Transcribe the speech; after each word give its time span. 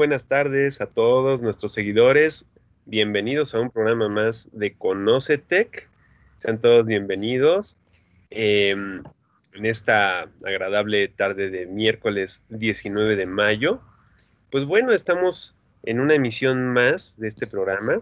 Buenas 0.00 0.28
tardes 0.28 0.80
a 0.80 0.86
todos 0.86 1.42
nuestros 1.42 1.74
seguidores. 1.74 2.46
Bienvenidos 2.86 3.54
a 3.54 3.60
un 3.60 3.70
programa 3.70 4.08
más 4.08 4.48
de 4.50 4.72
Conoce 4.72 5.36
Tech. 5.36 5.90
Sean 6.38 6.58
todos 6.58 6.86
bienvenidos. 6.86 7.76
Em, 8.30 9.02
en 9.52 9.66
esta 9.66 10.22
agradable 10.42 11.08
tarde 11.08 11.50
de 11.50 11.66
miércoles 11.66 12.40
19 12.48 13.14
de 13.14 13.26
mayo. 13.26 13.82
Pues 14.50 14.64
bueno, 14.64 14.94
estamos 14.94 15.54
en 15.82 16.00
una 16.00 16.14
emisión 16.14 16.72
más 16.72 17.18
de 17.18 17.28
este 17.28 17.46
programa. 17.46 18.00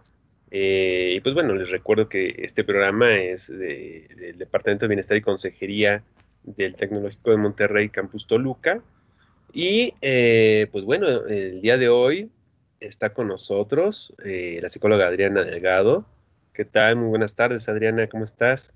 Eh, 0.52 1.14
y 1.16 1.20
pues 1.20 1.34
bueno, 1.34 1.52
les 1.56 1.68
recuerdo 1.68 2.08
que 2.08 2.32
este 2.44 2.62
programa 2.62 3.18
es 3.18 3.48
del 3.48 4.38
Departamento 4.38 4.84
de 4.84 4.90
Bienestar 4.90 5.16
y 5.16 5.22
Consejería 5.22 6.04
del 6.44 6.76
Tecnológico 6.76 7.32
de 7.32 7.38
Monterrey, 7.38 7.88
Campus 7.88 8.28
Toluca. 8.28 8.82
Y 9.52 9.94
eh, 10.02 10.68
pues 10.72 10.84
bueno, 10.84 11.06
el 11.26 11.60
día 11.60 11.76
de 11.76 11.88
hoy 11.88 12.30
está 12.80 13.10
con 13.10 13.28
nosotros 13.28 14.14
eh, 14.24 14.58
la 14.62 14.68
psicóloga 14.68 15.06
Adriana 15.06 15.42
Delgado. 15.42 16.04
¿Qué 16.52 16.64
tal? 16.64 16.96
Muy 16.96 17.08
buenas 17.08 17.34
tardes, 17.34 17.68
Adriana, 17.68 18.08
¿cómo 18.08 18.24
estás? 18.24 18.74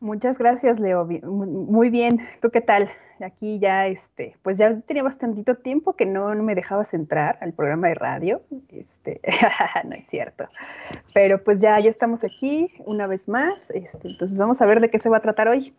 Muchas 0.00 0.38
gracias, 0.38 0.78
Leo. 0.78 1.04
Muy 1.04 1.90
bien. 1.90 2.20
¿Tú 2.40 2.50
qué 2.50 2.60
tal? 2.60 2.88
Aquí 3.20 3.58
ya, 3.58 3.88
este, 3.88 4.36
pues 4.42 4.56
ya 4.56 4.80
tenía 4.82 5.02
bastantito 5.02 5.56
tiempo 5.56 5.96
que 5.96 6.06
no, 6.06 6.32
me 6.36 6.54
dejabas 6.54 6.94
entrar 6.94 7.36
al 7.40 7.52
programa 7.52 7.88
de 7.88 7.94
radio. 7.94 8.42
Este, 8.68 9.20
no 9.84 9.96
es 9.96 10.06
cierto. 10.06 10.46
Pero 11.14 11.42
pues 11.42 11.60
ya, 11.60 11.80
ya 11.80 11.90
estamos 11.90 12.22
aquí 12.22 12.72
una 12.86 13.08
vez 13.08 13.28
más. 13.28 13.72
Este, 13.72 14.08
entonces 14.08 14.38
vamos 14.38 14.60
a 14.60 14.66
ver 14.66 14.80
de 14.80 14.88
qué 14.88 15.00
se 15.00 15.08
va 15.08 15.16
a 15.16 15.20
tratar 15.20 15.48
hoy. 15.48 15.74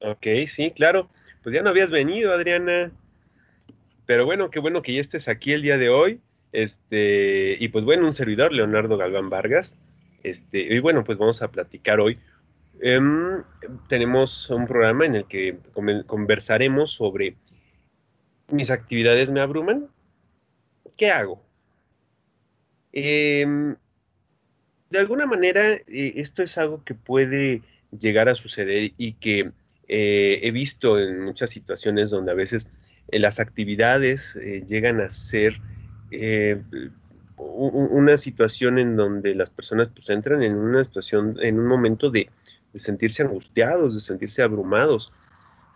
Ok, 0.00 0.48
sí, 0.48 0.70
claro. 0.70 1.08
Pues 1.42 1.54
ya 1.54 1.62
no 1.62 1.68
habías 1.68 1.90
venido, 1.90 2.32
Adriana. 2.32 2.90
Pero 4.06 4.24
bueno, 4.24 4.50
qué 4.50 4.60
bueno 4.60 4.82
que 4.82 4.94
ya 4.94 5.00
estés 5.00 5.28
aquí 5.28 5.52
el 5.52 5.62
día 5.62 5.78
de 5.78 5.88
hoy. 5.88 6.20
Este, 6.52 7.56
y 7.58 7.68
pues 7.68 7.84
bueno, 7.84 8.06
un 8.06 8.14
servidor, 8.14 8.52
Leonardo 8.52 8.96
Galván 8.96 9.30
Vargas. 9.30 9.76
Este, 10.22 10.60
y 10.60 10.78
bueno, 10.78 11.04
pues 11.04 11.18
vamos 11.18 11.42
a 11.42 11.48
platicar 11.48 12.00
hoy 12.00 12.18
Em, 12.80 13.42
tenemos 13.88 14.50
un 14.50 14.66
programa 14.66 15.06
en 15.06 15.16
el 15.16 15.24
que 15.26 15.58
conversaremos 16.06 16.92
sobre 16.92 17.36
mis 18.50 18.70
actividades 18.70 19.30
me 19.30 19.40
abruman. 19.40 19.88
¿Qué 20.96 21.10
hago? 21.10 21.42
Em, 22.92 23.76
de 24.90 24.98
alguna 24.98 25.26
manera, 25.26 25.72
eh, 25.72 26.12
esto 26.16 26.42
es 26.42 26.58
algo 26.58 26.84
que 26.84 26.94
puede 26.94 27.62
llegar 27.98 28.28
a 28.28 28.34
suceder 28.34 28.92
y 28.96 29.14
que 29.14 29.52
eh, 29.88 30.40
he 30.42 30.50
visto 30.50 30.98
en 30.98 31.22
muchas 31.22 31.50
situaciones 31.50 32.10
donde 32.10 32.32
a 32.32 32.34
veces 32.34 32.68
las 33.08 33.40
actividades 33.40 34.34
llegan 34.66 35.00
a 35.00 35.08
ser 35.08 35.60
una 37.36 38.16
situación 38.18 38.78
en 38.78 38.96
donde 38.96 39.34
las 39.34 39.50
personas 39.50 39.88
pues, 39.94 40.08
entran 40.08 40.42
en 40.42 40.56
una 40.56 40.84
situación, 40.84 41.36
en 41.40 41.58
un 41.58 41.66
momento 41.66 42.10
de, 42.10 42.30
de 42.72 42.78
sentirse 42.78 43.22
angustiados, 43.22 43.94
de 43.94 44.00
sentirse 44.00 44.42
abrumados. 44.42 45.12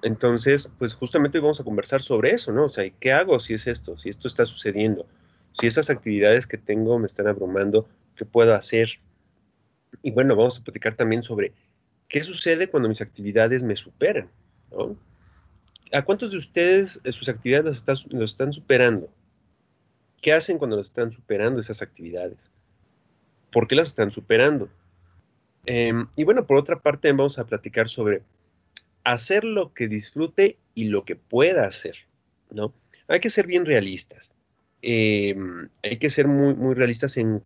Entonces, 0.02 0.70
pues 0.78 0.94
justamente 0.94 1.38
hoy 1.38 1.42
vamos 1.42 1.60
a 1.60 1.64
conversar 1.64 2.00
sobre 2.00 2.32
eso, 2.32 2.52
¿no? 2.52 2.64
O 2.64 2.69
sea, 2.69 2.88
¿qué 2.88 3.12
hago 3.12 3.38
si 3.38 3.54
es 3.54 3.66
esto? 3.66 3.98
Si 3.98 4.08
esto 4.08 4.28
está 4.28 4.46
sucediendo, 4.46 5.06
si 5.52 5.66
esas 5.66 5.90
actividades 5.90 6.46
que 6.46 6.56
tengo 6.56 6.98
me 6.98 7.06
están 7.06 7.26
abrumando, 7.26 7.86
¿qué 8.16 8.24
puedo 8.24 8.54
hacer? 8.54 8.98
Y 10.02 10.10
bueno, 10.10 10.36
vamos 10.36 10.58
a 10.58 10.64
platicar 10.64 10.94
también 10.94 11.22
sobre 11.22 11.52
qué 12.08 12.22
sucede 12.22 12.69
cuando 12.69 12.88
mis 12.88 13.02
actividades 13.02 13.62
me 13.62 13.76
superan, 13.76 14.28
¿no? 14.70 14.96
¿A 15.92 16.02
cuántos 16.02 16.30
de 16.30 16.38
ustedes 16.38 17.00
eh, 17.04 17.12
sus 17.12 17.28
actividades 17.28 17.84
las, 17.86 18.00
están, 18.00 18.22
están 18.22 18.52
superando? 18.52 19.08
¿Qué 20.22 20.32
hacen 20.32 20.58
cuando 20.58 20.76
las 20.76 20.88
están 20.88 21.10
superando 21.10 21.60
esas 21.60 21.82
actividades? 21.82 22.38
¿Por 23.50 23.66
qué 23.66 23.74
las 23.74 23.88
están 23.88 24.10
superando? 24.10 24.68
Em, 25.66 26.06
y 26.16 26.24
bueno, 26.24 26.46
por 26.46 26.56
otra 26.56 26.78
parte, 26.78 27.10
vamos 27.10 27.38
a 27.38 27.46
platicar 27.46 27.88
sobre 27.88 28.22
hacer 29.04 29.44
lo 29.44 29.72
que 29.72 29.88
disfrute 29.88 30.58
y 30.74 30.84
lo 30.84 31.04
que 31.04 31.16
pueda 31.16 31.66
hacer, 31.66 31.96
¿no? 32.50 32.72
Hay 33.08 33.20
que 33.20 33.30
ser 33.30 33.46
bien 33.46 33.66
realistas. 33.66 34.34
Em, 34.82 35.68
hay 35.82 35.98
que 35.98 36.10
ser 36.10 36.26
muy, 36.28 36.54
muy 36.54 36.74
realistas 36.74 37.16
en, 37.16 37.42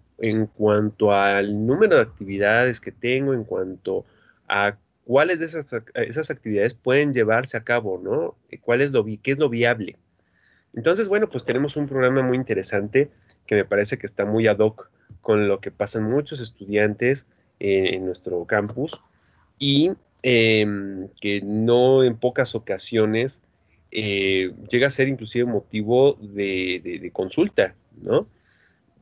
cuanto 0.54 1.12
al 1.12 1.66
número 1.66 1.96
de 1.96 2.02
actividades 2.02 2.80
que 2.80 2.92
tengo, 2.92 3.34
en 3.34 3.44
cuanto 3.44 4.04
a 4.48 4.76
cuáles 5.04 5.38
de 5.38 5.46
esas, 5.46 5.74
esas 5.94 6.30
actividades 6.30 6.74
pueden 6.74 7.12
llevarse 7.12 7.56
a 7.56 7.64
cabo, 7.64 8.00
¿no? 8.02 8.36
¿Cuál 8.62 8.80
es 8.80 8.90
lo, 8.90 9.04
¿Qué 9.04 9.32
es 9.32 9.38
lo 9.38 9.48
viable? 9.48 9.96
Entonces, 10.74 11.08
bueno, 11.08 11.28
pues 11.28 11.44
tenemos 11.44 11.76
un 11.76 11.86
programa 11.86 12.22
muy 12.22 12.36
interesante 12.36 13.10
que 13.46 13.54
me 13.54 13.64
parece 13.64 13.98
que 13.98 14.06
está 14.06 14.24
muy 14.24 14.46
ad 14.46 14.58
hoc 14.58 14.90
con 15.20 15.48
lo 15.48 15.60
que 15.60 15.70
pasan 15.70 16.04
muchos 16.04 16.40
estudiantes 16.40 17.26
en 17.60 18.04
nuestro 18.04 18.44
campus 18.44 18.98
y 19.58 19.92
em, 20.22 21.08
que 21.20 21.40
no 21.42 22.02
en 22.02 22.16
pocas 22.16 22.54
ocasiones 22.54 23.42
eh, 23.90 24.52
llega 24.68 24.88
a 24.88 24.90
ser 24.90 25.08
inclusive 25.08 25.44
motivo 25.44 26.14
de, 26.20 27.10
consulta, 27.12 27.74
¿no? 28.02 28.26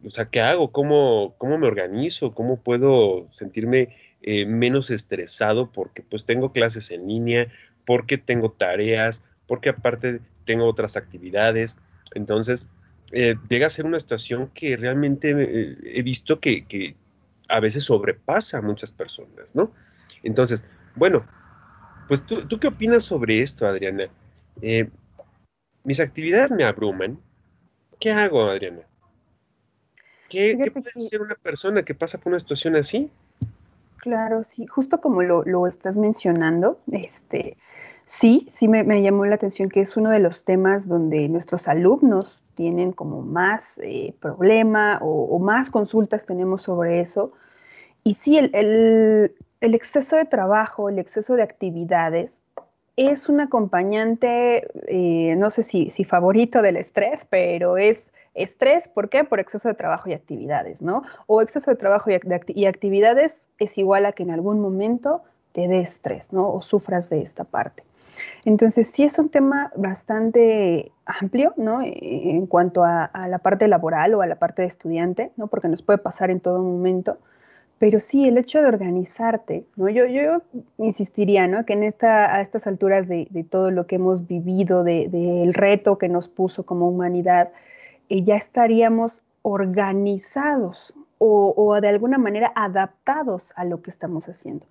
O 0.05 0.11
sea, 0.11 0.27
¿qué 0.27 0.41
hago? 0.41 0.73
¿Cómo, 0.73 1.34
cómo 1.39 1.59
me 1.59 1.67
organizo? 1.67 2.34
¿Cómo 2.34 2.61
puedo 2.61 3.29
sentirme 3.33 3.97
eh, 4.22 4.47
menos 4.47 4.91
estresado 4.91 5.71
porque 5.71 6.03
pues 6.03 6.25
tengo 6.25 6.53
clases 6.53 6.91
en 6.91 7.09
línea, 7.09 7.49
porque 7.87 8.19
tengo 8.19 8.53
tareas, 8.53 9.22
porque 9.47 9.71
aparte 9.71 10.21
tengo 10.47 10.66
otras 10.66 10.97
actividades? 10.97 11.77
Entonces, 12.15 12.69
eh, 13.12 13.37
llega 13.49 13.66
a 13.66 13.71
ser 13.71 13.84
una 13.84 14.00
situación 14.00 14.49
que 14.55 14.77
realmente 14.77 15.31
he 15.84 16.03
visto 16.03 16.41
que, 16.41 16.97
a 17.49 17.60
veces 17.60 17.84
sobrepasa 17.84 18.59
a 18.59 18.62
muchas 18.62 18.91
personas, 18.93 19.55
¿no? 19.55 19.72
Entonces, 20.22 20.65
bueno, 20.94 21.27
pues 22.09 22.25
tú, 22.25 22.47
qué 22.59 22.69
opinas 22.69 23.04
sobre 23.04 23.43
esto, 23.43 23.66
Adriana? 23.66 24.09
Eh, 24.62 24.89
mis 25.84 26.00
actividades 26.00 26.50
me 26.50 26.65
abruman. 26.65 27.19
¿Qué 28.00 28.10
hago, 28.10 28.44
Adriana? 28.44 28.83
¿Qué, 30.28 30.56
puede 30.72 30.91
hacer 30.97 31.21
una 31.21 31.34
persona 31.34 31.83
que 31.83 31.94
pasa 31.94 32.19
por 32.19 32.33
una 32.33 32.41
situación 32.41 32.77
así? 32.77 33.10
Claro, 34.03 34.43
sí, 34.43 34.67
justo 34.67 35.01
como 35.01 35.23
lo, 35.23 35.67
estás 35.69 35.97
mencionando, 35.97 36.81
este, 36.91 37.57
sí, 38.05 38.45
sí 38.49 38.67
me, 38.67 39.01
llamó 39.01 39.27
la 39.27 39.37
atención 39.37 39.69
que 39.69 39.81
es 39.81 39.97
uno 39.97 40.11
de 40.11 40.19
los 40.19 40.45
temas 40.45 40.89
donde 40.89 41.29
nuestros 41.29 41.69
alumnos 41.69 42.43
tienen 42.57 42.91
como 42.91 43.23
más 43.23 43.79
eh, 43.85 44.13
problema 44.19 44.99
o, 45.03 45.39
más 45.39 45.71
consultas 45.71 46.27
tenemos 46.27 46.63
sobre 46.63 47.01
eso, 47.01 47.33
y 48.03 48.15
sí, 48.15 48.39
el, 48.39 49.37
exceso 49.61 50.17
de 50.17 50.25
trabajo, 50.25 50.89
el 50.89 50.99
exceso 50.99 51.37
de 51.37 51.45
actividades 51.45 52.43
es 52.97 53.29
un 53.29 53.41
acompañante, 53.41 54.67
eh, 54.89 55.37
no 55.37 55.53
sé 55.53 55.63
si, 55.63 55.93
si, 55.93 56.03
favorito 56.03 56.61
del 56.61 56.77
estrés, 56.77 57.25
pero 57.31 57.77
es 57.77 58.12
estrés, 58.34 58.88
¿por 58.88 59.09
qué? 59.09 59.24
Por 59.24 59.41
exceso 59.41 59.68
de 59.68 59.74
trabajo 59.74 60.09
y 60.09 60.15
actividades, 60.15 60.80
¿no? 60.83 61.03
O 61.27 61.42
exceso 61.42 61.71
de 61.71 61.77
trabajo 61.77 62.10
y, 62.10 62.66
actividades 62.66 63.48
es 63.59 63.78
igual 63.78 64.07
a 64.07 64.12
que 64.12 64.22
en 64.22 64.30
algún 64.30 64.60
momento 64.60 65.22
te 65.53 65.68
dé 65.68 65.80
estrés, 65.80 66.33
¿no? 66.33 66.53
O 66.53 66.62
sufras 66.62 67.10
de 67.10 67.22
esta 67.22 67.45
parte. 67.45 67.83
Entonces, 68.45 68.91
sí 68.91 69.04
es 69.04 69.18
un 69.18 69.28
tema 69.28 69.71
bastante 69.77 70.92
amplio, 71.07 71.54
¿no? 71.57 71.80
En 71.83 72.47
cuanto 72.47 72.84
a, 72.84 73.10
la 73.28 73.39
parte 73.39 73.68
laboral 73.68 74.15
o 74.15 74.22
a 74.22 74.27
la 74.27 74.36
parte 74.36 74.62
de 74.62 74.68
estudiante, 74.68 75.30
¿no? 75.36 75.47
Porque 75.47 75.68
nos 75.68 75.83
puede 75.83 75.98
pasar 75.98 76.30
en 76.30 76.41
todo 76.41 76.62
momento. 76.62 77.18
Pero 77.78 77.98
sí, 78.01 78.28
el 78.28 78.39
hecho 78.39 78.60
de 78.60 78.66
organizarte, 78.66 79.65
¿no? 79.77 79.89
Yo, 79.89 80.07
yo 80.07 80.42
insistiría, 80.78 81.48
¿no? 81.48 81.65
Que 81.65 81.72
en 81.72 81.83
esta, 81.83 82.34
a 82.34 82.41
estas 82.41 82.66
alturas 82.66 83.09
de, 83.09 83.27
todo 83.51 83.71
lo 83.71 83.86
que 83.86 83.97
hemos 83.97 84.27
vivido, 84.27 84.84
del 84.84 85.10
de, 85.10 85.51
reto 85.53 85.98
que 85.98 86.09
nos 86.09 86.28
puso 86.28 86.65
como 86.65 86.89
humanidad, 86.89 87.51
ya 88.20 88.36
estaríamos 88.36 89.22
organizados 89.41 90.92
o, 91.24 91.80
de 91.80 91.88
alguna 91.88 92.18
manera 92.18 92.53
adaptados 92.54 93.53
a 93.56 93.64
lo 93.64 93.80
que 93.80 93.91
estamos 93.91 94.28
haciendo. 94.28 94.66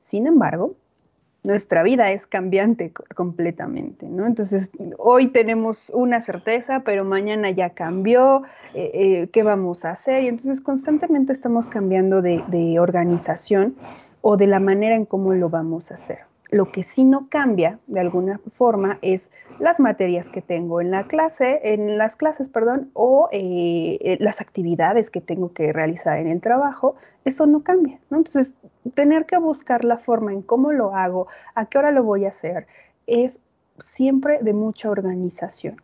Sin 0.00 0.26
embargo, 0.26 0.74
nuestra 1.42 1.82
vida 1.82 2.12
es 2.12 2.26
cambiante 2.26 2.92
completamente, 3.14 4.06
¿no? 4.06 4.26
Entonces, 4.26 4.70
hoy 4.98 5.28
tenemos 5.28 5.90
una 5.94 6.20
certeza, 6.20 6.80
pero 6.84 7.04
mañana 7.04 7.50
ya 7.50 7.70
cambió, 7.70 8.42
eh, 8.74 8.90
eh, 8.94 9.28
¿qué 9.32 9.42
vamos 9.42 9.84
a 9.84 9.90
hacer? 9.90 10.22
Y 10.22 10.28
entonces 10.28 10.60
constantemente 10.60 11.32
estamos 11.32 11.68
cambiando 11.68 12.22
de 12.22 12.78
organización 12.78 13.74
o 14.20 14.36
de 14.36 14.46
la 14.46 14.60
manera 14.60 14.94
en 14.94 15.06
cómo 15.06 15.34
lo 15.34 15.48
vamos 15.48 15.90
a 15.90 15.94
hacer. 15.94 16.33
Lo 16.50 16.70
que 16.70 16.82
sí 16.82 17.04
no 17.04 17.28
cambia 17.28 17.78
de 17.86 18.00
alguna 18.00 18.40
forma 18.56 18.98
es 19.02 19.30
las 19.58 19.80
materias 19.80 20.28
que 20.28 20.42
tengo 20.42 20.80
en 20.80 20.90
la 20.90 21.04
clase, 21.04 21.60
en 21.64 21.98
las 21.98 22.16
clases, 22.16 22.48
perdón, 22.48 22.90
o 22.92 23.28
eh, 23.32 23.98
eh, 24.00 24.16
las 24.20 24.40
actividades 24.40 25.10
que 25.10 25.20
tengo 25.20 25.52
que 25.52 25.72
realizar 25.72 26.18
en 26.18 26.28
el 26.28 26.40
trabajo, 26.40 26.96
eso 27.24 27.46
no 27.46 27.62
cambia, 27.62 27.98
Entonces, 28.10 28.54
tener 28.94 29.24
que 29.24 29.38
buscar 29.38 29.84
la 29.84 29.96
forma 29.96 30.32
en 30.32 30.42
cómo 30.42 30.72
lo 30.72 30.94
hago, 30.94 31.26
a 31.54 31.66
qué 31.66 31.78
hora 31.78 31.90
lo 31.90 32.04
voy 32.04 32.26
a 32.26 32.28
hacer, 32.28 32.66
es 33.06 33.40
siempre 33.78 34.38
de 34.42 34.52
mucha 34.52 34.90
organización. 34.90 35.80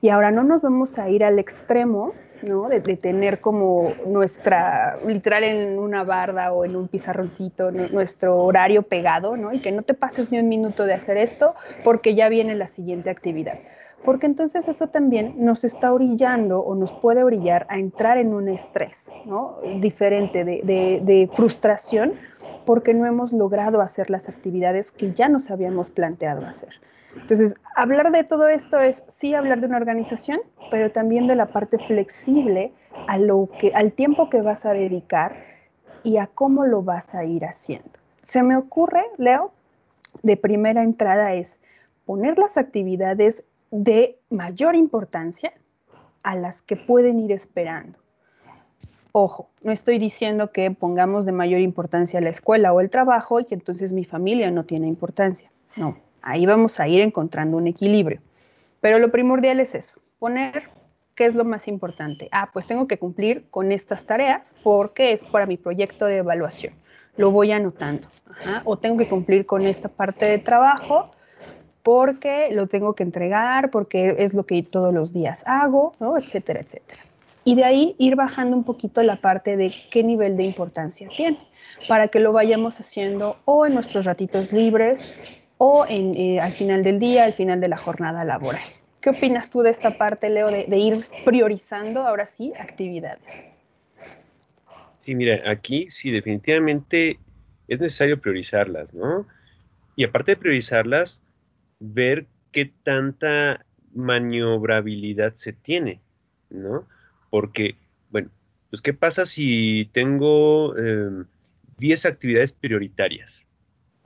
Y 0.00 0.08
ahora 0.08 0.30
no 0.30 0.42
nos 0.44 0.62
vamos 0.62 0.98
a 0.98 1.10
ir 1.10 1.24
al 1.24 1.38
extremo 1.38 2.14
¿no? 2.42 2.68
De, 2.68 2.80
tener 2.80 3.40
como 3.40 3.92
nuestra, 4.06 4.98
literal 5.06 5.44
en 5.44 5.78
una 5.78 6.04
barda 6.04 6.52
o 6.52 6.64
en 6.64 6.76
un 6.76 6.88
pizarroncito, 6.88 7.70
nuestro 7.70 8.36
horario 8.38 8.82
pegado, 8.82 9.36
¿no? 9.36 9.52
Y 9.52 9.60
que 9.60 9.72
no 9.72 9.82
te 9.82 9.94
pases 9.94 10.30
ni 10.30 10.38
un 10.38 10.48
minuto 10.48 10.84
de 10.84 10.94
hacer 10.94 11.16
esto 11.16 11.54
porque 11.84 12.14
ya 12.14 12.28
viene 12.28 12.54
la 12.54 12.66
siguiente 12.66 13.10
actividad. 13.10 13.58
Porque 14.04 14.26
entonces 14.26 14.68
eso 14.68 14.86
también 14.88 15.44
nos 15.44 15.64
está 15.64 15.92
orillando 15.92 16.60
o 16.60 16.74
nos 16.76 16.92
puede 16.92 17.24
orillar 17.24 17.66
a 17.68 17.78
entrar 17.78 18.16
en 18.18 18.32
un 18.32 18.48
estrés. 18.48 19.10
Diferente 19.80 20.44
de, 20.44 20.62
de 21.02 21.30
frustración 21.34 22.12
porque 22.64 22.94
no 22.94 23.06
hemos 23.06 23.32
logrado 23.32 23.80
hacer 23.80 24.10
las 24.10 24.28
actividades 24.28 24.90
que 24.92 25.12
ya 25.12 25.28
nos 25.28 25.50
habíamos 25.50 25.90
planteado 25.90 26.46
hacer. 26.46 26.74
Entonces, 27.22 27.54
hablar 27.74 28.10
de 28.10 28.24
todo 28.24 28.48
esto 28.48 28.80
es 28.80 29.04
sí 29.08 29.34
hablar 29.34 29.60
de 29.60 29.66
una 29.66 29.76
organización, 29.76 30.40
pero 30.70 30.90
también 30.90 31.26
de 31.26 31.36
la 31.36 31.46
parte 31.46 31.78
flexible 31.78 32.72
a 33.06 33.18
lo 33.18 33.48
que, 33.60 33.72
al 33.74 33.92
tiempo 33.92 34.30
que 34.30 34.42
vas 34.42 34.64
a 34.64 34.72
dedicar 34.72 35.36
y 36.02 36.16
a 36.16 36.26
cómo 36.26 36.64
lo 36.64 36.82
vas 36.82 37.14
a 37.14 37.24
ir 37.24 37.44
haciendo. 37.44 37.90
Se 38.22 38.42
me 38.42 38.56
ocurre, 38.56 39.04
Leo, 39.18 39.52
de 40.22 40.36
primera 40.36 40.82
entrada 40.82 41.34
es 41.34 41.58
poner 42.06 42.38
las 42.38 42.56
actividades 42.56 43.44
de 43.70 44.18
mayor 44.30 44.74
importancia 44.74 45.52
a 46.22 46.34
las 46.34 46.62
que 46.62 46.76
pueden 46.76 47.20
ir 47.20 47.32
esperando. 47.32 47.98
Ojo, 49.12 49.48
no 49.62 49.72
estoy 49.72 49.98
diciendo 49.98 50.52
que 50.52 50.70
pongamos 50.70 51.26
de 51.26 51.32
mayor 51.32 51.60
importancia 51.60 52.20
la 52.20 52.30
escuela 52.30 52.72
o 52.72 52.80
el 52.80 52.90
trabajo 52.90 53.40
y 53.40 53.44
que 53.44 53.54
entonces 53.54 53.92
mi 53.92 54.04
familia 54.04 54.50
no 54.50 54.64
tiene 54.64 54.86
importancia. 54.86 55.50
No, 55.76 55.96
Ahí 56.22 56.46
vamos 56.46 56.80
a 56.80 56.88
ir 56.88 57.00
encontrando 57.00 57.56
un 57.56 57.66
equilibrio. 57.66 58.20
Pero 58.80 58.98
lo 58.98 59.10
primordial 59.10 59.60
es 59.60 59.74
eso, 59.74 60.00
poner 60.18 60.70
qué 61.14 61.26
es 61.26 61.34
lo 61.34 61.44
más 61.44 61.66
importante. 61.66 62.28
Ah, 62.30 62.50
pues 62.52 62.66
tengo 62.66 62.86
que 62.86 62.98
cumplir 62.98 63.46
con 63.50 63.72
estas 63.72 64.04
tareas 64.04 64.54
porque 64.62 65.12
es 65.12 65.24
para 65.24 65.46
mi 65.46 65.56
proyecto 65.56 66.06
de 66.06 66.18
evaluación. 66.18 66.74
Lo 67.16 67.32
voy 67.32 67.50
anotando. 67.50 68.06
O 68.64 68.78
tengo 68.78 68.98
que 68.98 69.08
cumplir 69.08 69.44
con 69.44 69.66
esta 69.66 69.88
parte 69.88 70.28
de 70.28 70.38
trabajo 70.38 71.10
porque 71.82 72.50
lo 72.52 72.66
tengo 72.68 72.94
que 72.94 73.02
entregar, 73.02 73.70
porque 73.70 74.14
es 74.18 74.34
lo 74.34 74.44
que 74.44 74.62
todos 74.62 74.94
los 74.94 75.12
días 75.12 75.42
hago, 75.46 75.94
¿no? 75.98 76.16
etcétera, 76.16 76.60
etcétera. 76.60 77.00
Y 77.44 77.54
de 77.54 77.64
ahí 77.64 77.96
ir 77.98 78.14
bajando 78.14 78.56
un 78.56 78.62
poquito 78.62 79.02
la 79.02 79.16
parte 79.16 79.56
de 79.56 79.72
qué 79.90 80.04
nivel 80.04 80.36
de 80.36 80.44
importancia 80.44 81.08
tiene, 81.08 81.38
para 81.88 82.08
que 82.08 82.20
lo 82.20 82.32
vayamos 82.32 82.78
haciendo 82.78 83.38
o 83.44 83.66
en 83.66 83.74
nuestros 83.74 84.04
ratitos 84.04 84.52
libres 84.52 85.08
o 85.58 85.84
eh, 85.88 86.40
al 86.40 86.52
final 86.52 86.82
del 86.82 86.98
día, 86.98 87.24
al 87.24 87.34
final 87.34 87.60
de 87.60 87.68
la 87.68 87.76
jornada 87.76 88.24
laboral. 88.24 88.62
¿Qué 89.00 89.10
opinas 89.10 89.50
tú 89.50 89.62
de 89.62 89.70
esta 89.70 89.96
parte, 89.96 90.30
Leo, 90.30 90.50
de, 90.50 90.76
ir 90.76 91.06
priorizando 91.24 92.02
ahora 92.02 92.26
sí 92.26 92.52
actividades? 92.58 93.22
Sí, 94.98 95.14
mira, 95.14 95.50
aquí 95.50 95.88
sí, 95.90 96.10
definitivamente 96.10 97.18
es 97.68 97.80
necesario 97.80 98.20
priorizarlas, 98.20 98.94
¿no? 98.94 99.26
Y 99.94 100.04
aparte 100.04 100.32
de 100.32 100.36
priorizarlas, 100.36 101.22
ver 101.80 102.26
qué 102.52 102.72
tanta 102.82 103.64
maniobrabilidad 103.94 105.34
se 105.34 105.52
tiene, 105.52 106.00
¿no? 106.50 106.86
Porque, 107.30 107.76
bueno, 108.10 108.30
pues 108.70 108.82
¿qué 108.82 108.94
pasa 108.94 109.26
si 109.26 109.90
tengo 109.92 110.74
10 111.78 112.04
em, 112.04 112.12
actividades 112.12 112.52
prioritarias? 112.52 113.47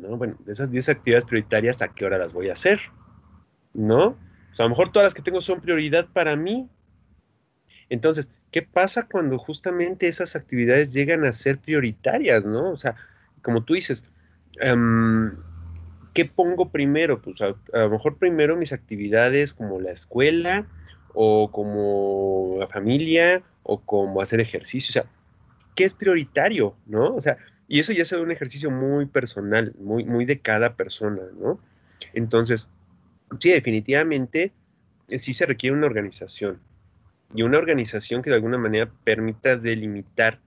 Bueno, 0.09 0.37
de 0.41 0.53
esas 0.53 0.71
10 0.71 0.89
actividades 0.89 1.25
prioritarias, 1.25 1.83
¿a 1.83 1.89
qué 1.89 2.05
hora 2.05 2.19
las 2.19 2.33
voy 2.33 2.49
a 2.49 2.55
hacer? 2.55 2.81
¿No? 3.73 4.17
Sea, 4.53 4.65
a 4.65 4.69
lo 4.69 4.71
mejor 4.71 4.93
todas 4.93 5.07
las 5.07 5.15
que 5.15 5.23
tengo 5.23 5.41
son 5.41 5.61
prioridad 5.61 6.07
para 6.13 6.37
mí. 6.37 6.69
Entonces, 7.89 8.31
¿qué 8.51 8.63
pasa 8.63 9.07
cuando 9.11 9.39
justamente 9.39 10.09
esas 10.09 10.37
actividades 10.37 10.93
llegan 10.93 11.25
a 11.25 11.33
ser 11.33 11.59
prioritarias, 11.59 12.45
¿no? 12.45 12.71
O 12.71 12.77
sea, 12.77 12.97
como 13.43 13.65
tú 13.65 13.75
dices, 13.75 14.05
em, 14.61 15.33
¿qué 16.15 16.25
pongo 16.25 16.71
primero? 16.71 17.21
Pues 17.21 17.37
a, 17.41 17.55
lo 17.79 17.91
mejor 17.91 18.19
primero 18.19 18.57
mis 18.57 18.73
actividades 18.73 19.55
como 19.55 19.81
la 19.81 19.93
escuela 19.93 20.67
o 21.15 21.51
como 21.51 22.57
la 22.59 22.67
familia 22.67 23.43
o 23.63 23.81
como 23.81 24.21
hacer 24.21 24.41
ejercicio. 24.41 24.91
O 24.91 24.93
sea, 24.93 25.05
¿qué 25.75 25.85
es 25.85 25.95
prioritario, 25.95 26.75
no? 26.87 27.15
O 27.15 27.21
sea, 27.21 27.37
y 27.73 27.79
eso 27.79 27.95
ya 27.95 28.03
es 28.03 28.13
un 28.13 28.31
ejercicio 28.31 28.71
muy 28.71 29.07
personal, 29.07 29.73
muy, 29.79 30.05
muy 30.05 30.27
de 30.27 30.41
cada 30.41 30.75
persona, 30.77 31.23
¿no? 31.41 31.59
Entonces, 32.13 32.69
sí, 33.41 33.49
definitivamente 33.49 34.53
eh, 35.09 35.19
sí 35.19 35.33
se 35.33 35.47
requiere 35.47 35.75
una 35.75 35.87
organización. 35.87 36.61
Y 37.35 37.45
una 37.45 37.57
organización 37.57 38.21
que 38.21 38.29
de 38.29 38.37
alguna 38.37 38.59
manera 38.59 38.91
permita 39.05 39.57
delimitar 39.57 40.39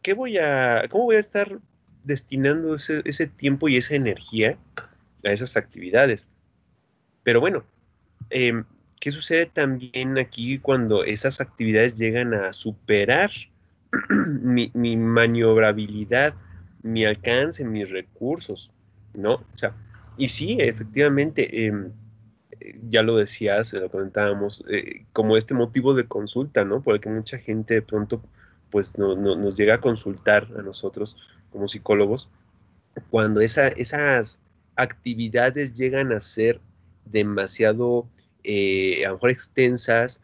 qué 0.00 0.14
voy 0.14 0.38
a, 0.38 0.84
cómo 0.88 1.04
voy 1.04 1.16
a 1.16 1.18
estar 1.18 1.58
destinando 2.02 2.76
ese, 2.76 3.26
tiempo 3.26 3.68
y 3.68 3.76
esa 3.76 3.96
energía 3.96 4.56
a 5.22 5.32
esas 5.32 5.58
actividades. 5.58 6.26
Pero 7.24 7.40
bueno, 7.40 7.62
em, 8.30 8.64
¿qué 9.02 9.10
sucede 9.10 9.44
también 9.44 10.16
aquí 10.16 10.58
cuando 10.60 11.04
esas 11.04 11.42
actividades 11.42 11.98
llegan 11.98 12.32
a 12.32 12.54
superar 12.54 13.30
mi, 14.08 14.70
mi 14.72 14.96
maniobrabilidad 14.96 16.34
mi 16.84 17.04
alcance, 17.04 17.64
mis 17.64 17.90
recursos, 17.90 18.70
¿no? 19.14 19.34
O 19.34 19.58
sea, 19.58 19.74
y 20.16 20.28
sí, 20.28 20.58
efectivamente, 20.60 21.66
em, 21.66 21.90
ya 22.88 23.02
lo 23.02 23.16
decías, 23.16 23.72
lo 23.72 23.90
comentábamos, 23.90 24.64
eh, 24.70 25.06
como 25.12 25.36
este 25.36 25.54
motivo 25.54 25.94
de 25.94 26.06
consulta, 26.06 26.64
¿no? 26.64 26.82
Por 26.82 26.94
el 26.94 27.00
que 27.00 27.08
mucha 27.08 27.38
gente 27.38 27.74
de 27.74 27.82
pronto, 27.82 28.22
pues, 28.70 28.98
nos 28.98 29.54
llega 29.56 29.76
a 29.76 29.80
consultar 29.80 30.48
a 30.58 30.62
nosotros 30.62 31.16
como 31.50 31.68
psicólogos, 31.68 32.28
cuando 33.10 33.40
esas 33.40 34.38
actividades 34.76 35.74
llegan 35.74 36.12
a 36.12 36.20
ser 36.20 36.60
demasiado, 37.06 38.06
eh, 38.42 39.04
a 39.06 39.08
lo 39.08 39.14
mejor 39.14 39.30
extensas, 39.30 40.20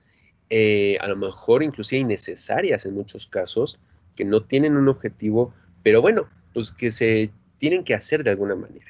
eh, 0.51 0.99
a 1.01 1.09
lo 1.09 1.17
mejor 1.17 1.63
inclusive 1.63 2.01
innecesarias 2.01 2.85
en 2.85 2.95
muchos 2.95 3.27
casos, 3.27 3.79
que 4.17 4.25
no 4.25 4.43
tienen 4.43 4.77
un 4.77 4.89
objetivo, 4.89 5.55
pero 5.83 6.03
bueno, 6.03 6.29
pues 6.53 6.73
que 6.73 6.91
se 6.91 7.31
tienen 7.59 7.85
que 7.85 7.95
hacer 7.95 8.25
de 8.25 8.31
alguna 8.31 8.55
manera. 8.55 8.87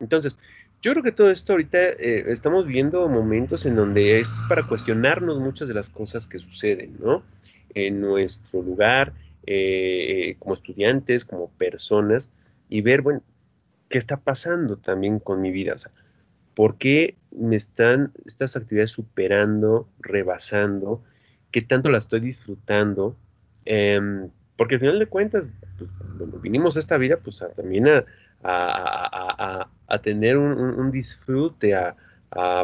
Entonces, 0.00 0.38
yo 0.80 0.92
creo 0.92 1.02
que 1.02 1.12
todo 1.12 1.30
esto 1.30 1.54
ahorita 1.54 1.78
eh, 1.78 2.24
estamos 2.28 2.66
viendo 2.66 3.08
momentos 3.08 3.66
en 3.66 3.74
donde 3.74 4.20
es 4.20 4.40
para 4.48 4.66
cuestionarnos 4.66 5.40
muchas 5.40 5.66
de 5.66 5.74
las 5.74 5.88
cosas 5.88 6.28
que 6.28 6.38
suceden, 6.38 6.96
¿no? 7.00 7.22
En 7.74 8.00
nuestro 8.00 8.62
lugar, 8.62 9.12
eh, 9.46 10.36
como 10.38 10.54
estudiantes, 10.54 11.24
como 11.24 11.48
personas, 11.50 12.30
y 12.68 12.80
ver, 12.80 13.02
bueno, 13.02 13.22
qué 13.88 13.98
está 13.98 14.18
pasando 14.18 14.76
también 14.76 15.18
con 15.18 15.40
mi 15.40 15.50
vida, 15.50 15.74
o 15.74 15.78
sea, 15.78 15.90
¿por 16.54 16.76
qué 16.76 17.16
me 17.30 17.56
están 17.56 18.12
estas 18.24 18.56
actividades 18.56 18.90
superando, 18.90 19.88
rebasando? 20.00 21.02
¿Qué 21.50 21.62
tanto 21.62 21.90
las 21.90 22.04
estoy 22.04 22.20
disfrutando? 22.20 23.16
Em, 23.64 24.28
porque 24.58 24.74
al 24.74 24.80
final 24.80 24.98
de 24.98 25.06
cuentas, 25.06 25.48
pues, 25.78 26.42
vinimos 26.42 26.76
a 26.76 26.80
esta 26.80 26.98
vida, 26.98 27.16
pues 27.16 27.42
también 27.56 27.86
a, 28.42 29.70
tener 30.02 30.36
un, 30.36 30.90
disfrute, 30.90 31.74
a, 31.76 31.94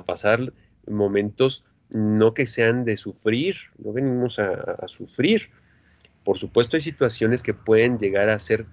pasar 0.05 0.53
momentos 0.87 1.65
no 1.89 2.35
que 2.35 2.47
sean 2.47 2.85
de 2.85 2.97
sufrir, 2.97 3.57
no 3.79 3.93
venimos 3.93 4.41
a, 4.41 4.89
sufrir. 4.89 5.51
Por 6.25 6.37
supuesto 6.37 6.77
hay 6.77 6.81
situaciones 6.81 7.45
que 7.45 7.55
pueden 7.55 7.99
llegar 7.99 8.29
a 8.29 8.41
ser 8.41 8.67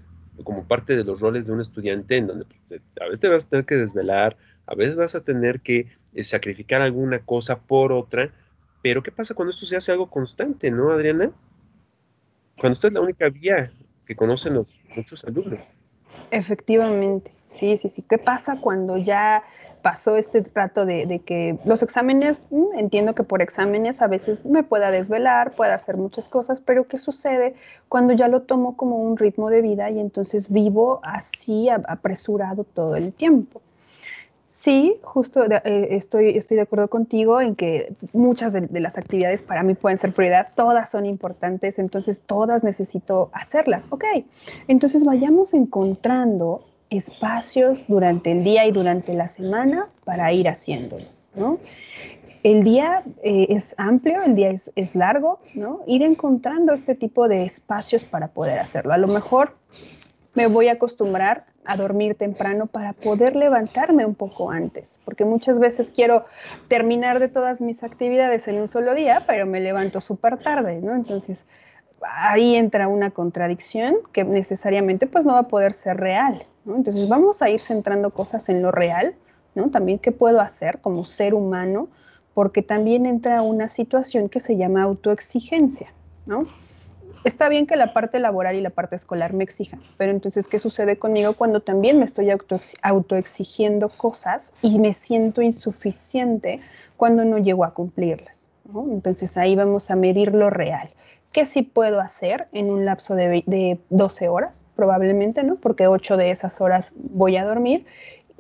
como 0.44 0.68
parte 0.68 0.96
de 0.96 1.04
los 1.04 1.20
roles 1.20 1.46
de 1.46 1.52
un 1.54 1.62
estudiante 1.62 2.18
en 2.18 2.26
donde 2.26 2.46
pues, 2.46 2.82
a 3.00 3.04
veces 3.04 3.20
te 3.20 3.28
vas 3.28 3.46
a 3.46 3.50
tener 3.50 3.66
que 3.66 3.76
desvelar, 3.76 4.36
a 4.66 4.74
veces 4.74 4.96
vas 4.96 5.14
a 5.14 5.22
tener 5.22 5.60
que 5.60 5.92
eh, 6.16 6.24
sacrificar 6.24 6.82
alguna 6.82 7.20
cosa 7.20 7.60
por 7.60 7.92
otra, 7.92 8.32
pero 8.82 9.04
¿qué 9.04 9.12
pasa 9.12 9.36
cuando 9.36 9.52
esto 9.52 9.68
se 9.68 9.76
hace 9.76 9.92
algo 9.92 10.10
constante, 10.10 10.72
no, 10.72 10.90
Adriana? 10.90 11.32
Cuando 12.62 12.76
esta 12.76 12.90
es 12.90 12.94
la 12.94 13.02
única 13.02 13.28
vía 13.30 13.72
que 14.06 14.16
conocen 14.16 14.54
los 14.54 14.80
muchos 14.96 15.26
alumnos. 15.26 15.60
Efectivamente, 16.30 17.34
sí, 17.48 17.76
sí, 17.76 17.90
sí. 17.90 18.04
¿Qué 18.04 18.20
pasa 18.20 18.62
cuando 18.62 18.98
ya 18.98 19.44
pasó 19.82 20.16
este 20.16 20.44
rato 20.54 20.86
de, 20.86 21.24
que 21.26 21.58
los 21.66 21.82
exámenes, 21.82 22.40
mm, 22.52 22.78
entiendo 22.78 23.16
que 23.16 23.24
por 23.24 23.42
exámenes 23.42 24.04
a 24.04 24.08
veces 24.08 24.46
me 24.46 24.62
pueda 24.62 24.92
desvelar, 24.92 25.54
pueda 25.56 25.74
hacer 25.74 25.98
muchas 25.98 26.30
cosas, 26.30 26.62
pero 26.62 26.88
¿qué 26.88 27.00
sucede 27.00 27.56
cuando 27.90 28.14
ya 28.14 28.28
lo 28.28 28.44
tomo 28.44 28.78
como 28.78 28.98
un 28.98 29.18
ritmo 29.18 29.50
de 29.50 29.64
vida 29.64 29.90
y 29.90 30.00
entonces 30.00 30.52
vivo 30.52 31.00
así 31.02 31.68
apresurado 31.70 32.64
todo 32.64 32.96
el 32.96 33.12
tiempo? 33.12 33.60
Sí, 34.54 34.98
justo 35.02 35.44
eh, 35.46 35.88
estoy, 35.92 36.38
estoy 36.38 36.58
de 36.58 36.64
acuerdo 36.64 36.90
contigo 36.90 37.40
en 37.40 37.56
que 37.56 37.94
muchas 38.12 38.54
de, 38.54 38.80
las 38.80 38.98
actividades 38.98 39.44
para 39.44 39.64
mí 39.64 39.76
pueden 39.76 39.98
ser 39.98 40.14
prioridad, 40.14 40.50
todas 40.56 40.90
son 40.90 41.06
importantes, 41.06 41.80
entonces 41.80 42.22
todas 42.26 42.64
necesito 42.64 43.30
hacerlas. 43.34 43.88
Ok, 43.90 44.04
entonces 44.68 45.06
vayamos 45.06 45.54
encontrando 45.54 46.66
espacios 46.90 47.86
durante 47.88 48.32
el 48.32 48.44
día 48.44 48.66
y 48.66 48.72
durante 48.72 49.14
la 49.14 49.30
semana 49.30 49.88
para 50.04 50.34
ir 50.34 50.50
haciéndolo, 50.50 51.06
¿no? 51.34 51.58
El 52.44 52.64
día 52.64 53.04
eh, 53.24 53.48
es 53.50 53.76
amplio, 53.78 54.24
el 54.24 54.36
día 54.36 54.50
es, 54.50 54.72
es, 54.76 54.96
largo, 54.96 55.40
¿no? 55.54 55.82
Ir 55.86 56.02
encontrando 56.02 56.74
este 56.74 56.96
tipo 56.96 57.28
de 57.28 57.46
espacios 57.46 58.04
para 58.04 58.30
poder 58.30 58.60
hacerlo. 58.60 58.94
A 58.94 58.98
lo 58.98 59.08
mejor 59.08 59.56
me 60.34 60.48
voy 60.48 60.68
a 60.68 60.74
acostumbrar 60.74 61.46
a 61.66 61.78
dormir 61.78 62.16
temprano 62.16 62.66
para 62.66 62.94
poder 62.94 63.36
levantarme 63.36 64.06
un 64.06 64.16
poco 64.16 64.52
antes, 64.52 65.00
porque 65.06 65.26
muchas 65.26 65.60
veces 65.60 65.92
quiero 65.92 66.26
terminar 66.68 67.20
de 67.20 67.28
todas 67.28 67.62
mis 67.62 67.84
actividades 67.84 68.48
en 68.48 68.60
un 68.60 68.68
solo 68.68 68.94
día, 68.96 69.24
pero 69.28 69.46
me 69.46 69.60
levanto 69.60 70.02
súper 70.02 70.38
tarde, 70.38 70.82
¿no? 70.82 70.96
Entonces, 70.96 71.46
ahí 72.02 72.56
entra 72.56 72.88
una 72.88 73.12
contradicción 73.12 73.98
que 74.12 74.24
necesariamente 74.24 75.08
pues 75.08 75.26
no 75.26 75.34
va 75.34 75.40
a 75.40 75.48
poder 75.48 75.74
ser 75.76 75.98
real, 75.98 76.46
¿no? 76.66 76.76
Entonces, 76.76 77.08
vamos 77.08 77.42
a 77.42 77.50
ir 77.50 77.62
centrando 77.62 78.10
cosas 78.10 78.50
en 78.50 78.62
lo 78.62 78.72
real, 78.72 79.14
¿no? 79.54 79.70
También 79.70 80.00
qué 80.00 80.12
puedo 80.12 80.42
hacer 80.42 80.80
como 80.80 81.06
ser 81.06 81.34
humano, 81.34 81.90
porque 82.34 82.64
también 82.64 83.06
entra 83.06 83.42
una 83.42 83.68
situación 83.68 84.30
que 84.30 84.40
se 84.40 84.58
llama 84.58 84.84
autoexigencia, 84.84 85.94
¿no? 86.26 86.46
Está 87.24 87.50
bien 87.50 87.68
que 87.68 87.76
la 87.76 87.94
parte 87.94 88.20
laboral 88.20 88.56
y 88.56 88.62
la 88.62 88.70
parte 88.70 88.96
escolar 88.96 89.34
me 89.34 89.44
exijan, 89.44 89.82
pero 89.98 90.12
entonces, 90.12 90.48
¿qué 90.48 90.60
sucede 90.60 90.98
conmigo 90.98 91.34
cuando 91.34 91.62
también 91.62 92.00
me 92.00 92.06
estoy 92.06 92.30
autoexigiendo 92.82 93.90
cosas 93.90 94.54
y 94.62 94.80
me 94.80 94.94
siento 94.94 95.42
insuficiente 95.42 96.60
cuando 96.98 97.26
no 97.26 97.38
llego 97.38 97.66
a 97.66 97.74
cumplirlas? 97.74 98.48
Entonces 98.74 99.38
ahí 99.38 99.56
vamos 99.56 99.92
a 99.92 99.96
medir 99.96 100.34
lo 100.34 100.50
real. 100.50 100.90
¿Qué 101.32 101.46
sí 101.46 101.62
puedo 101.62 102.02
hacer 102.02 102.48
en 102.52 102.70
un 102.70 102.86
lapso 102.86 103.16
de, 103.16 103.44
de 103.46 103.80
12 103.90 104.28
horas? 104.28 104.64
Probablemente, 104.76 105.44
¿no? 105.44 105.56
Porque 105.56 105.88
8 105.88 106.18
de 106.18 106.32
esas 106.32 106.60
horas 106.60 106.94
voy 106.96 107.38
a 107.38 107.46
dormir, 107.46 107.86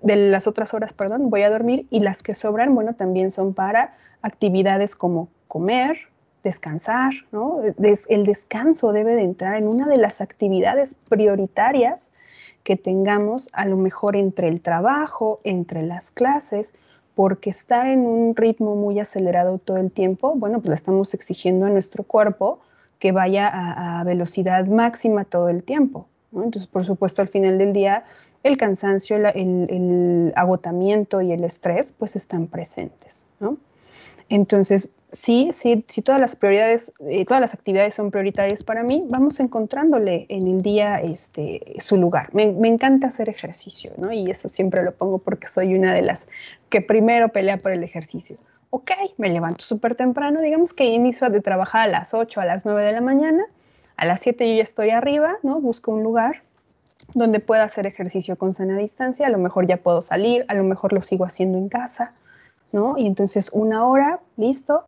de 0.01 0.15
las 0.15 0.47
otras 0.47 0.73
horas, 0.73 0.93
perdón, 0.93 1.29
voy 1.29 1.43
a 1.43 1.49
dormir 1.49 1.85
y 1.89 1.99
las 1.99 2.23
que 2.23 2.35
sobran, 2.35 2.73
bueno, 2.75 2.95
también 2.95 3.31
son 3.31 3.53
para 3.53 3.95
actividades 4.21 4.95
como 4.95 5.29
comer, 5.47 6.10
descansar, 6.43 7.11
¿no? 7.31 7.61
el 7.61 8.25
descanso 8.25 8.91
debe 8.91 9.15
de 9.15 9.23
entrar 9.23 9.55
en 9.55 9.67
una 9.67 9.87
de 9.87 9.97
las 9.97 10.21
actividades 10.21 10.95
prioritarias 11.07 12.11
que 12.63 12.75
tengamos 12.75 13.49
a 13.53 13.65
lo 13.65 13.77
mejor 13.77 14.15
entre 14.15 14.47
el 14.47 14.61
trabajo, 14.61 15.39
entre 15.43 15.83
las 15.83 16.11
clases, 16.11 16.73
porque 17.15 17.49
estar 17.49 17.87
en 17.87 18.01
un 18.01 18.35
ritmo 18.35 18.75
muy 18.75 18.99
acelerado 18.99 19.57
todo 19.57 19.77
el 19.77 19.91
tiempo, 19.91 20.33
bueno, 20.35 20.59
pues 20.59 20.69
le 20.69 20.75
estamos 20.75 21.13
exigiendo 21.13 21.65
a 21.65 21.69
nuestro 21.69 22.03
cuerpo 22.03 22.59
que 22.99 23.11
vaya 23.11 23.49
a, 23.49 24.03
velocidad 24.03 24.65
máxima 24.67 25.25
todo 25.25 25.49
el 25.49 25.63
tiempo. 25.63 26.07
Entonces, 26.33 26.67
por 26.67 26.85
supuesto, 26.85 27.21
al 27.21 27.27
final 27.27 27.57
del 27.57 27.73
día, 27.73 28.05
el 28.43 28.57
cansancio, 28.57 29.17
el, 29.17 29.25
el, 29.25 30.33
agotamiento 30.35 31.21
y 31.21 31.31
el 31.33 31.43
estrés, 31.43 31.91
pues 31.91 32.15
están 32.15 32.47
presentes. 32.47 33.25
¿no? 33.39 33.57
Entonces, 34.31 34.87
sí, 35.11 35.49
sí, 35.51 35.83
sí 35.89 36.01
todas 36.01 36.21
las 36.21 36.37
prioridades, 36.37 36.93
eh, 37.01 37.25
todas 37.25 37.41
las 37.41 37.53
actividades 37.53 37.95
son 37.95 38.11
prioritarias 38.11 38.63
para 38.63 38.81
mí, 38.81 39.03
vamos 39.09 39.41
encontrándole 39.41 40.25
en 40.29 40.47
el 40.47 40.61
día 40.61 41.01
este, 41.01 41.75
su 41.79 41.97
lugar. 41.97 42.29
Me, 42.33 42.45
encanta 42.45 43.07
hacer 43.07 43.27
ejercicio, 43.27 43.91
¿no? 43.97 44.13
Y 44.13 44.31
eso 44.31 44.47
siempre 44.47 44.83
lo 44.83 44.93
pongo 44.93 45.17
porque 45.17 45.49
soy 45.49 45.75
una 45.75 45.93
de 45.93 46.01
las 46.01 46.29
que 46.69 46.79
primero 46.79 47.27
pelea 47.27 47.57
por 47.57 47.73
el 47.73 47.83
ejercicio. 47.83 48.37
Ok, 48.69 48.91
me 49.17 49.27
levanto 49.27 49.65
súper 49.65 49.95
temprano, 49.95 50.39
digamos 50.39 50.73
que 50.73 50.85
inicio 50.85 51.29
de 51.29 51.41
trabajar 51.41 51.89
a 51.89 51.91
las 51.91 52.13
8, 52.13 52.39
a 52.39 52.45
las 52.45 52.63
9 52.63 52.85
de 52.85 52.93
la 52.93 53.01
mañana, 53.01 53.43
a 53.97 54.05
las 54.05 54.21
7 54.21 54.47
yo 54.47 54.55
ya 54.55 54.63
estoy 54.63 54.91
arriba, 54.91 55.35
¿no? 55.43 55.59
Busco 55.59 55.91
un 55.91 56.03
lugar 56.03 56.41
donde 57.13 57.41
pueda 57.41 57.63
hacer 57.63 57.85
ejercicio 57.85 58.37
con 58.37 58.55
sana 58.55 58.77
distancia, 58.77 59.27
a 59.27 59.29
lo 59.29 59.39
mejor 59.39 59.67
ya 59.67 59.75
puedo 59.75 60.01
salir, 60.01 60.45
a 60.47 60.53
lo 60.53 60.63
mejor 60.63 60.93
lo 60.93 61.01
sigo 61.01 61.25
haciendo 61.25 61.57
en 61.57 61.67
casa, 61.67 62.13
¿no? 62.71 62.97
Y 62.97 63.07
entonces 63.07 63.49
una 63.53 63.85
hora, 63.85 64.19
listo, 64.37 64.85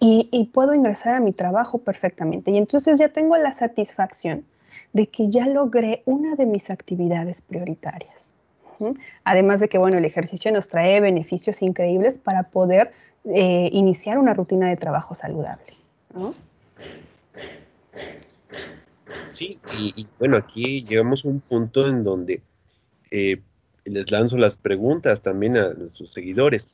y, 0.00 0.50
puedo 0.52 0.74
ingresar 0.74 1.14
a 1.14 1.20
mi 1.20 1.32
trabajo 1.32 1.78
perfectamente. 1.78 2.50
Y 2.50 2.58
entonces 2.58 2.98
ya 2.98 3.08
tengo 3.08 3.38
la 3.38 3.54
satisfacción 3.54 4.44
de 4.92 5.06
que 5.06 5.30
ya 5.30 5.46
logré 5.46 6.02
una 6.04 6.34
de 6.34 6.44
mis 6.44 6.68
actividades 6.68 7.40
prioritarias. 7.40 8.30
Además 9.24 9.60
de 9.60 9.68
que, 9.68 9.78
bueno, 9.78 9.96
el 9.96 10.04
ejercicio 10.04 10.52
nos 10.52 10.68
trae 10.68 11.00
beneficios 11.00 11.62
increíbles 11.62 12.18
para 12.18 12.42
poder 12.42 12.92
eh, 13.24 13.70
iniciar 13.72 14.18
una 14.18 14.34
rutina 14.34 14.68
de 14.68 14.76
trabajo 14.76 15.14
saludable. 15.14 15.72
Sí, 19.30 19.58
y, 19.78 20.06
bueno, 20.18 20.36
aquí 20.36 20.82
llegamos 20.82 21.24
a 21.24 21.28
un 21.28 21.40
punto 21.40 21.88
en 21.88 22.04
donde 22.04 22.42
eh, 23.10 23.40
les 23.84 24.10
lanzo 24.10 24.36
las 24.36 24.56
preguntas 24.56 25.22
también 25.22 25.56
a 25.56 25.72
nuestros 25.72 26.12
seguidores. 26.12 26.68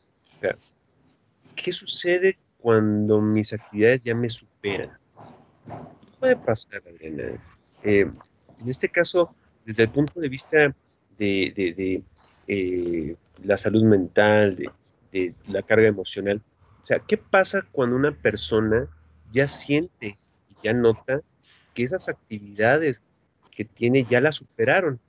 ¿Qué 1.54 1.72
sucede 1.72 2.38
cuando 2.60 3.20
mis 3.20 3.52
actividades 3.52 4.02
ya 4.02 4.14
me 4.14 4.28
superan. 4.28 4.90
¿Qué 5.66 6.06
puede 6.18 6.36
pasar, 6.36 6.82
Adriana? 6.86 7.42
Eh, 7.82 8.10
en 8.60 8.68
este 8.68 8.88
caso, 8.88 9.34
desde 9.64 9.84
el 9.84 9.90
punto 9.90 10.20
de 10.20 10.28
vista 10.28 10.74
de, 11.18 12.02
eh, 12.46 13.16
la 13.42 13.56
salud 13.56 13.82
mental, 13.84 14.56
de, 15.12 15.34
la 15.48 15.62
carga 15.62 15.88
emocional, 15.88 16.40
o 16.82 16.84
sea, 16.84 16.98
¿qué 17.00 17.16
pasa 17.16 17.62
cuando 17.72 17.96
una 17.96 18.12
persona 18.12 18.88
ya 19.32 19.48
siente 19.48 20.18
y 20.48 20.56
ya 20.62 20.72
nota 20.72 21.20
que 21.74 21.84
esas 21.84 22.08
actividades 22.08 23.02
que 23.50 23.64
tiene 23.64 24.04
ya 24.04 24.20
las 24.20 24.36
superaron? 24.36 25.00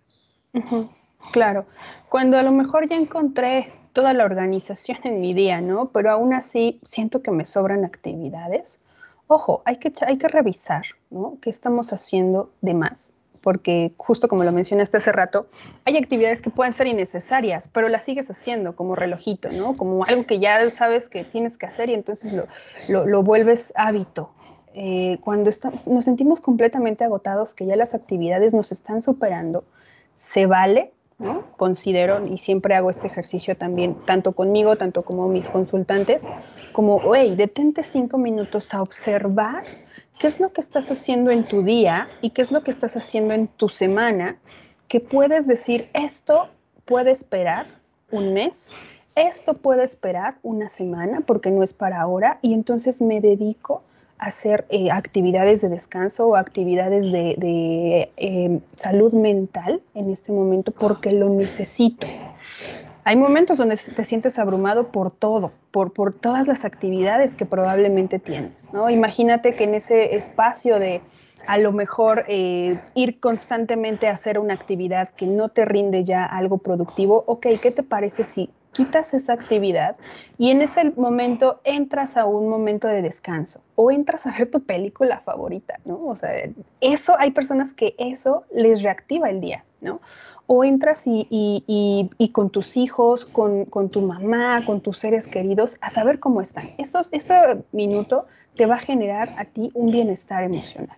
Claro, 1.32 1.66
cuando 2.10 2.38
a 2.38 2.44
lo 2.44 2.52
mejor 2.52 2.90
ya 2.90 2.98
encontré 2.98 3.72
toda 3.94 4.14
la 4.14 4.26
organización 4.26 5.00
en 5.04 5.22
mi 5.22 5.34
día, 5.34 5.62
¿no? 5.62 5.90
Pero 5.90 6.12
aún 6.12 6.34
así 6.34 6.80
siento 6.84 7.22
que 7.22 7.32
me 7.32 7.46
sobran 7.46 7.86
actividades. 7.86 8.80
Ojo, 9.28 9.62
hay 9.66 9.78
que, 9.78 9.94
hay 10.06 10.18
que 10.18 10.28
revisar, 10.28 10.84
¿no? 11.10 11.38
¿Qué 11.42 11.50
estamos 11.50 11.94
haciendo 11.94 12.52
de 12.62 12.74
más? 12.74 13.14
Porque 13.42 13.92
justo 13.98 14.28
como 14.28 14.44
lo 14.44 14.52
mencionaste 14.52 14.98
hace 14.98 15.12
rato, 15.12 15.48
hay 15.86 15.98
actividades 15.98 16.42
que 16.42 16.50
pueden 16.50 16.74
ser 16.74 16.88
innecesarias, 16.88 17.68
pero 17.68 17.90
las 17.90 18.04
sigues 18.04 18.30
haciendo 18.30 18.76
como 18.76 18.96
relojito, 18.96 19.52
¿no? 19.52 19.76
Como 19.76 20.06
algo 20.06 20.26
que 20.26 20.40
ya 20.40 20.70
sabes 20.70 21.10
que 21.10 21.24
tienes 21.24 21.58
que 21.58 21.66
hacer 21.66 21.90
y 21.90 21.96
entonces 21.96 22.34
lo, 22.34 23.06
lo, 23.06 23.24
vuelves 23.24 23.74
hábito. 23.76 24.32
Eh, 24.74 25.18
cuando 25.22 25.50
nos 25.86 26.06
sentimos 26.06 26.40
completamente 26.40 27.04
agotados, 27.04 27.54
que 27.54 27.66
ya 27.66 27.76
las 27.76 27.96
actividades 27.96 28.54
nos 28.54 28.72
están 28.72 29.02
superando, 29.02 29.64
se 30.14 30.46
vale 30.46 30.94
Considero, 31.58 32.26
y 32.26 32.38
siempre 32.38 32.76
hago 32.76 32.90
este 32.90 33.08
ejercicio 33.08 33.56
también, 33.56 33.96
tanto 34.06 34.32
conmigo, 34.32 34.76
tanto 34.76 35.04
como 35.04 35.28
mis 35.28 35.50
consultantes, 35.50 36.24
como, 36.72 37.14
hey, 37.14 37.36
detente 37.36 37.84
cinco 37.84 38.18
minutos 38.18 38.74
a 38.74 38.82
observar 38.82 39.64
qué 40.20 40.28
es 40.28 40.40
lo 40.40 40.52
que 40.52 40.62
estás 40.62 40.90
haciendo 40.90 41.30
en 41.32 41.48
tu 41.48 41.64
día 41.64 42.10
y 42.22 42.32
qué 42.32 42.42
es 42.42 42.52
lo 42.52 42.64
que 42.64 42.72
estás 42.72 42.98
haciendo 42.98 43.34
en 43.34 43.48
tu 43.48 43.70
semana, 43.70 44.38
que 44.88 45.00
puedes 45.00 45.48
decir, 45.48 45.90
esto 45.94 46.50
puede 46.86 47.12
esperar 47.12 47.68
un 48.12 48.34
mes, 48.34 48.70
esto 49.16 49.54
puede 49.54 49.84
esperar 49.84 50.38
una 50.42 50.70
semana 50.70 51.22
porque 51.22 51.52
no 51.52 51.64
es 51.64 51.74
para 51.74 52.02
ahora, 52.02 52.40
y 52.42 52.54
entonces 52.54 53.02
me 53.02 53.22
dedico 53.22 53.84
hacer 54.22 54.66
eh, 54.70 54.92
actividades 54.92 55.62
de 55.62 55.70
descanso 55.70 56.28
o 56.28 56.36
actividades 56.36 57.12
de, 57.12 58.10
em, 58.18 58.62
salud 58.76 59.12
mental 59.14 59.82
en 59.96 60.12
este 60.12 60.32
momento 60.32 60.72
porque 60.72 61.12
lo 61.12 61.28
necesito. 61.28 62.06
Hay 63.04 63.16
momentos 63.16 63.58
donde 63.58 63.78
te 63.78 64.04
sientes 64.04 64.38
abrumado 64.38 64.92
por 64.92 65.10
todo, 65.10 65.52
por, 65.72 65.92
por 65.92 66.14
todas 66.14 66.48
las 66.48 66.66
actividades 66.66 67.36
que 67.36 67.48
probablemente 67.48 68.20
tienes, 68.20 68.72
¿no? 68.72 68.92
Imagínate 68.92 69.56
que 69.56 69.64
en 69.64 69.74
ese 69.74 70.16
espacio 70.16 70.78
de 70.78 71.02
a 71.48 71.58
lo 71.58 71.72
mejor 71.72 72.26
eh, 72.28 72.80
ir 72.94 73.20
constantemente 73.20 74.08
a 74.08 74.12
hacer 74.12 74.38
una 74.38 74.54
actividad 74.54 75.10
que 75.16 75.26
no 75.26 75.50
te 75.50 75.66
rinde 75.66 76.04
ya 76.04 76.24
algo 76.26 76.60
productivo, 76.60 77.24
ok, 77.26 77.48
¿qué 77.60 77.72
te 77.72 77.82
parece 77.82 78.24
si 78.24 78.52
quitas 78.72 79.14
esa 79.14 79.34
actividad 79.34 79.96
y 80.38 80.50
en 80.50 80.62
ese 80.62 80.92
momento 80.92 81.60
entras 81.64 82.18
a 82.18 82.26
un 82.26 82.50
momento 82.50 82.88
de 82.88 83.02
descanso 83.02 83.62
o 83.76 83.92
entras 83.92 84.26
a 84.26 84.32
ver 84.32 84.50
tu 84.50 84.62
película 84.62 85.20
favorita, 85.20 85.80
¿no? 85.86 86.06
O 86.06 86.16
sea, 86.16 86.32
eso, 86.80 87.16
hay 87.20 87.32
personas 87.32 87.74
que 87.74 87.96
eso 87.98 88.44
les 88.54 88.82
reactiva 88.82 89.30
el 89.30 89.42
día, 89.42 89.66
¿no? 89.82 90.02
O 90.48 90.64
entras 90.64 91.04
y, 91.06 92.10
con 92.32 92.50
tus 92.50 92.78
hijos, 92.78 93.26
con, 93.26 93.90
tu 93.90 94.02
mamá, 94.02 94.66
con 94.66 94.82
tus 94.82 95.00
seres 95.00 95.28
queridos, 95.28 95.78
a 95.82 95.90
saber 95.90 96.20
cómo 96.20 96.42
están. 96.42 96.72
Eso, 96.78 97.02
ese 97.12 97.64
minuto 97.72 98.26
te 98.56 98.66
va 98.66 98.76
a 98.76 98.80
generar 98.80 99.30
a 99.38 99.46
ti 99.46 99.72
un 99.74 99.92
bienestar 99.92 100.44
emocional 100.44 100.98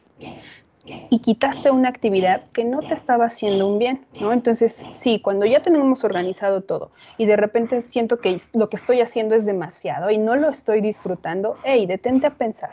y 0.86 1.20
quitaste 1.20 1.72
una 1.72 1.90
actividad 1.90 2.44
que 2.52 2.66
no 2.66 2.80
te 2.80 2.94
estaba 2.94 3.26
haciendo 3.26 3.68
un 3.68 3.80
bien, 3.80 4.06
¿no? 4.20 4.34
Entonces, 4.34 4.86
sí, 4.92 5.20
cuando 5.20 5.46
ya 5.46 5.62
tenemos 5.62 6.04
organizado 6.04 6.62
todo 6.62 6.92
y 7.18 7.26
de 7.26 7.38
repente 7.38 7.82
siento 7.82 8.20
que 8.20 8.38
lo 8.54 8.70
que 8.70 8.76
estoy 8.76 9.00
haciendo 9.00 9.36
es 9.36 9.46
demasiado 9.46 10.10
y 10.10 10.18
no 10.18 10.36
lo 10.36 10.50
estoy 10.50 10.82
disfrutando, 10.82 11.58
hey, 11.64 11.86
detente 11.86 12.28
a 12.28 12.32
pensar, 12.32 12.72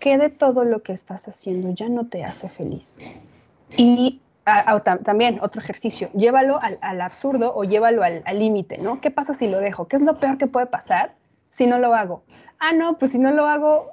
¿qué 0.00 0.18
de 0.18 0.30
todo 0.30 0.64
lo 0.64 0.82
que 0.82 0.92
estás 0.92 1.28
haciendo 1.28 1.72
ya 1.72 1.88
no 1.88 2.06
te 2.06 2.24
hace 2.24 2.48
feliz? 2.48 2.98
Y 3.76 4.20
también 5.04 5.38
otro 5.42 5.60
ejercicio, 5.60 6.10
llévalo 6.14 6.58
al, 6.60 7.00
absurdo 7.00 7.54
o 7.54 7.64
llévalo 7.64 8.02
al 8.02 8.38
límite, 8.38 8.78
¿no? 8.78 9.00
¿Qué 9.00 9.10
pasa 9.10 9.34
si 9.34 9.46
lo 9.46 9.60
dejo? 9.60 9.86
¿Qué 9.86 9.96
es 9.96 10.02
lo 10.02 10.18
peor 10.18 10.38
que 10.38 10.46
puede 10.46 10.66
pasar 10.66 11.12
si 11.50 11.66
no 11.66 11.78
lo 11.78 11.94
hago? 11.94 12.22
Ah, 12.58 12.72
no, 12.72 12.98
pues 12.98 13.12
si 13.12 13.18
no 13.18 13.30
lo 13.30 13.46
hago, 13.46 13.92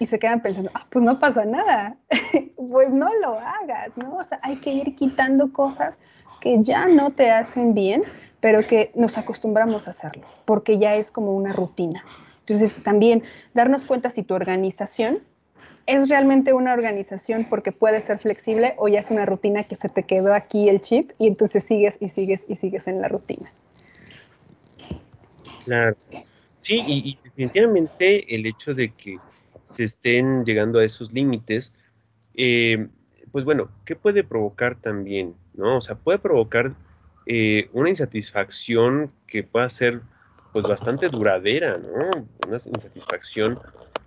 y 0.00 0.06
se 0.06 0.18
quedan 0.18 0.40
pensando, 0.40 0.70
ah, 0.74 0.86
pues 0.90 1.04
no 1.04 1.20
pasa 1.20 1.44
nada, 1.44 1.96
pues 2.56 2.90
no 2.90 3.08
lo 3.20 3.38
hagas, 3.38 3.96
¿no? 3.98 4.16
O 4.16 4.24
sea, 4.24 4.40
hay 4.42 4.56
que 4.56 4.72
ir 4.72 4.96
quitando 4.96 5.52
cosas 5.52 5.98
que 6.40 6.56
ya 6.62 6.86
no 6.86 7.10
te 7.10 7.30
hacen 7.30 7.74
bien, 7.74 8.02
pero 8.40 8.66
que 8.66 8.90
nos 8.94 9.18
acostumbramos 9.18 9.86
a 9.86 9.90
hacerlo, 9.90 10.26
porque 10.46 10.78
ya 10.78 10.96
es 10.96 11.10
como 11.10 11.36
una 11.36 11.52
rutina. 11.52 12.02
Entonces, 12.40 12.82
también 12.82 13.22
darnos 13.52 13.84
cuenta 13.84 14.08
si 14.08 14.22
tu 14.22 14.34
organización 14.34 15.22
es 15.84 16.08
realmente 16.08 16.54
una 16.54 16.72
organización 16.72 17.46
porque 17.50 17.70
puede 17.70 18.00
ser 18.00 18.18
flexible 18.20 18.74
o 18.78 18.88
ya 18.88 19.00
es 19.00 19.10
una 19.10 19.26
rutina 19.26 19.64
que 19.64 19.76
se 19.76 19.90
te 19.90 20.04
quedó 20.04 20.32
aquí 20.32 20.70
el 20.70 20.80
chip 20.80 21.10
y 21.18 21.26
entonces 21.26 21.64
sigues 21.64 21.98
y 22.00 22.08
sigues 22.08 22.46
y 22.48 22.54
sigues 22.54 22.86
en 22.86 23.02
la 23.02 23.08
rutina. 23.08 23.52
Claro. 25.66 25.94
Sí, 26.56 26.82
y 26.86 27.18
definitivamente 27.22 28.34
el 28.34 28.46
hecho 28.46 28.74
de 28.74 28.92
que 28.92 29.18
se 29.70 29.84
estén 29.84 30.44
llegando 30.44 30.80
a 30.80 30.84
esos 30.84 31.12
límites, 31.12 31.72
eh, 32.34 32.88
pues 33.32 33.44
bueno, 33.44 33.70
¿qué 33.84 33.96
puede 33.96 34.24
provocar 34.24 34.76
también? 34.76 35.34
¿no? 35.54 35.78
O 35.78 35.80
sea, 35.80 35.94
puede 35.94 36.18
provocar 36.18 36.74
eh, 37.26 37.70
una 37.72 37.88
insatisfacción 37.88 39.12
que 39.26 39.42
pueda 39.42 39.68
ser 39.68 40.00
pues 40.52 40.66
bastante 40.66 41.08
duradera, 41.08 41.78
¿no? 41.78 42.10
Una 42.48 42.56
insatisfacción, 42.56 43.60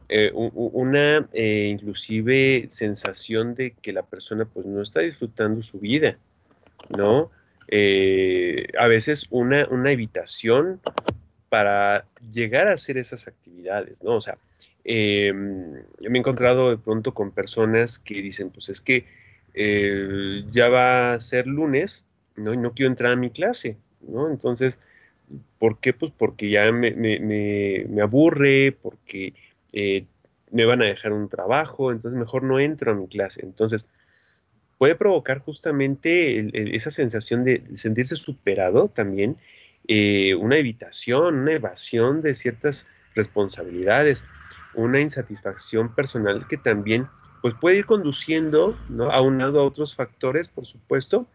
eh, 0.09 0.29
una 0.33 1.25
inclusive 1.33 2.67
sensación 2.69 3.55
de 3.55 3.71
que 3.81 3.93
la 3.93 4.03
persona 4.03 4.43
pues 4.43 4.65
no 4.65 4.81
está 4.81 4.99
disfrutando 4.99 5.63
su 5.63 5.79
vida, 5.79 6.17
¿no? 6.89 7.31
a 8.77 8.87
veces 8.87 9.25
una, 9.31 9.65
una 9.71 9.91
evitación 9.91 10.79
para 11.49 12.05
llegar 12.31 12.67
a 12.67 12.73
hacer 12.73 12.97
esas 12.97 13.27
actividades, 13.27 14.03
¿no? 14.03 14.15
O 14.15 14.21
sea, 14.21 14.37
eh, 14.85 15.31
me 15.33 15.85
he 15.99 16.19
encontrado 16.19 16.69
de 16.69 16.77
pronto 16.77 17.13
con 17.13 17.31
personas 17.31 17.99
que 17.99 18.15
dicen, 18.15 18.49
pues 18.49 18.69
es 18.69 18.81
que 18.81 19.05
eh, 19.53 20.43
ya 20.51 20.69
va 20.69 21.13
a 21.13 21.19
ser 21.19 21.47
lunes, 21.47 22.05
¿no? 22.35 22.53
Y 22.53 22.57
no 22.57 22.73
quiero 22.73 22.91
entrar 22.91 23.13
a 23.13 23.17
mi 23.17 23.29
clase, 23.29 23.77
¿no? 24.01 24.29
Entonces, 24.29 24.79
¿por 25.59 25.79
qué? 25.79 25.93
Pues 25.93 26.11
porque 26.17 26.49
ya 26.49 26.71
me, 26.71 26.91
aburre, 28.01 28.77
porque 28.81 29.33
eh, 29.71 30.05
me 30.51 30.65
van 30.65 30.81
a 30.81 30.85
dejar 30.85 31.13
un 31.13 31.29
trabajo, 31.29 31.91
entonces 31.91 32.19
mejor 32.19 32.43
no 32.43 32.59
entro 32.59 32.91
a 32.91 32.95
mi 32.95 33.07
clase. 33.07 33.41
Entonces, 33.43 33.85
puede 34.77 34.95
provocar 34.95 35.39
justamente 35.39 36.75
esa 36.75 36.91
sensación 36.91 37.45
de 37.45 37.63
sentirse 37.75 38.17
superado 38.17 38.89
también, 38.89 39.37
una 40.39 40.57
evitación, 40.57 41.35
una 41.35 41.53
evasión 41.53 42.21
de 42.21 42.35
ciertas 42.35 42.85
responsabilidades 43.15 44.23
una 44.75 44.99
insatisfacción 44.99 45.93
personal 45.93 46.47
que 46.47 46.57
también 46.57 47.07
pues 47.41 47.55
puede 47.59 47.77
ir 47.77 47.85
conduciendo, 47.85 48.77
¿no? 48.89 49.11
Aunado 49.11 49.59
a 49.59 49.65
otros 49.65 49.95
factores, 49.95 50.47
por 50.47 50.65
supuesto, 50.65 51.27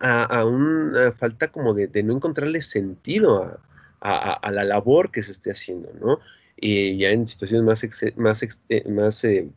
a, 0.00 0.44
una 0.44 1.12
falta 1.12 1.48
como 1.48 1.74
de, 1.74 2.02
no 2.02 2.14
encontrarle 2.14 2.62
sentido 2.62 3.60
a, 4.00 4.50
la 4.50 4.64
labor 4.64 5.12
que 5.12 5.22
se 5.22 5.30
esté 5.32 5.52
haciendo, 5.52 5.90
¿no? 6.00 6.18
Y 6.56 6.98
ya 6.98 7.10
en 7.10 7.28
situaciones 7.28 7.64
más, 7.64 8.16
más, 8.16 8.42
eh, 8.68 8.84
más 8.88 9.24
eh, 9.24 9.48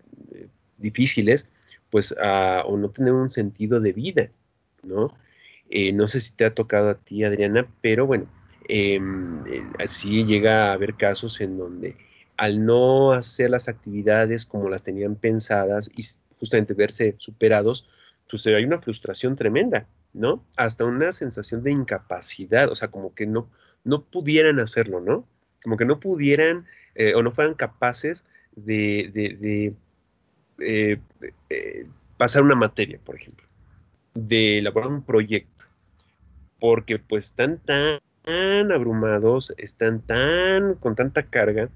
difíciles, 0.78 1.48
pues 1.90 2.14
o 2.14 2.78
no 2.78 2.90
tener 2.90 3.14
un 3.14 3.32
sentido 3.32 3.80
de 3.80 3.94
vida, 3.94 4.30
¿no? 4.84 5.18
Eh, 5.70 5.92
no 5.94 6.08
sé 6.08 6.22
si 6.22 6.34
te 6.36 6.46
ha 6.46 6.54
tocado 6.54 6.90
a 6.90 6.96
ti, 6.96 7.24
Adriana, 7.24 7.68
pero 7.82 8.06
bueno, 8.06 8.28
em, 8.68 9.44
así 9.80 10.24
llega 10.26 10.70
a 10.70 10.74
haber 10.74 10.96
casos 10.96 11.42
en 11.42 11.58
donde 11.58 11.96
al 12.38 12.66
no 12.66 13.14
hacer 13.14 13.50
las 13.50 13.68
actividades 13.68 14.46
como 14.46 14.70
las 14.70 14.84
tenían 14.84 15.16
pensadas 15.16 15.90
y 15.96 16.04
justamente 16.40 16.74
verse 16.74 17.16
superados, 17.18 17.88
pues 18.30 18.46
hay 18.48 18.66
una 18.66 18.82
frustración 18.82 19.36
tremenda, 19.36 19.88
¿no? 20.14 20.44
Hasta 20.58 20.86
una 20.86 21.12
sensación 21.12 21.64
de 21.64 21.72
incapacidad, 21.72 22.70
o 22.70 22.76
sea, 22.76 22.90
como 22.90 23.14
que 23.14 23.26
no, 23.26 23.50
no 23.84 24.04
pudieran 24.04 24.60
hacerlo, 24.60 25.00
¿no? 25.00 25.26
Como 25.64 25.78
que 25.78 25.86
no 25.86 26.00
pudieran 26.00 26.66
eh, 26.96 27.14
o 27.14 27.22
no 27.22 27.32
fueran 27.32 27.54
capaces 27.54 28.24
de, 28.56 29.74
eh, 30.60 31.00
eh, 31.50 31.88
pasar 32.18 32.42
una 32.42 32.56
materia, 32.56 33.00
por 33.04 33.16
ejemplo, 33.16 33.46
de 34.14 34.60
elaborar 34.60 34.90
un 34.90 35.04
proyecto, 35.04 35.66
porque 36.60 37.00
pues 37.00 37.26
están 37.26 37.60
tan 37.60 38.72
abrumados, 38.72 39.54
están 39.58 40.02
tan 40.02 40.76
con 40.76 40.96
tanta 40.96 41.24
carga, 41.24 41.70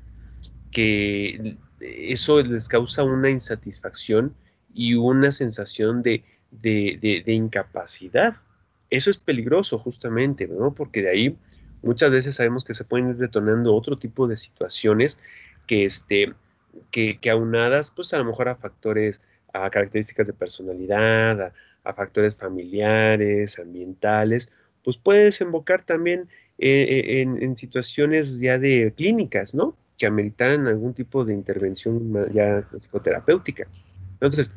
que 0.72 1.58
eso 1.80 2.42
les 2.42 2.68
causa 2.68 3.04
una 3.04 3.30
insatisfacción 3.30 4.36
y 4.74 4.96
una 4.96 5.32
sensación 5.32 6.04
de, 6.04 6.24
incapacidad. 7.26 8.36
Eso 8.90 9.12
es 9.12 9.18
peligroso 9.18 9.78
justamente, 9.80 10.48
¿no? 10.48 10.74
Porque 10.74 11.02
de 11.02 11.10
ahí 11.10 11.38
muchas 11.82 12.12
veces 12.12 12.36
sabemos 12.36 12.64
que 12.64 12.74
se 12.74 12.84
pueden 12.84 13.10
ir 13.10 13.18
detonando 13.18 13.76
otro 13.76 13.98
tipo 13.98 14.28
de 14.28 14.38
situaciones 14.38 15.18
que, 15.68 15.86
este, 15.86 16.34
que, 16.92 17.20
aunadas, 17.30 17.92
pues 17.92 18.14
a 18.14 18.18
lo 18.18 18.26
mejor 18.26 18.50
a 18.50 18.56
factores, 18.56 19.22
a 19.54 19.70
características 19.70 20.28
de 20.28 20.34
personalidad, 20.34 21.54
a, 21.84 21.94
factores 21.94 22.36
familiares, 22.36 23.58
ambientales, 23.58 24.50
pues 24.84 24.98
puede 24.98 25.26
desembocar 25.26 25.84
también 25.84 26.30
eh, 26.60 26.86
eh, 26.90 27.22
en, 27.22 27.58
situaciones 27.58 28.40
ya 28.40 28.60
de 28.60 28.94
clínicas, 28.96 29.56
¿no? 29.56 29.76
Que 30.00 30.08
ameritaran 30.08 30.66
algún 30.66 30.94
tipo 30.94 31.26
de 31.26 31.34
intervención 31.34 32.34
ya 32.34 32.66
psicoterapéutica. 32.80 33.68
Entonces, 34.14 34.50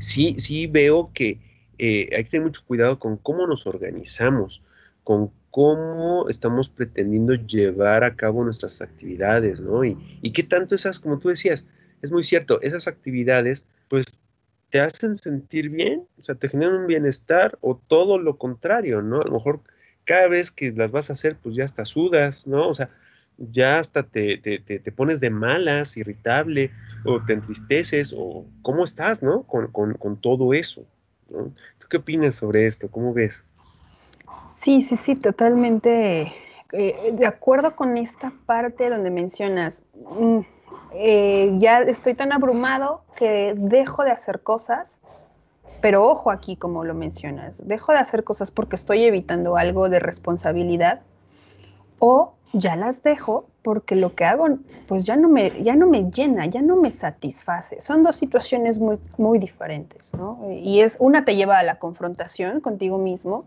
sí, 0.00 0.36
sí 0.38 0.66
veo 0.66 1.10
que 1.12 1.38
eh, 1.78 2.08
hay 2.16 2.24
que 2.24 2.30
tener 2.30 2.46
mucho 2.46 2.62
cuidado 2.66 2.98
con 2.98 3.18
cómo 3.18 3.46
nos 3.46 3.66
organizamos, 3.66 4.62
con 5.04 5.30
cómo 5.50 6.28
estamos 6.30 6.70
pretendiendo 6.70 7.34
llevar 7.34 8.04
a 8.04 8.16
cabo 8.16 8.42
nuestras 8.42 8.80
actividades, 8.80 9.60
¿no? 9.60 9.84
Y, 9.84 9.98
y 10.22 10.32
qué 10.32 10.42
tanto 10.42 10.74
esas, 10.74 10.98
como 10.98 11.18
tú 11.18 11.28
decías, 11.28 11.64
es 12.00 12.10
muy 12.10 12.24
cierto, 12.24 12.60
esas 12.62 12.88
actividades, 12.88 13.66
pues 13.88 14.06
te 14.70 14.80
hacen 14.80 15.14
sentir 15.14 15.68
bien, 15.68 16.06
o 16.18 16.22
sea, 16.22 16.34
te 16.34 16.48
generan 16.48 16.76
un 16.76 16.86
bienestar 16.86 17.58
o 17.60 17.76
todo 17.76 18.18
lo 18.18 18.38
contrario, 18.38 19.02
¿no? 19.02 19.20
A 19.20 19.24
lo 19.24 19.32
mejor 19.32 19.60
cada 20.04 20.26
vez 20.28 20.50
que 20.50 20.72
las 20.72 20.90
vas 20.90 21.10
a 21.10 21.12
hacer, 21.12 21.36
pues 21.36 21.54
ya 21.54 21.64
hasta 21.64 21.84
sudas, 21.84 22.46
¿no? 22.46 22.68
O 22.68 22.74
sea, 22.74 22.88
ya 23.50 23.78
hasta 23.78 24.02
te, 24.04 24.38
te, 24.38 24.92
pones 24.92 25.20
de 25.20 25.30
malas, 25.30 25.96
irritable, 25.96 26.70
o 27.04 27.20
te 27.24 27.32
entristeces, 27.32 28.14
o 28.16 28.44
cómo 28.62 28.84
estás, 28.84 29.22
¿no? 29.22 29.42
Con, 29.42 30.16
todo 30.20 30.54
eso. 30.54 30.84
¿Tú 31.28 31.88
qué 31.90 31.96
opinas 31.96 32.36
sobre 32.36 32.66
esto? 32.66 32.90
¿Cómo 32.90 33.12
ves? 33.12 33.44
Sí, 34.48 34.82
sí, 34.82 34.96
sí, 34.96 35.16
totalmente 35.16 36.32
eh, 36.72 37.12
de 37.12 37.26
acuerdo 37.26 37.74
con 37.74 37.96
esta 37.96 38.32
parte 38.46 38.88
donde 38.88 39.10
mencionas, 39.10 39.82
mm, 40.18 40.38
eh, 40.94 41.54
ya 41.58 41.80
estoy 41.80 42.14
tan 42.14 42.32
abrumado 42.32 43.02
que 43.16 43.54
dejo 43.56 44.04
de 44.04 44.10
hacer 44.10 44.40
cosas, 44.40 45.00
pero 45.80 46.06
ojo 46.06 46.30
aquí 46.30 46.56
como 46.56 46.84
lo 46.84 46.94
mencionas, 46.94 47.66
dejo 47.66 47.92
de 47.92 47.98
hacer 47.98 48.24
cosas 48.24 48.50
porque 48.50 48.76
estoy 48.76 49.04
evitando 49.04 49.56
algo 49.56 49.88
de 49.88 49.98
responsabilidad 50.00 51.00
o 52.04 52.34
ya 52.52 52.74
las 52.74 53.04
dejo 53.04 53.46
porque 53.62 53.94
lo 53.94 54.16
que 54.16 54.24
hago 54.24 54.48
pues 54.88 55.04
ya 55.04 55.14
no 55.14 55.28
me, 55.28 55.62
ya 55.62 55.76
no 55.76 55.86
me 55.86 56.10
llena, 56.10 56.46
ya 56.46 56.60
no 56.60 56.74
me 56.74 56.90
satisface. 56.90 57.80
Son 57.80 58.02
dos 58.02 58.16
situaciones 58.16 58.80
muy, 58.80 58.98
muy 59.18 59.38
diferentes, 59.38 60.12
¿no? 60.12 60.40
Y 60.50 60.80
es, 60.80 60.96
una 60.98 61.24
te 61.24 61.36
lleva 61.36 61.60
a 61.60 61.62
la 61.62 61.78
confrontación 61.78 62.60
contigo 62.60 62.98
mismo, 62.98 63.44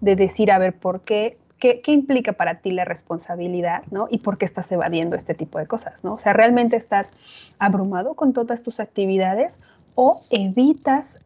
de 0.00 0.14
decir, 0.14 0.52
a 0.52 0.58
ver, 0.58 0.72
¿por 0.72 1.00
qué 1.00 1.36
¿Qué, 1.58 1.80
implica 1.86 2.34
para 2.34 2.60
ti 2.60 2.70
la 2.70 2.84
responsabilidad, 2.84 3.82
¿no? 3.90 4.08
Y 4.10 4.18
por 4.18 4.36
qué 4.36 4.44
estás 4.44 4.70
evadiendo 4.70 5.16
este 5.16 5.34
tipo 5.34 5.58
de 5.58 5.66
cosas, 5.66 6.04
¿no? 6.04 6.14
O 6.14 6.18
sea, 6.18 6.34
¿realmente 6.34 6.76
estás 6.76 7.12
abrumado 7.58 8.12
con 8.12 8.34
todas 8.34 8.62
tus 8.62 8.78
actividades 8.78 9.58
o 9.94 10.20
evitas 10.28 11.18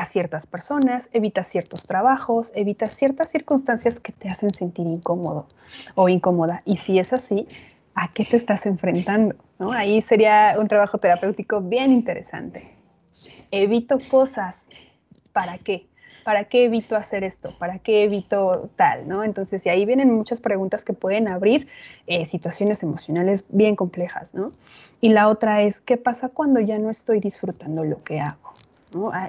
a 0.00 0.06
ciertas 0.06 0.46
personas, 0.46 1.10
evitas 1.12 1.48
ciertos 1.48 1.84
trabajos, 1.84 2.52
evitas 2.54 2.94
ciertas 2.94 3.30
circunstancias 3.30 4.00
que 4.00 4.12
te 4.12 4.30
hacen 4.30 4.54
sentir 4.54 4.86
incómodo 4.86 5.46
o 5.94 6.08
incómoda? 6.08 6.62
Y 6.64 6.78
si 6.78 6.98
es 6.98 7.12
así, 7.12 7.46
¿a 7.94 8.10
qué 8.12 8.24
te 8.24 8.36
estás 8.36 8.64
enfrentando? 8.64 9.34
¿no? 9.58 9.72
Ahí 9.72 10.00
sería 10.00 10.56
un 10.58 10.68
trabajo 10.68 10.96
terapéutico 10.96 11.60
bien 11.60 11.92
interesante. 11.92 12.70
Evito 13.50 13.98
cosas. 14.10 14.70
¿Para 15.32 15.58
qué? 15.58 15.86
¿para 16.24 16.44
qué 16.44 16.64
evito 16.64 16.96
hacer 16.96 17.24
esto? 17.24 17.54
¿Para 17.58 17.78
qué 17.78 18.02
evito 18.04 18.70
tal? 18.76 19.08
¿no? 19.08 19.24
Entonces, 19.24 19.64
y 19.66 19.68
ahí 19.68 19.84
vienen 19.84 20.12
muchas 20.12 20.40
preguntas 20.40 20.84
que 20.84 20.92
pueden 20.92 21.28
abrir 21.28 21.68
eh, 22.06 22.24
situaciones 22.24 22.82
emocionales 22.82 23.44
bien 23.48 23.74
complejas, 23.76 24.34
¿no? 24.34 24.52
Y 25.00 25.10
la 25.10 25.28
otra 25.28 25.62
es, 25.62 25.80
¿qué 25.80 25.96
pasa 25.96 26.28
cuando 26.28 26.60
ya 26.60 26.78
no 26.78 26.90
estoy 26.90 27.20
disfrutando 27.20 27.84
lo 27.84 28.02
que 28.02 28.20
hago? 28.20 28.54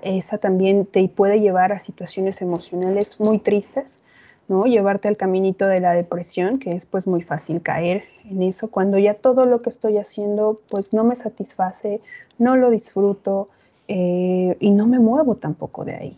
Esa 0.03 0.37
también 0.37 0.85
te 0.85 1.07
puede 1.07 1.39
llevar 1.39 1.71
a 1.71 1.79
situaciones 1.79 2.41
emocionales 2.41 3.19
muy 3.19 3.39
tristes, 3.39 3.99
¿no? 4.47 4.65
Llevarte 4.65 5.07
al 5.07 5.17
caminito 5.17 5.67
de 5.67 5.79
la 5.79 5.93
depresión, 5.93 6.59
que 6.59 6.73
es 6.73 6.85
pues 6.85 7.07
muy 7.07 7.21
fácil 7.21 7.61
caer 7.61 8.03
en 8.29 8.43
eso, 8.43 8.69
cuando 8.69 8.97
ya 8.97 9.13
todo 9.13 9.45
lo 9.45 9.61
que 9.61 9.69
estoy 9.69 9.97
haciendo 9.97 10.59
pues 10.69 10.93
no 10.93 11.03
me 11.03 11.15
satisface, 11.15 12.01
no 12.37 12.55
lo 12.55 12.69
disfruto 12.69 13.49
eh, 13.87 14.57
y 14.59 14.71
no 14.71 14.87
me 14.87 14.99
muevo 14.99 15.35
tampoco 15.35 15.85
de 15.85 15.95
ahí, 15.95 16.17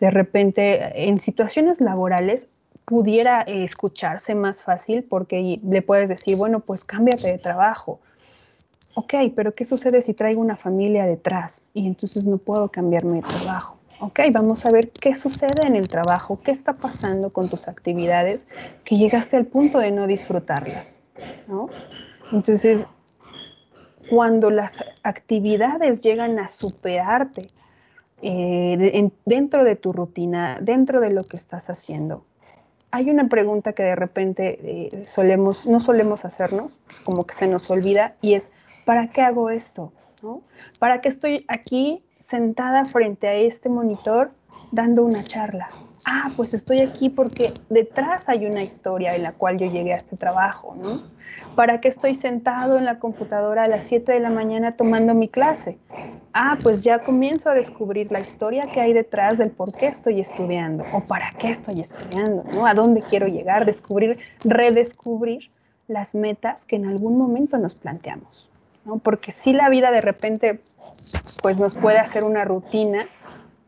De 0.00 0.10
repente, 0.10 1.08
en 1.08 1.20
situaciones 1.20 1.80
laborales 1.80 2.48
pudiera 2.84 3.40
escucharse 3.42 4.34
más 4.34 4.62
fácil 4.62 5.04
porque 5.04 5.60
le 5.62 5.82
puedes 5.82 6.08
decir, 6.08 6.36
bueno, 6.36 6.60
pues 6.60 6.84
cámbiate 6.84 7.28
de 7.28 7.38
trabajo. 7.38 8.00
Ok, 8.94 9.14
pero 9.34 9.54
¿qué 9.54 9.64
sucede 9.64 10.02
si 10.02 10.14
traigo 10.14 10.40
una 10.40 10.56
familia 10.56 11.04
detrás 11.04 11.66
y 11.74 11.86
entonces 11.86 12.24
no 12.24 12.38
puedo 12.38 12.68
cambiarme 12.68 13.16
de 13.16 13.22
trabajo? 13.22 13.76
Ok, 14.00 14.20
vamos 14.32 14.66
a 14.66 14.70
ver 14.70 14.90
qué 14.90 15.14
sucede 15.14 15.66
en 15.66 15.76
el 15.76 15.88
trabajo, 15.88 16.40
qué 16.42 16.50
está 16.50 16.74
pasando 16.74 17.30
con 17.30 17.48
tus 17.48 17.68
actividades 17.68 18.48
que 18.84 18.96
llegaste 18.96 19.36
al 19.36 19.46
punto 19.46 19.78
de 19.78 19.90
no 19.90 20.06
disfrutarlas, 20.06 21.00
Entonces, 22.32 22.86
cuando 24.10 24.50
las 24.50 24.84
actividades 25.02 26.00
llegan 26.00 26.38
a 26.38 26.48
superarte, 26.48 27.50
eh, 28.22 29.10
dentro 29.24 29.64
de 29.64 29.76
tu 29.76 29.92
rutina, 29.92 30.58
dentro 30.60 31.00
de 31.00 31.10
lo 31.10 31.24
que 31.24 31.36
estás 31.36 31.68
haciendo. 31.68 32.24
Hay 32.90 33.10
una 33.10 33.28
pregunta 33.28 33.72
que 33.72 33.82
de 33.82 33.96
repente 33.96 34.58
eh, 34.62 35.06
solemos, 35.06 35.66
no 35.66 35.80
solemos 35.80 36.24
hacernos, 36.24 36.78
como 37.04 37.26
que 37.26 37.34
se 37.34 37.46
nos 37.46 37.68
olvida, 37.70 38.14
y 38.22 38.34
es, 38.34 38.50
¿para 38.84 39.08
qué 39.08 39.22
hago 39.22 39.50
esto? 39.50 39.92
¿Para 40.78 41.00
qué 41.00 41.08
estoy 41.08 41.44
aquí 41.48 42.02
sentada 42.18 42.86
frente 42.86 43.28
a 43.28 43.34
este 43.34 43.68
monitor 43.68 44.30
dando 44.72 45.04
una 45.04 45.22
charla? 45.22 45.68
Ah, 46.06 46.32
pues 46.36 46.52
estoy 46.52 46.80
aquí 46.80 47.08
porque 47.08 47.54
detrás 47.70 48.28
hay 48.28 48.44
una 48.46 48.62
historia 48.62 49.14
en 49.14 49.22
la 49.22 49.32
cual 49.32 49.58
yo 49.58 49.70
llegué 49.70 49.94
a 49.94 49.96
este 49.96 50.16
trabajo, 50.16 50.76
¿no? 50.76 51.02
¿Para 51.56 51.80
qué 51.80 51.88
estoy 51.88 52.14
sentado 52.14 52.76
en 52.76 52.84
la 52.84 52.98
computadora 52.98 53.64
a 53.64 53.68
las 53.68 53.84
7 53.84 54.12
de 54.12 54.20
la 54.20 54.28
mañana 54.28 54.76
tomando 54.76 55.14
mi 55.14 55.28
clase? 55.28 55.78
Ah, 56.32 56.58
pues 56.62 56.82
ya 56.82 56.98
comienzo 57.00 57.48
a 57.48 57.54
descubrir 57.54 58.12
la 58.12 58.20
historia 58.20 58.66
que 58.66 58.80
hay 58.80 58.92
detrás 58.92 59.38
del 59.38 59.50
por 59.50 59.72
qué 59.72 59.86
estoy 59.86 60.20
estudiando 60.20 60.84
o 60.92 61.00
para 61.00 61.30
qué 61.38 61.50
estoy 61.50 61.80
estudiando, 61.80 62.44
¿no? 62.52 62.66
A 62.66 62.74
dónde 62.74 63.00
quiero 63.02 63.26
llegar, 63.26 63.64
descubrir, 63.64 64.18
redescubrir 64.42 65.50
las 65.88 66.14
metas 66.14 66.64
que 66.64 66.76
en 66.76 66.86
algún 66.86 67.16
momento 67.16 67.56
nos 67.58 67.74
planteamos, 67.74 68.50
¿no? 68.84 68.98
Porque 68.98 69.32
si 69.32 69.52
la 69.52 69.68
vida 69.68 69.90
de 69.90 70.00
repente 70.00 70.60
pues 71.42 71.58
nos 71.58 71.74
puede 71.74 71.98
hacer 71.98 72.24
una 72.24 72.44
rutina 72.44 73.06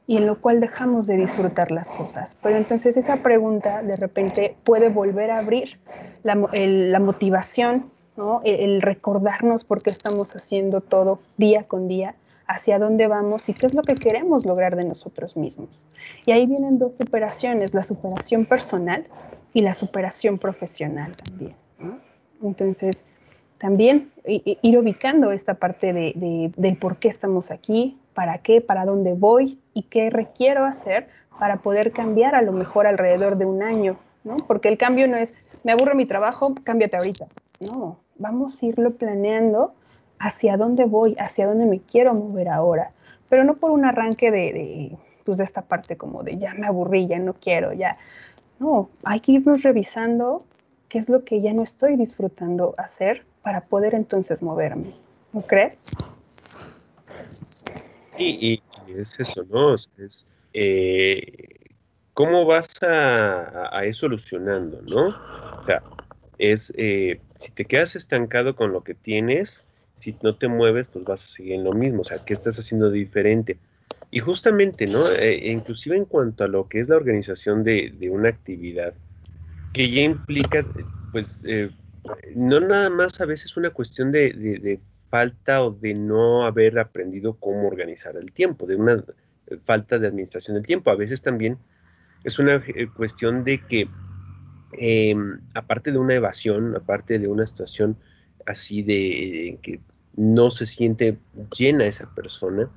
y 0.06 0.16
en 0.18 0.26
lo 0.26 0.40
cual 0.40 0.60
dejamos 0.60 1.06
de 1.06 1.16
disfrutar 1.16 1.70
las 1.70 1.90
cosas. 1.90 2.36
Pero 2.42 2.56
entonces 2.56 2.96
esa 2.96 3.22
pregunta 3.22 3.82
de 3.82 3.96
repente 3.96 4.56
puede 4.64 4.88
volver 4.88 5.30
a 5.30 5.38
abrir 5.38 5.78
la, 6.22 7.00
motivación, 7.00 7.90
¿no? 8.16 8.40
el, 8.44 8.82
recordarnos 8.82 9.64
por 9.64 9.82
qué 9.82 9.90
estamos 9.90 10.34
haciendo 10.36 10.80
todo 10.80 11.18
día 11.36 11.64
con 11.64 11.88
día, 11.88 12.14
hacia 12.46 12.78
dónde 12.78 13.08
vamos 13.08 13.48
y 13.48 13.54
qué 13.54 13.66
es 13.66 13.74
lo 13.74 13.82
que 13.82 13.96
queremos 13.96 14.46
lograr 14.46 14.76
de 14.76 14.84
nosotros 14.84 15.36
mismos. 15.36 15.80
Y 16.24 16.30
ahí 16.30 16.46
vienen 16.46 16.78
dos 16.78 16.92
superaciones, 16.96 17.74
la 17.74 17.82
superación 17.82 18.46
personal 18.46 19.06
y 19.52 19.62
la 19.62 19.74
superación 19.74 20.38
profesional 20.38 21.16
también. 21.16 21.56
Entonces, 22.42 23.04
también 23.58 24.10
ir 24.26 24.78
ubicando 24.78 25.32
esta 25.32 25.54
parte 25.54 25.92
de, 25.92 26.52
del 26.56 26.76
por 26.76 26.98
qué 26.98 27.08
estamos 27.08 27.50
aquí, 27.50 27.98
para 28.14 28.38
qué, 28.38 28.60
para 28.60 28.84
dónde 28.84 29.14
voy 29.14 29.58
y 29.72 29.82
qué 29.84 30.10
requiero 30.10 30.64
hacer 30.64 31.08
para 31.38 31.58
poder 31.58 31.92
cambiar 31.92 32.34
a 32.34 32.42
lo 32.42 32.52
mejor 32.52 32.86
alrededor 32.86 33.36
de 33.36 33.44
un 33.44 33.62
año, 33.62 33.98
¿no? 34.24 34.36
Porque 34.36 34.68
el 34.68 34.78
cambio 34.78 35.06
no 35.06 35.16
es, 35.16 35.34
me 35.64 35.72
aburre 35.72 35.94
mi 35.94 36.06
trabajo, 36.06 36.54
cámbiate 36.64 36.96
ahorita. 36.96 37.26
No, 37.60 37.98
vamos 38.16 38.62
a 38.62 38.66
irlo 38.66 38.92
planeando 38.92 39.74
hacia 40.18 40.56
dónde 40.56 40.84
voy, 40.84 41.14
hacia 41.18 41.46
dónde 41.46 41.66
me 41.66 41.80
quiero 41.80 42.14
mover 42.14 42.48
ahora, 42.48 42.92
pero 43.28 43.44
no 43.44 43.56
por 43.56 43.70
un 43.70 43.84
arranque 43.84 44.30
de, 44.30 44.52
de, 44.52 44.98
pues 45.24 45.36
de 45.36 45.44
esta 45.44 45.62
parte 45.62 45.96
como 45.96 46.22
de 46.22 46.38
ya 46.38 46.54
me 46.54 46.66
aburrí, 46.66 47.06
ya 47.06 47.18
no 47.18 47.34
quiero, 47.34 47.72
ya. 47.72 47.98
No, 48.58 48.88
hay 49.04 49.20
que 49.20 49.32
irnos 49.32 49.62
revisando 49.62 50.44
qué 50.88 50.98
es 50.98 51.10
lo 51.10 51.24
que 51.24 51.40
ya 51.40 51.52
no 51.52 51.62
estoy 51.62 51.96
disfrutando 51.96 52.74
hacer 52.78 53.26
para 53.46 53.60
poder 53.60 53.94
entonces 53.94 54.42
moverme. 54.42 54.92
¿No 55.32 55.40
crees? 55.42 55.78
Sí, 58.16 58.38
y, 58.40 58.62
es 58.92 59.20
eso, 59.20 59.46
¿no? 59.48 59.76
Es, 59.76 60.26
eh, 60.52 61.54
¿Cómo 62.12 62.44
vas 62.44 62.74
a, 62.82 63.84
ir 63.86 63.94
solucionando, 63.94 64.82
no? 64.90 65.06
O 65.60 65.64
sea, 65.64 65.80
es, 66.38 66.74
eh, 66.76 67.20
si 67.38 67.52
te 67.52 67.66
quedas 67.66 67.94
estancado 67.94 68.56
con 68.56 68.72
lo 68.72 68.82
que 68.82 68.94
tienes, 68.94 69.62
si 69.94 70.16
no 70.24 70.34
te 70.34 70.48
mueves, 70.48 70.88
pues 70.88 71.04
vas 71.04 71.24
a 71.24 71.28
seguir 71.28 71.52
en 71.52 71.62
lo 71.62 71.72
mismo, 71.72 72.00
o 72.00 72.04
sea, 72.04 72.18
¿qué 72.24 72.34
estás 72.34 72.58
haciendo 72.58 72.90
diferente? 72.90 73.58
Y 74.10 74.18
justamente, 74.18 74.88
¿no? 74.88 75.08
Eh, 75.08 75.52
inclusive 75.52 75.96
en 75.96 76.06
cuanto 76.06 76.42
a 76.42 76.48
lo 76.48 76.68
que 76.68 76.80
es 76.80 76.88
la 76.88 76.96
organización 76.96 77.62
de, 77.62 78.10
una 78.10 78.28
actividad, 78.28 78.92
que 79.72 79.88
ya 79.88 80.00
implica, 80.00 80.66
pues, 81.12 81.44
no 82.34 82.60
nada 82.60 82.90
más 82.90 83.20
a 83.20 83.26
veces 83.26 83.56
una 83.56 83.70
cuestión 83.70 84.12
de, 84.12 84.78
falta 85.08 85.64
o 85.64 85.70
de 85.70 85.94
no 85.94 86.44
haber 86.44 86.78
aprendido 86.78 87.34
cómo 87.34 87.68
organizar 87.68 88.16
el 88.16 88.32
tiempo, 88.32 88.66
de 88.66 88.76
una 88.76 89.04
falta 89.64 89.98
de 89.98 90.08
administración 90.08 90.56
del 90.56 90.66
tiempo. 90.66 90.90
A 90.90 90.96
veces 90.96 91.22
también 91.22 91.58
es 92.24 92.38
una 92.38 92.56
eh, 92.66 92.88
cuestión 92.88 93.44
de 93.44 93.62
que, 93.66 93.88
em, 94.72 95.40
aparte 95.54 95.92
de 95.92 95.98
una 95.98 96.14
evasión, 96.14 96.74
aparte 96.74 97.18
de 97.18 97.28
una 97.28 97.46
situación 97.46 97.96
así 98.46 98.82
de 98.82 99.58
que 99.62 99.80
no 100.16 100.50
se 100.50 100.66
siente 100.66 101.18
llena 101.56 101.86
esa 101.86 102.12
persona, 102.14 102.68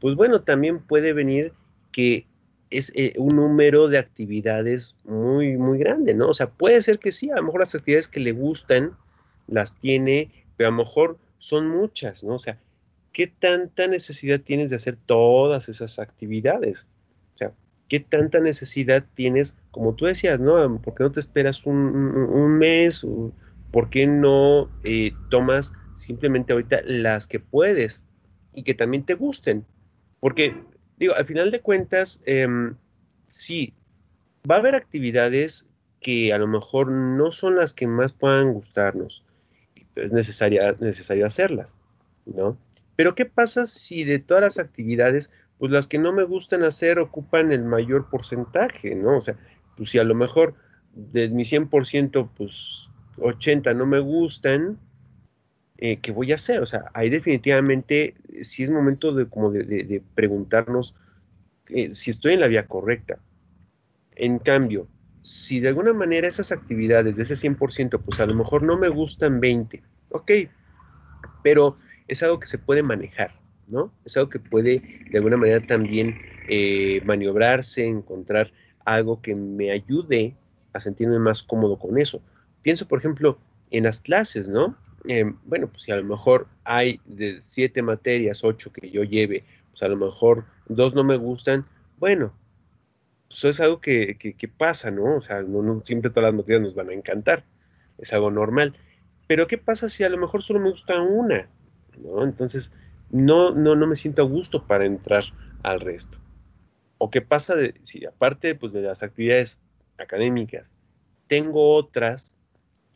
pues 0.00 0.16
bueno, 0.16 0.42
también 0.42 0.80
puede 0.80 1.12
venir 1.12 1.52
que 1.92 2.26
es 2.70 2.92
eh, 2.94 3.14
un 3.16 3.36
número 3.36 3.88
de 3.88 3.98
actividades 3.98 4.94
muy, 5.04 5.56
muy 5.56 5.78
grande, 5.78 6.14
¿no? 6.14 6.28
O 6.28 6.34
sea, 6.34 6.48
puede 6.48 6.82
ser 6.82 6.98
que 6.98 7.12
sí, 7.12 7.30
a 7.30 7.36
lo 7.36 7.44
mejor 7.44 7.60
las 7.60 7.74
actividades 7.74 8.08
que 8.08 8.20
le 8.20 8.32
gustan 8.32 8.96
las 9.46 9.74
tiene, 9.74 10.30
pero 10.56 10.68
a 10.68 10.72
lo 10.72 10.78
mejor 10.78 11.18
son 11.38 11.68
muchas, 11.68 12.24
¿no? 12.24 12.34
O 12.34 12.38
sea, 12.38 12.58
¿qué 13.12 13.26
tanta 13.26 13.86
necesidad 13.86 14.40
tienes 14.40 14.70
de 14.70 14.76
hacer 14.76 14.96
todas 15.06 15.68
esas 15.68 15.98
actividades? 15.98 16.88
O 17.34 17.38
sea, 17.38 17.52
¿qué 17.88 18.00
tanta 18.00 18.40
necesidad 18.40 19.04
tienes, 19.14 19.54
como 19.70 19.94
tú 19.94 20.06
decías, 20.06 20.40
¿no? 20.40 20.80
¿Por 20.82 20.94
qué 20.94 21.04
no 21.04 21.12
te 21.12 21.20
esperas 21.20 21.64
un, 21.64 22.58
mes? 22.58 23.06
¿Por 23.70 23.90
qué 23.90 24.06
no 24.06 24.68
eh, 24.84 25.12
tomas 25.30 25.72
simplemente 25.96 26.52
ahorita 26.52 26.80
las 26.84 27.26
que 27.26 27.40
puedes 27.40 28.02
y 28.54 28.64
que 28.64 28.74
también 28.74 29.04
te 29.04 29.14
gusten? 29.14 29.64
Porque, 30.20 30.56
digo, 30.96 31.14
al 31.14 31.26
final 31.26 31.50
de 31.50 31.60
cuentas, 31.60 32.20
em, 32.26 32.74
sí, 33.28 33.74
va 34.50 34.56
a 34.56 34.58
haber 34.58 34.74
actividades 34.74 35.66
que 36.00 36.32
a 36.32 36.38
lo 36.38 36.46
mejor 36.46 36.90
no 36.90 37.32
son 37.32 37.56
las 37.56 37.72
que 37.72 37.86
más 37.86 38.12
puedan 38.12 38.52
gustarnos, 38.52 39.24
es 39.94 40.12
necesario 40.12 41.26
hacerlas, 41.26 41.76
¿no? 42.26 42.56
Pero 42.96 43.14
¿qué 43.14 43.26
pasa 43.26 43.66
si 43.66 44.04
de 44.04 44.18
todas 44.18 44.42
las 44.42 44.58
actividades, 44.58 45.30
pues 45.58 45.70
las 45.70 45.86
que 45.86 45.98
no 45.98 46.12
me 46.12 46.24
gustan 46.24 46.64
hacer 46.64 46.98
ocupan 46.98 47.52
el 47.52 47.62
mayor 47.62 48.08
porcentaje, 48.08 48.94
¿no? 48.94 49.18
O 49.18 49.20
sea, 49.20 49.36
pues 49.76 49.90
si 49.90 49.98
a 49.98 50.04
lo 50.04 50.14
mejor 50.14 50.54
de 50.94 51.28
mi 51.28 51.44
100%, 51.44 52.30
pues 52.36 52.88
80 53.18 53.74
no 53.74 53.86
me 53.86 54.00
gustan, 54.00 54.78
eh, 55.78 55.98
¿qué 55.98 56.12
voy 56.12 56.32
a 56.32 56.36
hacer? 56.36 56.60
O 56.60 56.66
sea, 56.66 56.86
ahí 56.94 57.10
definitivamente 57.10 58.14
sí 58.42 58.62
es 58.62 58.70
momento 58.70 59.12
de 59.12 59.26
como 59.26 59.50
de, 59.50 60.02
preguntarnos 60.14 60.94
eh, 61.68 61.94
si 61.94 62.10
estoy 62.10 62.34
en 62.34 62.40
la 62.40 62.48
vía 62.48 62.66
correcta. 62.66 63.18
En 64.14 64.38
cambio, 64.38 64.88
si 65.22 65.60
de 65.60 65.68
alguna 65.68 65.92
manera 65.92 66.28
esas 66.28 66.52
actividades 66.52 67.16
de 67.16 67.24
ese 67.24 67.36
100%, 67.36 68.00
pues 68.00 68.20
a 68.20 68.26
lo 68.26 68.34
mejor 68.34 68.62
no 68.62 68.78
me 68.78 68.88
gustan 68.88 69.40
20, 69.40 69.82
ok, 70.10 70.32
pero 71.42 71.78
es 72.08 72.22
algo 72.22 72.40
que 72.40 72.46
se 72.46 72.58
puede 72.58 72.82
manejar, 72.82 73.32
¿no? 73.66 73.92
Es 74.04 74.16
algo 74.16 74.30
que 74.30 74.38
puede 74.38 74.82
de 75.10 75.18
alguna 75.18 75.36
manera 75.36 75.66
también 75.66 76.18
eh, 76.48 77.02
maniobrarse, 77.04 77.84
encontrar 77.84 78.52
algo 78.84 79.20
que 79.20 79.34
me 79.34 79.72
ayude 79.72 80.36
a 80.72 80.80
sentirme 80.80 81.18
más 81.18 81.42
cómodo 81.42 81.78
con 81.78 81.98
eso. 81.98 82.22
Pienso, 82.62 82.86
por 82.86 83.00
ejemplo, 83.00 83.38
en 83.70 83.84
las 83.84 84.00
clases, 84.00 84.48
¿no? 84.48 84.76
Eh, 85.08 85.24
bueno, 85.44 85.68
pues 85.68 85.82
si 85.84 85.92
a 85.92 85.96
lo 85.96 86.04
mejor 86.04 86.48
hay 86.64 87.00
de 87.04 87.40
siete 87.40 87.82
materias, 87.82 88.42
ocho 88.44 88.72
que 88.72 88.90
yo 88.90 89.02
lleve, 89.04 89.44
pues 89.70 89.82
a 89.82 89.88
lo 89.88 89.96
mejor 89.96 90.44
dos 90.68 90.94
no 90.94 91.04
me 91.04 91.16
gustan, 91.16 91.64
bueno, 91.98 92.32
pues 93.28 93.44
es 93.44 93.60
algo 93.60 93.80
que, 93.80 94.50
pasa, 94.56 94.90
¿no? 94.90 95.16
O 95.16 95.20
sea, 95.20 95.42
no, 95.42 95.80
siempre 95.84 96.10
todas 96.10 96.32
las 96.32 96.34
materias 96.34 96.62
nos 96.62 96.74
van 96.74 96.90
a 96.90 96.94
encantar, 96.94 97.44
es 97.98 98.12
algo 98.12 98.30
normal. 98.30 98.74
Pero 99.26 99.46
¿qué 99.46 99.58
pasa 99.58 99.88
si 99.88 100.04
a 100.04 100.08
lo 100.08 100.18
mejor 100.18 100.42
solo 100.42 100.60
me 100.60 100.70
gusta 100.70 101.00
una? 101.00 101.48
¿no? 101.98 102.22
Entonces, 102.22 102.72
no, 103.10 103.52
no, 103.52 103.74
no 103.74 103.86
me 103.86 103.96
siento 103.96 104.22
a 104.22 104.26
gusto 104.26 104.66
para 104.66 104.86
entrar 104.86 105.24
al 105.62 105.80
resto. 105.80 106.18
¿O 106.98 107.10
qué 107.10 107.20
pasa 107.20 107.54
de, 107.54 107.74
si 107.82 108.06
aparte 108.06 108.54
pues, 108.54 108.72
de 108.72 108.82
las 108.82 109.02
actividades 109.02 109.58
académicas, 109.98 110.70
tengo 111.28 111.74
otras, 111.74 112.35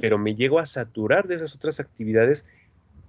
pero 0.01 0.19
me 0.19 0.35
llego 0.35 0.59
a 0.59 0.67
saturar 0.67 1.29
de 1.29 1.37
esas 1.37 1.55
otras 1.55 1.81
actividades? 1.81 2.45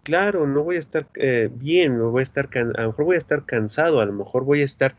Claro, 0.03 0.47
no 0.47 0.63
voy 0.63 0.77
a 0.77 0.79
estar 0.79 1.07
eh, 1.15 1.49
bien, 1.51 1.97
no 1.97 2.11
voy 2.11 2.21
a, 2.21 2.23
estar 2.23 2.49
a 2.55 2.81
lo 2.81 2.87
mejor 2.87 3.05
voy 3.05 3.15
a 3.15 3.19
estar 3.19 3.45
cansado, 3.45 3.99
a 3.99 4.05
lo 4.05 4.13
mejor 4.13 4.43
voy 4.43 4.61
a 4.61 4.65
estar 4.65 4.95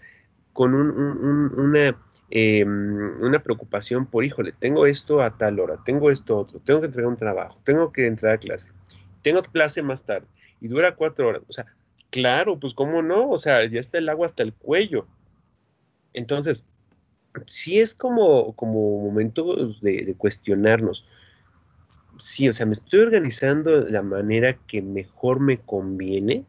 con 0.53 0.75
una, 0.75 1.97
em, 2.31 3.23
una 3.23 3.39
preocupación 3.41 4.07
por, 4.07 4.25
híjole, 4.25 4.53
tengo 4.53 4.87
esto 4.87 5.23
a 5.23 5.37
tal 5.37 5.59
hora, 5.61 5.79
tengo 5.85 6.11
esto 6.11 6.39
otro, 6.39 6.61
tengo 6.61 6.81
que 6.81 6.87
entregar 6.87 7.11
un 7.11 7.17
trabajo, 7.17 7.59
tengo 7.65 7.93
que 7.93 8.07
entrar 8.07 8.35
a 8.35 8.39
clase, 8.39 8.69
tengo 9.23 9.43
clase 9.43 9.83
más 9.83 10.05
tarde 10.05 10.27
y 10.61 10.69
dura 10.69 10.95
cuatro 10.95 11.29
horas. 11.29 11.43
O 11.49 11.53
sea, 11.53 11.67
claro, 12.11 12.59
pues 12.59 12.75
cómo 12.75 13.03
no, 13.03 13.29
o 13.31 13.39
sea, 13.39 13.67
ya 13.67 13.81
está 13.81 13.99
el 13.99 14.09
agua 14.09 14.27
hasta 14.27 14.43
el 14.43 14.53
cuello. 14.53 15.07
Entonces, 16.13 16.65
sí 17.47 17.81
es 17.81 17.95
como, 17.95 18.55
como 18.55 19.01
momentos 19.01 19.81
de, 19.81 20.15
cuestionarnos. 20.17 21.05
Sí, 22.19 22.49
o 22.49 22.55
sea, 22.55 22.67
me 22.67 22.73
estoy 22.73 23.01
organizando 23.01 23.83
de 23.83 23.91
la 23.91 24.03
manera 24.03 24.55
que 24.67 24.83
mejor 24.83 25.41
me 25.41 25.59
conviene. 25.59 26.45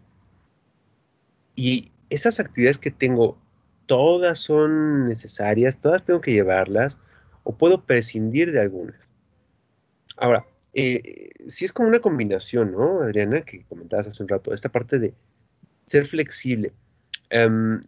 Y 1.55 1.91
esas 2.09 2.39
actividades 2.39 2.77
que 2.77 2.91
tengo, 2.91 3.37
todas 3.85 4.39
son 4.39 5.07
necesarias, 5.07 5.79
todas 5.79 6.03
tengo 6.03 6.21
que 6.21 6.33
llevarlas, 6.33 6.99
o 7.43 7.55
puedo 7.55 7.83
prescindir 7.85 8.51
de 8.51 8.61
algunas. 8.61 9.09
Ahora, 10.17 10.45
eh, 10.73 11.31
sí 11.47 11.65
es 11.65 11.73
como 11.73 11.89
una 11.89 11.99
combinación, 11.99 12.71
¿no, 12.71 13.01
Adriana? 13.01 13.41
Que 13.41 13.63
comentabas 13.65 14.07
hace 14.07 14.23
un 14.23 14.29
rato, 14.29 14.53
esta 14.53 14.69
parte 14.69 14.99
de 14.99 15.13
ser 15.87 16.07
flexible. 16.07 16.71
Em, 17.29 17.81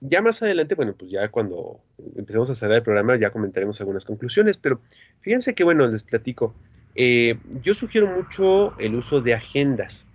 ya 0.00 0.20
más 0.22 0.42
adelante, 0.42 0.74
bueno, 0.74 0.94
pues 0.96 1.10
ya 1.10 1.28
cuando 1.30 1.80
empecemos 2.16 2.50
a 2.50 2.54
cerrar 2.54 2.78
el 2.78 2.82
programa 2.82 3.16
ya 3.16 3.30
comentaremos 3.30 3.80
algunas 3.80 4.04
conclusiones, 4.04 4.58
pero 4.58 4.80
fíjense 5.20 5.54
que, 5.54 5.64
bueno, 5.64 5.86
les 5.86 6.04
platico, 6.04 6.54
eh, 6.96 7.38
yo 7.62 7.74
sugiero 7.74 8.06
mucho 8.06 8.78
el 8.78 8.94
uso 8.94 9.20
de 9.20 9.34
agendas 9.34 10.06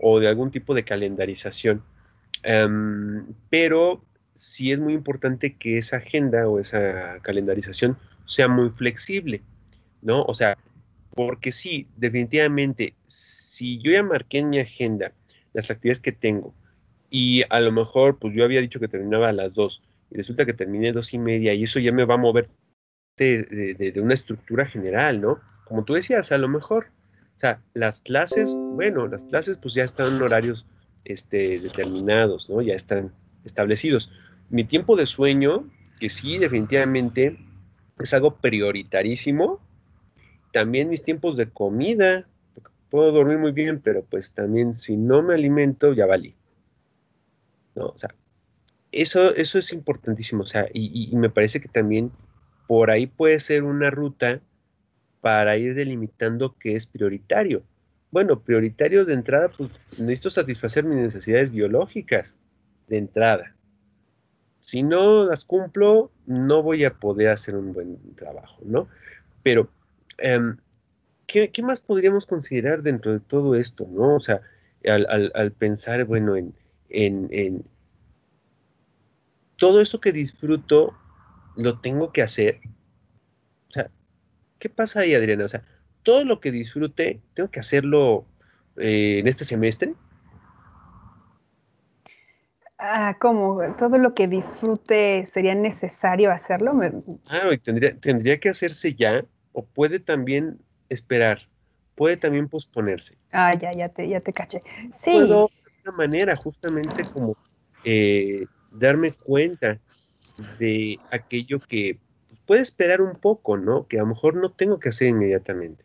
o 0.00 0.20
de 0.20 0.28
algún 0.28 0.50
tipo 0.50 0.74
de 0.74 0.84
calendarización, 0.84 1.82
em, 2.42 3.26
pero 3.50 4.04
sí 4.34 4.72
es 4.72 4.80
muy 4.80 4.94
importante 4.94 5.54
que 5.54 5.78
esa 5.78 5.98
agenda 5.98 6.48
o 6.48 6.58
esa 6.58 7.20
calendarización 7.22 7.96
sea 8.26 8.48
muy 8.48 8.70
flexible, 8.70 9.42
¿no? 10.02 10.22
O 10.24 10.34
sea, 10.34 10.58
porque 11.14 11.52
sí, 11.52 11.86
definitivamente, 11.96 12.94
si 13.06 13.78
yo 13.80 13.92
ya 13.92 14.02
marqué 14.02 14.38
en 14.38 14.50
mi 14.50 14.58
agenda 14.58 15.12
las 15.52 15.70
actividades 15.70 16.00
que 16.00 16.12
tengo 16.12 16.52
y 17.10 17.44
a 17.48 17.60
lo 17.60 17.70
mejor 17.70 18.18
pues 18.18 18.34
yo 18.34 18.44
había 18.44 18.60
dicho 18.60 18.80
que 18.80 18.88
terminaba 18.88 19.28
a 19.28 19.32
las 19.32 19.54
dos 19.54 19.82
y 20.10 20.16
resulta 20.16 20.44
que 20.44 20.52
terminé 20.52 20.92
dos 20.92 21.14
y 21.14 21.18
media 21.18 21.54
y 21.54 21.64
eso 21.64 21.78
ya 21.78 21.92
me 21.92 22.04
va 22.04 22.14
a 22.14 22.18
mover 22.18 22.48
de, 23.16 23.94
una 23.96 24.14
estructura 24.14 24.66
general, 24.66 25.20
¿no? 25.20 25.40
Como 25.64 25.84
tú 25.84 25.94
decías, 25.94 26.32
a 26.32 26.38
lo 26.38 26.48
mejor, 26.48 26.86
o 27.36 27.40
sea, 27.40 27.60
las 27.74 28.00
clases, 28.00 28.54
bueno, 28.54 29.06
las 29.06 29.24
clases 29.24 29.58
pues 29.58 29.74
ya 29.74 29.84
están 29.84 30.16
en 30.16 30.22
horarios 30.22 30.66
este, 31.04 31.58
determinados, 31.60 32.48
¿no? 32.50 32.62
Ya 32.62 32.74
están 32.74 33.12
establecidos. 33.44 34.10
Mi 34.50 34.64
tiempo 34.64 34.96
de 34.96 35.06
sueño, 35.06 35.68
que 36.00 36.10
sí, 36.10 36.38
definitivamente 36.38 37.38
es 37.98 38.14
algo 38.14 38.36
prioritarísimo, 38.36 39.60
también 40.52 40.88
mis 40.88 41.02
tiempos 41.02 41.36
de 41.36 41.48
comida, 41.48 42.26
puedo 42.90 43.10
dormir 43.10 43.38
muy 43.38 43.52
bien, 43.52 43.80
pero 43.80 44.04
pues 44.04 44.32
también 44.32 44.74
si 44.74 44.96
no 44.96 45.22
me 45.22 45.34
alimento, 45.34 45.92
ya 45.92 46.06
valí. 46.06 46.34
¿No? 47.74 47.86
O 47.86 47.98
sea, 47.98 48.14
eso, 48.92 49.34
eso 49.34 49.58
es 49.58 49.72
importantísimo, 49.72 50.44
o 50.44 50.46
sea, 50.46 50.68
y, 50.72 51.10
me 51.16 51.28
parece 51.28 51.60
que 51.60 51.66
también 51.66 52.12
por 52.68 52.92
ahí 52.92 53.08
puede 53.08 53.40
ser 53.40 53.64
una 53.64 53.90
ruta 53.90 54.40
para 55.24 55.56
ir 55.56 55.74
delimitando 55.74 56.54
qué 56.60 56.76
es 56.76 56.84
prioritario. 56.84 57.62
Bueno, 58.10 58.40
prioritario 58.40 59.06
de 59.06 59.14
entrada, 59.14 59.48
pues 59.48 59.70
necesito 59.98 60.28
satisfacer 60.28 60.84
mis 60.84 60.98
necesidades 60.98 61.50
biológicas 61.50 62.36
de 62.88 62.98
entrada. 62.98 63.54
Si 64.60 64.82
no 64.82 65.24
las 65.24 65.46
cumplo, 65.46 66.10
no 66.26 66.62
voy 66.62 66.84
a 66.84 66.92
poder 66.92 67.30
hacer 67.30 67.56
un 67.56 67.72
buen 67.72 67.96
trabajo, 68.16 68.60
¿no? 68.66 68.86
Pero 69.42 69.70
Em, 70.18 70.56
¿qué, 71.26 71.50
más 71.62 71.80
podríamos 71.80 72.26
considerar 72.26 72.82
dentro 72.82 73.12
de 73.12 73.20
todo 73.20 73.54
esto, 73.54 73.86
no? 73.90 74.16
O 74.16 74.20
sea, 74.20 74.40
al, 74.86 75.52
pensar, 75.52 76.04
bueno, 76.04 76.36
en, 76.36 76.54
en, 76.90 77.64
todo 79.56 79.80
eso 79.80 80.00
que 80.00 80.12
disfruto, 80.12 80.94
lo 81.56 81.80
tengo 81.80 82.12
que 82.12 82.22
hacer. 82.22 82.60
¿Qué 84.64 84.70
pasa 84.70 85.00
ahí, 85.00 85.14
Adriana? 85.14 85.44
O 85.44 85.48
sea, 85.48 85.62
todo 86.02 86.24
lo 86.24 86.40
que 86.40 86.50
disfrute, 86.50 87.20
tengo 87.34 87.50
que 87.50 87.60
hacerlo 87.60 88.24
eh, 88.78 89.18
en 89.18 89.28
este 89.28 89.44
semestre. 89.44 89.92
Ah, 92.78 93.14
¿cómo? 93.20 93.60
¿Todo 93.78 93.98
lo 93.98 94.14
que 94.14 94.26
disfrute 94.26 95.26
sería 95.26 95.54
necesario 95.54 96.32
hacerlo? 96.32 96.72
Ah, 97.26 97.50
tendría, 97.62 97.94
tendría 98.00 98.40
que 98.40 98.48
hacerse 98.48 98.94
ya 98.94 99.22
o 99.52 99.66
puede 99.66 100.00
también 100.00 100.56
esperar, 100.88 101.46
puede 101.94 102.16
también 102.16 102.48
posponerse. 102.48 103.18
Ah, 103.32 103.52
ya, 103.52 103.70
ya 103.74 103.90
te, 103.90 104.08
ya 104.08 104.20
te 104.20 104.32
caché. 104.32 104.62
Sí. 104.94 105.10
Puedo 105.12 105.50
de 105.62 105.90
una 105.90 105.96
manera 105.98 106.36
justamente 106.36 107.04
como 107.12 107.36
eh, 107.82 108.46
darme 108.70 109.12
cuenta 109.12 109.78
de 110.58 111.00
aquello 111.10 111.58
que 111.68 111.98
puede 112.46 112.62
esperar 112.62 113.00
un 113.00 113.14
poco, 113.16 113.56
¿no? 113.56 113.86
Que 113.86 113.98
a 113.98 114.02
lo 114.02 114.08
mejor 114.08 114.36
no 114.36 114.50
tengo 114.50 114.78
que 114.78 114.90
hacer 114.90 115.08
inmediatamente. 115.08 115.84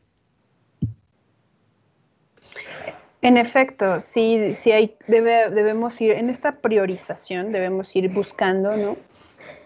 En 3.22 3.36
efecto, 3.36 4.00
sí, 4.00 4.56
sí 4.56 4.72
hay, 4.72 4.96
debemos 5.08 6.00
ir, 6.00 6.12
en 6.12 6.30
esta 6.30 6.54
priorización 6.54 7.52
debemos 7.52 7.94
ir 7.96 8.10
buscando, 8.10 8.78
¿no? 8.78 8.96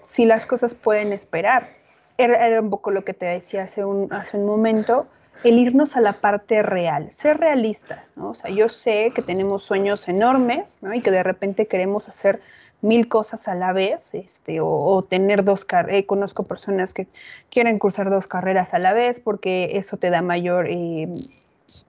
Si 0.08 0.26
las 0.26 0.48
cosas 0.48 0.74
pueden 0.74 1.14
esperar 1.14 1.70
era, 2.18 2.62
un 2.62 2.70
poco 2.70 2.92
lo 2.92 3.04
que 3.04 3.14
te 3.14 3.26
decía 3.26 3.64
hace 3.64 3.86
un, 3.86 4.12
hace 4.14 4.38
un 4.38 4.46
momento, 4.46 5.08
el 5.44 5.60
irnos 5.60 5.96
a 5.96 6.02
la 6.02 6.14
parte 6.14 6.64
real, 6.64 7.12
ser 7.12 7.38
realistas, 7.38 8.14
¿no? 8.16 8.32
O 8.32 8.36
sea, 8.36 8.50
yo 8.50 8.70
sé 8.70 9.12
que 9.14 9.22
tenemos 9.22 9.64
sueños 9.64 10.08
enormes, 10.08 10.80
¿no? 10.82 10.94
Y 10.94 11.02
que 11.02 11.12
de 11.12 11.24
repente 11.24 11.68
queremos 11.68 12.10
hacer 12.10 12.40
mil 12.84 13.08
cosas 13.08 13.48
a 13.48 13.56
la 13.56 13.74
vez, 13.74 14.14
este, 14.14 14.60
o, 14.62 15.04
tener 15.10 15.44
dos 15.44 15.66
carreras. 15.66 16.02
Eh, 16.02 16.06
conozco 16.06 16.44
personas 16.44 16.94
que 16.94 17.08
quieren 17.50 17.80
cursar 17.80 18.10
dos 18.10 18.28
carreras 18.28 18.74
a 18.74 18.80
la 18.80 18.94
vez 18.94 19.20
porque 19.20 19.72
eso 19.74 19.98
te 19.98 20.10
da 20.10 20.22
mayor 20.22 20.68
eh, 20.70 21.08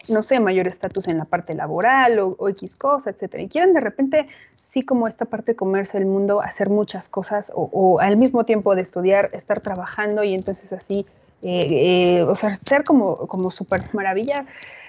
no 0.08 0.22
sé, 0.22 0.40
mayor 0.40 0.66
estatus 0.66 1.08
en 1.08 1.18
la 1.18 1.24
parte 1.24 1.54
laboral 1.54 2.18
o, 2.18 2.48
X 2.48 2.76
cosa, 2.76 3.10
etcétera. 3.10 3.42
Y 3.42 3.48
quieren 3.48 3.74
de 3.74 3.80
repente, 3.80 4.28
sí, 4.62 4.82
como 4.82 5.08
esta 5.08 5.24
parte 5.24 5.52
de 5.52 5.56
comerse 5.56 5.98
el 5.98 6.06
mundo, 6.06 6.40
hacer 6.40 6.70
muchas 6.70 7.08
cosas 7.08 7.52
o, 7.54 7.98
al 8.00 8.16
mismo 8.16 8.44
tiempo 8.44 8.74
de 8.74 8.82
estudiar, 8.82 9.30
estar 9.32 9.60
trabajando 9.60 10.24
y 10.24 10.34
entonces 10.34 10.72
así, 10.72 11.06
eh, 11.42 12.18
eh, 12.18 12.22
o 12.22 12.34
sea, 12.34 12.56
ser 12.56 12.84
como, 12.84 13.26
como 13.26 13.50
super 13.50 13.82
maravilla. 13.92 14.46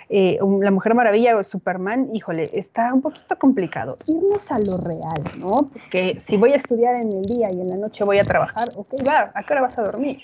Eh, 0.09 0.39
la 0.61 0.71
Mujer 0.71 0.93
Maravilla 0.93 1.35
o 1.35 1.43
Superman, 1.43 2.09
híjole, 2.13 2.49
está 2.53 2.93
un 2.93 3.01
poquito 3.01 3.37
complicado. 3.37 3.97
Irnos 4.05 4.51
a 4.51 4.59
lo 4.59 4.77
real, 4.77 5.23
¿no? 5.37 5.69
Porque 5.71 6.15
si 6.19 6.37
voy 6.37 6.53
a 6.53 6.55
estudiar 6.55 6.95
en 6.95 7.11
el 7.11 7.23
día 7.23 7.51
y 7.51 7.61
en 7.61 7.69
la 7.69 7.77
noche 7.77 8.03
voy 8.03 8.19
a 8.19 8.25
trabajar, 8.25 8.71
ok, 8.75 8.95
va, 9.07 9.31
¿a 9.33 9.43
qué 9.43 9.53
hora 9.53 9.61
vas 9.63 9.77
a 9.77 9.83
dormir? 9.83 10.19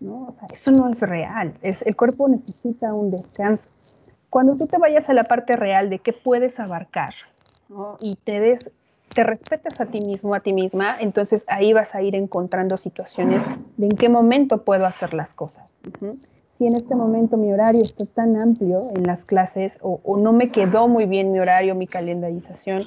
¿No? 0.00 0.28
O 0.28 0.34
sea, 0.38 0.48
eso 0.52 0.70
no 0.70 0.88
es 0.88 1.00
real. 1.00 1.54
Es, 1.62 1.82
el 1.82 1.94
cuerpo 1.96 2.28
necesita 2.28 2.92
un 2.92 3.10
descanso 3.10 3.68
cuando 4.34 4.56
tú 4.56 4.66
te 4.66 4.78
vayas 4.78 5.08
a 5.08 5.12
la 5.14 5.22
parte 5.22 5.54
real 5.54 5.88
de 5.90 6.00
qué 6.00 6.12
puedes 6.12 6.58
abarcar 6.58 7.14
y 8.00 8.16
te 8.16 8.40
des 8.40 8.68
te 9.14 9.22
respetas 9.22 9.80
a 9.80 9.86
ti 9.86 10.00
mismo, 10.00 10.34
a 10.34 10.40
ti 10.40 10.52
misma, 10.52 10.96
entonces 10.98 11.44
ahí 11.46 11.72
vas 11.72 11.94
a 11.94 12.02
ir 12.02 12.16
encontrando 12.16 12.76
situaciones 12.76 13.44
de 13.76 13.86
en 13.86 13.96
qué 13.96 14.08
momento 14.08 14.64
puedo 14.64 14.86
hacer 14.86 15.14
las 15.14 15.32
cosas. 15.34 15.64
Si 16.58 16.66
en 16.66 16.76
este 16.76 16.94
momento 16.94 17.36
mi 17.36 17.52
horario 17.52 17.82
está 17.82 18.06
tan 18.06 18.36
amplio 18.36 18.90
en 18.94 19.06
las 19.06 19.24
clases 19.24 19.78
o, 19.82 20.00
no 20.18 20.32
me 20.32 20.50
quedó 20.50 20.88
muy 20.88 21.06
bien 21.06 21.32
mi 21.32 21.40
horario, 21.40 21.74
mi 21.74 21.86
calendarización, 21.86 22.84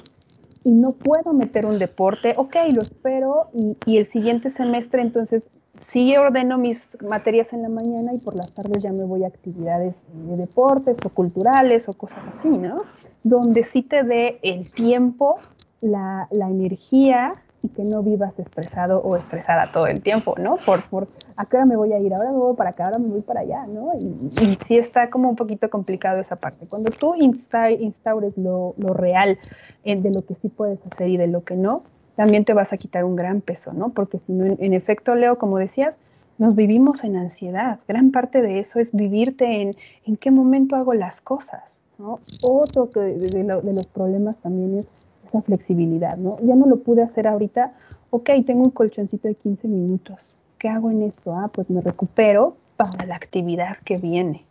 y 0.64 0.70
no 0.70 0.92
puedo 0.92 1.32
meter 1.32 1.66
un 1.66 1.78
deporte, 1.78 2.34
ok, 2.36 2.56
lo 2.72 2.82
espero 2.82 3.48
y, 3.54 3.76
y 3.86 3.98
el 3.98 4.06
siguiente 4.06 4.50
semestre 4.50 5.02
entonces 5.02 5.42
sí 5.78 6.16
ordeno 6.16 6.58
mis 6.58 6.88
materias 7.02 7.52
en 7.52 7.62
la 7.62 7.68
mañana 7.68 8.12
y 8.14 8.18
por 8.18 8.34
las 8.34 8.52
tardes 8.52 8.82
ya 8.82 8.92
me 8.92 9.04
voy 9.04 9.24
a 9.24 9.28
actividades 9.28 10.02
de 10.12 10.36
deportes 10.36 10.96
o 11.04 11.08
culturales 11.08 11.88
o 11.88 11.92
cosas 11.92 12.18
así, 12.32 12.48
¿no? 12.48 12.82
Donde 13.22 13.64
sí 13.64 13.82
te 13.82 14.02
dé 14.02 14.38
el 14.42 14.72
tiempo, 14.72 15.36
la, 15.80 16.28
energía 16.30 17.34
y 17.68 17.74
que 17.74 17.84
no 17.84 18.02
vivas 18.02 18.38
estresado 18.38 19.00
o 19.00 19.16
estresada 19.16 19.70
todo 19.72 19.86
el 19.86 20.02
tiempo, 20.02 20.34
¿no? 20.38 20.56
Por, 20.56 20.88
por 20.88 21.08
acá 21.36 21.64
me 21.64 21.76
voy 21.76 21.92
a 21.92 21.98
ir, 21.98 22.12
ahora 22.14 22.30
me 22.30 22.38
voy 22.38 22.56
para 22.56 22.70
acá, 22.70 22.86
ahora 22.86 22.98
me 22.98 23.08
voy 23.08 23.20
para 23.20 23.40
allá, 23.40 23.66
¿no? 23.66 23.92
Y, 23.98 24.58
sí 24.66 24.78
está 24.78 25.10
como 25.10 25.28
un 25.28 25.36
poquito 25.36 25.70
complicado 25.70 26.20
esa 26.20 26.36
parte. 26.36 26.66
Cuando 26.66 26.90
tú 26.90 27.14
instaures 27.14 28.36
lo, 28.36 28.74
lo 28.76 28.94
real 28.94 29.38
de 29.84 30.10
lo 30.10 30.24
que 30.24 30.34
sí 30.34 30.48
puedes 30.48 30.78
hacer 30.90 31.08
y 31.08 31.16
de 31.16 31.28
lo 31.28 31.44
que 31.44 31.56
no, 31.56 31.82
también 32.16 32.44
te 32.44 32.52
vas 32.52 32.72
a 32.72 32.76
quitar 32.76 33.04
un 33.04 33.16
gran 33.16 33.40
peso, 33.40 33.72
¿no? 33.72 33.90
Porque 33.90 34.18
si 34.26 34.32
no, 34.32 34.56
en, 34.58 34.72
efecto, 34.72 35.14
Leo, 35.14 35.38
como 35.38 35.58
decías, 35.58 35.94
nos 36.36 36.54
vivimos 36.54 37.04
en 37.04 37.16
ansiedad. 37.16 37.78
Gran 37.86 38.10
parte 38.10 38.42
de 38.42 38.58
eso 38.58 38.80
es 38.80 38.92
vivirte 38.92 39.62
en 39.62 39.76
en 40.04 40.16
qué 40.16 40.30
momento 40.30 40.76
hago 40.76 40.94
las 40.94 41.20
cosas, 41.20 41.78
¿no? 41.98 42.20
Otro 42.42 42.90
que 42.90 43.00
de, 43.00 43.44
los 43.44 43.86
problemas 43.86 44.36
también 44.38 44.78
es 44.78 44.88
esa 45.28 45.42
flexibilidad, 45.42 46.16
¿no? 46.16 46.38
Ya 46.42 46.54
no 46.54 46.66
lo 46.66 46.78
pude 46.78 47.02
hacer 47.02 47.26
ahorita, 47.26 47.72
ok, 48.10 48.30
tengo 48.46 48.62
un 48.64 48.70
colchoncito 48.70 49.28
de 49.28 49.34
15 49.34 49.68
minutos. 49.68 50.18
¿Qué 50.58 50.68
hago 50.68 50.90
en 50.90 51.02
esto? 51.02 51.34
Ah, 51.34 51.48
pues 51.52 51.70
me 51.70 51.80
recupero 51.80 52.56
para 52.76 53.06
la 53.06 53.16
actividad 53.16 53.76
que 53.84 53.96
viene. 53.96 54.44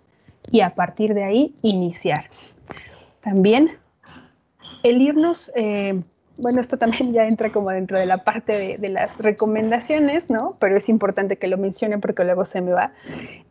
Y 0.52 0.62
a 0.62 0.76
partir 0.76 1.14
de 1.14 1.24
ahí, 1.24 1.56
iniciar. 1.62 2.26
También 3.22 3.72
el 4.84 5.02
irnos... 5.02 5.52
Eh, 5.56 6.02
bueno, 6.38 6.62
esto 6.62 6.78
también 6.78 7.14
ya 7.14 7.28
entra 7.28 7.52
como 7.52 7.72
dentro 7.72 7.98
de 7.98 8.06
la 8.06 8.24
parte 8.24 8.78
de, 8.78 8.90
las 8.90 9.18
recomendaciones, 9.18 10.30
¿no? 10.30 10.56
Pero 10.60 10.78
es 10.78 10.90
importante 10.90 11.38
que 11.38 11.48
lo 11.48 11.58
mencione 11.58 11.98
porque 11.98 12.24
luego 12.24 12.46
se 12.46 12.62
me 12.62 12.72
va. 12.72 12.92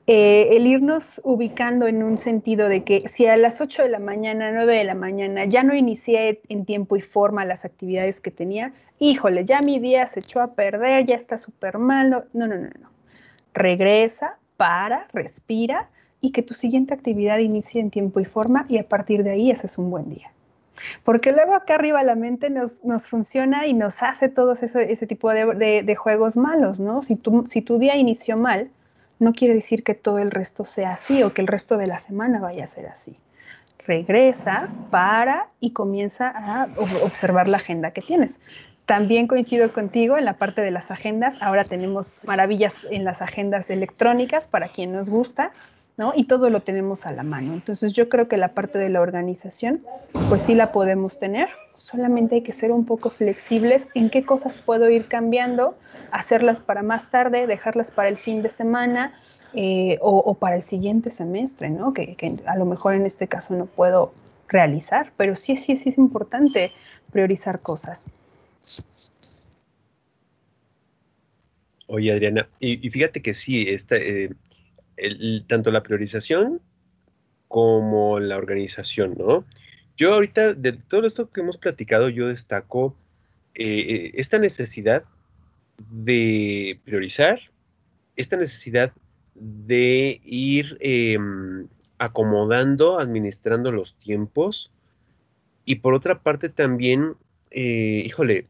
Eh, 0.06 0.48
el 0.52 0.66
irnos 0.66 1.20
ubicando 1.24 1.86
en 1.86 2.02
un 2.02 2.18
sentido 2.18 2.68
de 2.68 2.84
que 2.84 3.08
si 3.08 3.26
a 3.26 3.36
las 3.36 3.60
8 3.60 3.82
de 3.82 3.88
la 3.88 3.98
mañana, 3.98 4.52
9 4.52 4.76
de 4.76 4.84
la 4.84 4.94
mañana 4.94 5.44
ya 5.44 5.62
no 5.62 5.74
inicié 5.74 6.40
en 6.48 6.64
tiempo 6.64 6.96
y 6.96 7.00
forma 7.00 7.44
las 7.44 7.64
actividades 7.64 8.20
que 8.20 8.30
tenía, 8.30 8.72
híjole, 8.98 9.44
ya 9.44 9.60
mi 9.62 9.78
día 9.78 10.06
se 10.06 10.20
echó 10.20 10.40
a 10.40 10.54
perder, 10.54 11.06
ya 11.06 11.16
está 11.16 11.38
súper 11.38 11.78
mal. 11.78 12.10
No, 12.10 12.24
no, 12.32 12.46
no, 12.46 12.56
no. 12.56 12.90
Regresa, 13.52 14.38
para, 14.56 15.08
respira 15.12 15.88
y 16.20 16.32
que 16.32 16.42
tu 16.42 16.54
siguiente 16.54 16.94
actividad 16.94 17.38
inicie 17.38 17.80
en 17.80 17.90
tiempo 17.90 18.20
y 18.20 18.24
forma 18.24 18.66
y 18.68 18.78
a 18.78 18.88
partir 18.88 19.22
de 19.22 19.30
ahí 19.30 19.50
ese 19.50 19.66
es 19.66 19.78
un 19.78 19.90
buen 19.90 20.08
día. 20.08 20.30
Porque 21.04 21.32
luego 21.32 21.54
acá 21.54 21.74
arriba 21.76 22.02
la 22.02 22.14
mente 22.14 22.50
nos, 22.50 22.82
funciona 23.08 23.66
y 23.66 23.74
nos 23.74 24.02
hace 24.02 24.28
todos 24.28 24.62
ese, 24.62 24.92
ese 24.92 25.06
tipo 25.06 25.30
de, 25.30 25.96
juegos 25.96 26.36
malos, 26.36 26.78
¿no? 26.80 27.02
Si 27.02 27.16
tu, 27.16 27.46
si 27.48 27.62
tu 27.62 27.78
día 27.78 27.96
inició 27.96 28.36
mal, 28.36 28.70
no 29.18 29.32
quiere 29.32 29.54
decir 29.54 29.82
que 29.82 29.94
todo 29.94 30.18
el 30.18 30.30
resto 30.30 30.64
sea 30.64 30.92
así 30.92 31.22
o 31.22 31.32
que 31.32 31.40
el 31.40 31.48
resto 31.48 31.76
de 31.76 31.86
la 31.86 31.98
semana 31.98 32.40
vaya 32.40 32.64
a 32.64 32.66
ser 32.66 32.86
así. 32.86 33.16
Regresa, 33.86 34.68
para 34.90 35.48
y 35.60 35.70
comienza 35.70 36.28
a 36.28 36.68
observar 37.04 37.48
la 37.48 37.58
agenda 37.58 37.92
que 37.92 38.02
tienes. 38.02 38.40
También 38.84 39.26
coincido 39.26 39.72
contigo 39.72 40.16
en 40.16 40.24
la 40.24 40.34
parte 40.34 40.60
de 40.60 40.70
las 40.70 40.90
agendas. 40.90 41.36
Ahora 41.40 41.64
tenemos 41.64 42.20
maravillas 42.24 42.74
en 42.90 43.04
las 43.04 43.22
agendas 43.22 43.70
electrónicas 43.70 44.46
para 44.46 44.68
quien 44.68 44.92
nos 44.92 45.08
gusta. 45.08 45.52
¿No? 45.96 46.12
Y 46.14 46.24
todo 46.24 46.50
lo 46.50 46.62
tenemos 46.62 47.06
a 47.06 47.12
la 47.12 47.22
mano. 47.22 47.54
Entonces 47.54 47.92
yo 47.92 48.08
creo 48.08 48.28
que 48.28 48.36
la 48.36 48.48
parte 48.48 48.78
de 48.78 48.88
la 48.88 49.00
organización, 49.00 49.82
pues 50.28 50.42
sí 50.42 50.54
la 50.54 50.72
podemos 50.72 51.18
tener, 51.18 51.48
solamente 51.78 52.36
hay 52.36 52.42
que 52.42 52.52
ser 52.52 52.72
un 52.72 52.84
poco 52.84 53.10
flexibles 53.10 53.88
en 53.94 54.10
qué 54.10 54.24
cosas 54.24 54.58
puedo 54.58 54.90
ir 54.90 55.06
cambiando, 55.06 55.76
hacerlas 56.10 56.60
para 56.60 56.82
más 56.82 57.10
tarde, 57.10 57.46
dejarlas 57.46 57.90
para 57.90 58.08
el 58.08 58.16
fin 58.16 58.42
de 58.42 58.50
semana 58.50 59.14
eh, 59.54 59.98
o, 60.00 60.34
para 60.34 60.56
el 60.56 60.62
siguiente 60.62 61.10
semestre, 61.10 61.70
¿no? 61.70 61.94
Que, 61.94 62.16
a 62.46 62.56
lo 62.56 62.66
mejor 62.66 62.94
en 62.94 63.06
este 63.06 63.28
caso 63.28 63.54
no 63.54 63.66
puedo 63.66 64.12
realizar, 64.48 65.12
pero 65.16 65.36
sí, 65.36 65.56
sí, 65.56 65.76
sí 65.76 65.88
es 65.90 65.98
importante 65.98 66.70
priorizar 67.10 67.60
cosas. 67.60 68.06
Oye, 71.86 72.12
Adriana, 72.12 72.48
y, 72.58 72.90
fíjate 72.90 73.22
que 73.22 73.32
sí, 73.32 73.66
esta, 73.68 73.96
eh, 73.96 74.30
tanto 75.46 75.70
la 75.70 75.82
priorización 75.82 76.60
como 77.48 78.18
la 78.18 78.36
organización, 78.36 79.14
¿no? 79.18 79.44
Yo 79.96 80.12
ahorita, 80.12 80.54
de 80.54 80.72
todo 80.72 81.06
esto 81.06 81.30
que 81.30 81.40
hemos 81.40 81.56
platicado, 81.56 82.08
yo 82.08 82.28
destaco 82.28 82.96
eh, 83.54 83.64
eh, 83.64 84.10
esta 84.14 84.38
necesidad 84.38 85.04
de 85.90 86.78
priorizar, 86.84 87.40
esta 88.16 88.36
necesidad 88.36 88.92
de 89.34 90.20
ir 90.24 90.76
em, 90.80 91.66
acomodando, 91.98 92.98
administrando 92.98 93.72
los 93.72 93.94
tiempos 93.96 94.70
y 95.64 95.76
por 95.76 95.94
otra 95.94 96.22
parte 96.22 96.48
también, 96.48 97.14
eh, 97.50 98.02
híjole, 98.04 98.48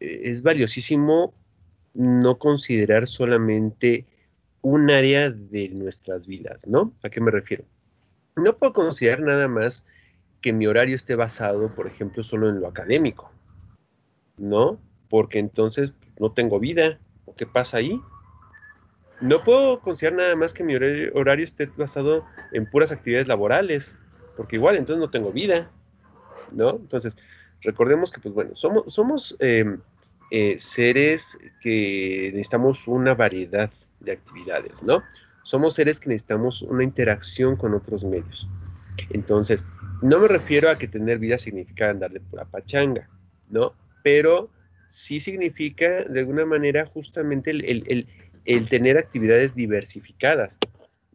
es 0.00 0.42
valiosísimo 0.42 1.32
no 1.94 2.38
considerar 2.38 3.06
solamente 3.06 4.04
un 4.62 4.90
área 4.90 5.30
de 5.30 5.68
nuestras 5.70 6.26
vidas, 6.26 6.66
¿no? 6.66 6.92
¿A 7.02 7.10
qué 7.10 7.20
me 7.20 7.30
refiero? 7.30 7.64
No 8.36 8.56
puedo 8.56 8.72
considerar 8.72 9.20
nada 9.20 9.48
más 9.48 9.84
que 10.40 10.52
mi 10.52 10.66
horario 10.66 10.96
esté 10.96 11.16
basado, 11.16 11.74
por 11.74 11.86
ejemplo, 11.86 12.22
solo 12.22 12.48
en 12.48 12.60
lo 12.60 12.68
académico, 12.68 13.30
¿no? 14.38 14.78
Porque 15.10 15.38
entonces 15.38 15.94
no 16.18 16.32
tengo 16.32 16.58
vida. 16.58 16.98
¿O 17.26 17.34
qué 17.34 17.46
pasa 17.46 17.78
ahí? 17.78 18.00
No 19.20 19.44
puedo 19.44 19.80
considerar 19.80 20.18
nada 20.18 20.36
más 20.36 20.52
que 20.52 20.64
mi 20.64 20.74
horario, 20.74 21.44
esté 21.44 21.66
basado 21.66 22.24
en 22.52 22.66
puras 22.66 22.90
actividades 22.90 23.28
laborales, 23.28 23.96
porque 24.36 24.56
igual 24.56 24.76
entonces 24.76 25.00
no 25.00 25.10
tengo 25.10 25.30
vida, 25.30 25.70
¿no? 26.52 26.70
Entonces, 26.70 27.16
recordemos 27.60 28.10
que, 28.10 28.20
pues 28.20 28.34
bueno, 28.34 28.50
somos, 28.54 29.36
em, 29.38 29.78
eh, 30.30 30.58
seres 30.58 31.38
que 31.60 32.30
necesitamos 32.32 32.88
una 32.88 33.14
variedad 33.14 33.70
de 34.04 34.12
actividades, 34.12 34.82
¿no? 34.82 35.02
Somos 35.44 35.74
seres 35.74 35.98
que 36.00 36.08
necesitamos 36.10 36.62
una 36.62 36.84
interacción 36.84 37.56
con 37.56 37.74
otros 37.74 38.04
medios. 38.04 38.48
Entonces, 39.10 39.66
no 40.02 40.18
me 40.18 40.28
refiero 40.28 40.70
a 40.70 40.78
que 40.78 40.88
tener 40.88 41.18
vida 41.18 41.38
significa 41.38 41.90
andar 41.90 42.10
de 42.10 42.20
pura 42.20 42.44
pachanga, 42.44 43.08
¿no? 43.50 43.74
Pero 44.02 44.50
sí 44.88 45.20
significa, 45.20 46.04
de 46.04 46.20
alguna 46.20 46.44
manera, 46.44 46.86
justamente 46.86 47.50
el, 47.50 48.68
tener 48.68 48.98
actividades 48.98 49.54
diversificadas. 49.54 50.58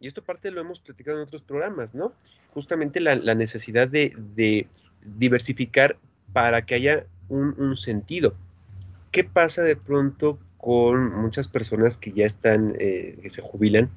Y 0.00 0.06
esto 0.06 0.22
parte 0.22 0.50
lo 0.50 0.60
hemos 0.60 0.80
platicado 0.80 1.18
en 1.18 1.24
otros 1.24 1.42
programas, 1.42 1.94
¿no? 1.94 2.12
Justamente 2.54 3.00
la, 3.00 3.34
necesidad 3.34 3.88
de, 3.88 4.66
diversificar 5.04 5.96
para 6.32 6.64
que 6.66 6.74
haya 6.74 7.06
un, 7.28 7.54
un, 7.58 7.76
sentido. 7.76 8.34
¿Qué 9.12 9.24
pasa 9.24 9.62
de 9.62 9.76
pronto 9.76 10.38
con 10.58 11.14
muchas 11.22 11.48
personas 11.48 11.96
que 11.96 12.12
ya 12.12 12.26
están, 12.26 12.74
eh, 12.78 13.18
que 13.22 13.30
se 13.30 13.40
jubilan, 13.40 13.88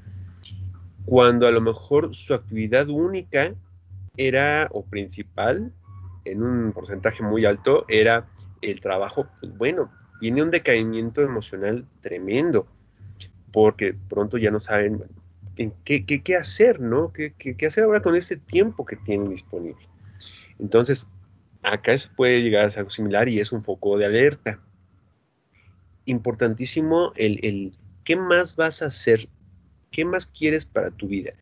cuando 1.05 1.47
a 1.47 1.51
lo 1.51 1.59
mejor 1.59 2.15
su 2.15 2.33
actividad 2.33 2.87
única 2.87 3.53
era, 4.15 4.67
o 4.71 4.85
principal, 4.85 5.73
en 6.23 6.43
un 6.43 6.71
porcentaje 6.71 7.23
muy 7.23 7.45
alto, 7.45 7.85
era 7.87 8.27
el 8.61 8.79
trabajo, 8.79 9.25
pues 9.39 9.57
bueno, 9.57 9.91
viene 10.21 10.43
un 10.43 10.51
decaimiento 10.51 11.21
emocional 11.21 11.85
tremendo, 12.01 12.67
porque 13.51 13.95
pronto 14.07 14.37
ya 14.37 14.51
no 14.51 14.59
saben 14.59 15.03
qué, 15.83 16.05
qué, 16.05 16.35
hacer, 16.35 16.79
¿no? 16.79 17.11
¿Qué, 17.11 17.33
¿Qué, 17.33 17.65
hacer 17.65 17.85
ahora 17.85 18.01
con 18.01 18.15
ese 18.15 18.37
tiempo 18.37 18.85
que 18.85 18.97
tienen 18.97 19.29
disponible? 19.29 19.87
Entonces, 20.59 21.09
acá 21.63 21.97
se 21.97 22.09
puede 22.11 22.41
llegar 22.43 22.69
a 22.69 22.73
algo 22.77 22.91
similar 22.91 23.27
y 23.27 23.39
es 23.39 23.51
un 23.51 23.63
foco 23.63 23.97
de 23.97 24.05
alerta 24.05 24.59
importantísimo 26.05 27.13
el, 27.15 27.73
qué 28.03 28.15
más 28.15 28.55
vas 28.55 28.81
a 28.81 28.87
hacer, 28.87 29.27
qué 29.91 30.05
más 30.05 30.25
quieres 30.25 30.65
para 30.65 30.91
tu 30.91 31.07
vida. 31.07 31.33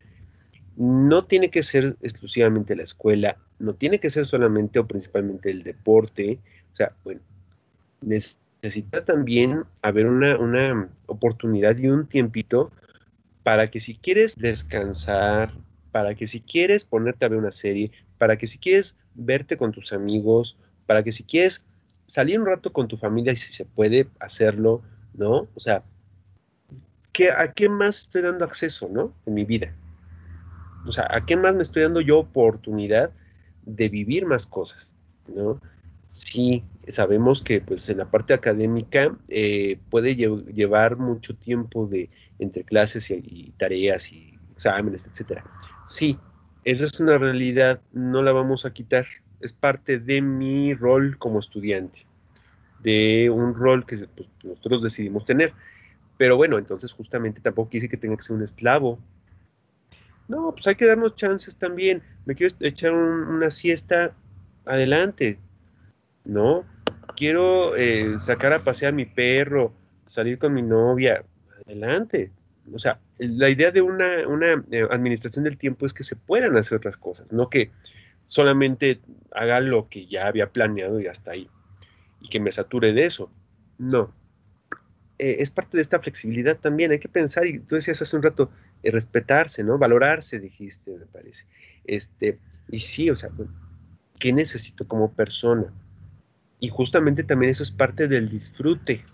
No 0.76 1.24
tiene 1.24 1.50
que 1.50 1.62
ser 1.62 1.96
exclusivamente 2.00 2.76
la 2.76 2.84
escuela, 2.84 3.36
no 3.58 3.74
tiene 3.74 4.00
que 4.00 4.10
ser 4.10 4.26
solamente 4.26 4.78
o 4.78 4.86
principalmente 4.86 5.50
el 5.50 5.62
deporte. 5.62 6.38
O 6.72 6.76
sea, 6.76 6.92
bueno, 7.04 7.20
necesita 8.00 9.04
también 9.04 9.64
haber 9.82 10.06
una, 10.06 10.38
una 10.38 10.88
oportunidad 11.06 11.76
y 11.76 11.88
un 11.88 12.06
tiempito 12.06 12.70
para 13.42 13.70
que 13.70 13.80
si 13.80 13.96
quieres 13.96 14.36
descansar, 14.36 15.52
para 15.92 16.14
que 16.14 16.26
si 16.26 16.40
quieres 16.40 16.84
ponerte 16.84 17.24
a 17.24 17.28
ver 17.28 17.38
una 17.38 17.52
serie, 17.52 17.90
para 18.18 18.36
que 18.36 18.46
si 18.46 18.58
quieres 18.58 18.96
verte 19.14 19.56
con 19.56 19.72
tus 19.72 19.92
amigos, 19.92 20.56
para 20.86 21.02
que 21.02 21.12
si 21.12 21.24
quieres 21.24 21.62
salir 22.10 22.40
un 22.40 22.46
rato 22.46 22.72
con 22.72 22.88
tu 22.88 22.96
familia, 22.96 23.36
si 23.36 23.52
se 23.52 23.64
puede 23.64 24.08
hacerlo, 24.18 24.82
¿no? 25.14 25.46
O 25.54 25.60
sea, 25.60 25.84
¿qué, 27.12 27.30
¿a 27.30 27.52
qué 27.52 27.68
más 27.68 28.00
estoy 28.00 28.22
dando 28.22 28.44
acceso, 28.44 28.88
¿no? 28.90 29.14
En 29.26 29.34
mi 29.34 29.44
vida. 29.44 29.72
O 30.88 30.90
sea, 30.90 31.06
¿a 31.08 31.24
qué 31.24 31.36
más 31.36 31.54
me 31.54 31.62
estoy 31.62 31.82
dando 31.82 32.00
yo 32.00 32.18
oportunidad 32.18 33.12
de 33.62 33.88
vivir 33.88 34.26
más 34.26 34.44
cosas, 34.44 34.92
¿no? 35.28 35.60
Sí, 36.08 36.64
sabemos 36.88 37.42
que 37.42 37.60
pues 37.60 37.88
en 37.88 37.98
la 37.98 38.10
parte 38.10 38.34
académica 38.34 39.16
eh, 39.28 39.78
puede 39.88 40.16
llevar 40.16 40.96
mucho 40.96 41.36
tiempo 41.36 41.86
de 41.86 42.10
entre 42.40 42.64
clases 42.64 43.08
y, 43.12 43.54
tareas 43.56 44.10
y 44.10 44.36
exámenes, 44.50 45.06
etcétera. 45.06 45.44
Sí, 45.86 46.18
esa 46.64 46.86
es 46.86 46.98
una 46.98 47.18
realidad, 47.18 47.80
no 47.92 48.20
la 48.24 48.32
vamos 48.32 48.66
a 48.66 48.72
quitar, 48.72 49.06
es 49.40 49.52
parte 49.52 49.98
de 49.98 50.20
mi 50.20 50.74
rol 50.74 51.16
como 51.18 51.40
estudiante, 51.40 52.06
de 52.82 53.30
un 53.30 53.54
rol 53.54 53.86
que 53.86 53.96
pues, 53.96 54.28
nosotros 54.42 54.82
decidimos 54.82 55.24
tener. 55.24 55.52
Pero 56.16 56.36
bueno, 56.36 56.58
entonces 56.58 56.92
justamente 56.92 57.40
tampoco 57.40 57.70
quise 57.70 57.88
que 57.88 57.96
tenga 57.96 58.16
que 58.16 58.22
ser 58.22 58.36
un 58.36 58.42
esclavo. 58.42 58.98
No, 60.28 60.52
pues 60.52 60.66
hay 60.66 60.76
que 60.76 60.86
darnos 60.86 61.16
chances 61.16 61.56
también. 61.56 62.02
Me 62.26 62.34
quiero 62.34 62.54
echar 62.60 62.92
una 62.92 63.50
siesta, 63.50 64.12
adelante, 64.64 65.38
¿no? 66.24 66.64
Quiero 67.16 67.74
eh, 67.76 68.18
sacar 68.18 68.52
a 68.52 68.62
pasear 68.62 68.92
a 68.92 68.96
mi 68.96 69.06
perro, 69.06 69.72
salir 70.06 70.38
con 70.38 70.54
mi 70.54 70.62
novia, 70.62 71.24
adelante. 71.66 72.30
O 72.72 72.78
sea, 72.78 72.98
la 73.18 73.48
idea 73.48 73.70
de 73.70 73.82
una, 73.82 74.20
eh, 74.70 74.86
administración 74.90 75.44
del 75.44 75.58
tiempo 75.58 75.86
es 75.86 75.94
que 75.94 76.04
se 76.04 76.16
puedan 76.16 76.56
hacer 76.56 76.78
otras 76.78 76.96
cosas, 76.96 77.32
no 77.32 77.48
que 77.48 77.70
solamente 78.30 79.00
haga 79.32 79.58
lo 79.58 79.88
que 79.88 80.06
ya 80.06 80.28
había 80.28 80.50
planeado 80.50 81.00
y 81.00 81.08
hasta 81.08 81.32
ahí, 81.32 81.50
y 82.20 82.28
que 82.28 82.38
me 82.38 82.52
sature 82.52 82.92
de 82.92 83.04
eso. 83.04 83.28
No. 83.76 84.14
Eh, 85.18 85.38
es 85.40 85.50
parte 85.50 85.76
de 85.76 85.82
esta 85.82 85.98
flexibilidad 85.98 86.56
también, 86.56 86.92
hay 86.92 87.00
que 87.00 87.08
pensar, 87.08 87.44
y 87.44 87.58
tú 87.58 87.74
decías 87.74 88.00
hace 88.00 88.14
un 88.14 88.22
rato, 88.22 88.52
respetarse, 88.84 89.64
¿no? 89.64 89.78
Valorarse, 89.78 90.38
dijiste, 90.38 90.96
me 90.96 91.06
parece. 91.06 91.44
Este, 91.84 92.38
y 92.68 92.78
sí, 92.78 93.10
o 93.10 93.16
sea, 93.16 93.30
¿qué 94.20 94.32
necesito 94.32 94.86
como 94.86 95.12
persona? 95.12 95.74
Y 96.60 96.68
justamente 96.68 97.24
también 97.24 97.50
eso 97.50 97.64
es 97.64 97.72
parte 97.72 98.06
del 98.06 98.30
disfrute, 98.30 99.04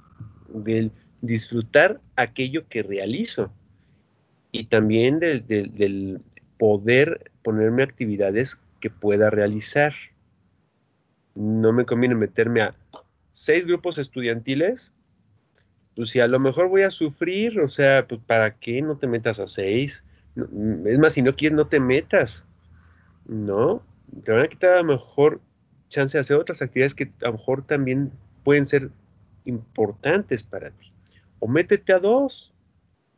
del 0.48 0.92
disfrutar 1.22 2.02
aquello 2.16 2.68
que 2.68 2.82
realizo 2.82 3.50
y 4.52 4.66
también 4.66 5.20
del, 5.20 6.20
poder 6.58 7.30
ponerme 7.42 7.82
actividades 7.82 8.58
que 8.80 8.90
pueda 8.90 9.30
realizar. 9.30 9.94
No 11.34 11.72
me 11.72 11.84
conviene 11.84 12.14
meterme 12.14 12.62
a 12.62 12.74
seis 13.32 13.66
grupos 13.66 13.98
estudiantiles, 13.98 14.94
pues 15.94 16.10
si 16.10 16.20
a 16.20 16.28
lo 16.28 16.38
mejor 16.38 16.68
voy 16.68 16.82
a 16.82 16.90
sufrir, 16.90 17.60
o 17.60 17.68
sea, 17.68 18.06
pues 18.06 18.20
para 18.26 18.58
qué 18.58 18.82
no 18.82 18.98
te 18.98 19.06
metas 19.06 19.40
a 19.40 19.46
seis. 19.46 20.04
Es 20.84 20.98
más, 20.98 21.14
si 21.14 21.22
no 21.22 21.34
quieres, 21.34 21.56
no 21.56 21.66
te 21.66 21.80
metas. 21.80 22.46
¿No? 23.26 23.82
Te 24.24 24.32
van 24.32 24.42
a 24.42 24.48
quitar 24.48 24.72
a 24.72 24.82
lo 24.82 24.84
mejor 24.84 25.40
chance 25.88 26.16
de 26.16 26.20
hacer 26.20 26.36
otras 26.36 26.62
actividades 26.62 26.94
que 26.94 27.12
a 27.22 27.26
lo 27.26 27.32
mejor 27.32 27.66
también 27.66 28.12
pueden 28.44 28.66
ser 28.66 28.90
importantes 29.46 30.42
para 30.42 30.70
ti. 30.70 30.92
O 31.38 31.48
métete 31.48 31.92
a 31.92 31.98
dos. 31.98 32.52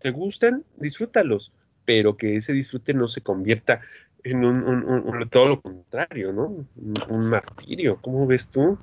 ¿Te 0.00 0.10
gustan? 0.10 0.64
Disfrútalos. 0.76 1.52
Pero 1.84 2.16
que 2.16 2.36
ese 2.36 2.52
disfrute 2.52 2.94
no 2.94 3.08
se 3.08 3.22
convierta 3.22 3.80
en 4.24 4.44
un, 4.44 5.28
todo 5.30 5.46
lo 5.46 5.60
contrario, 5.60 6.32
¿no? 6.32 6.66
Un, 7.08 7.28
martirio. 7.28 7.98
¿Cómo 8.00 8.26
ves 8.26 8.48
tú? 8.48 8.78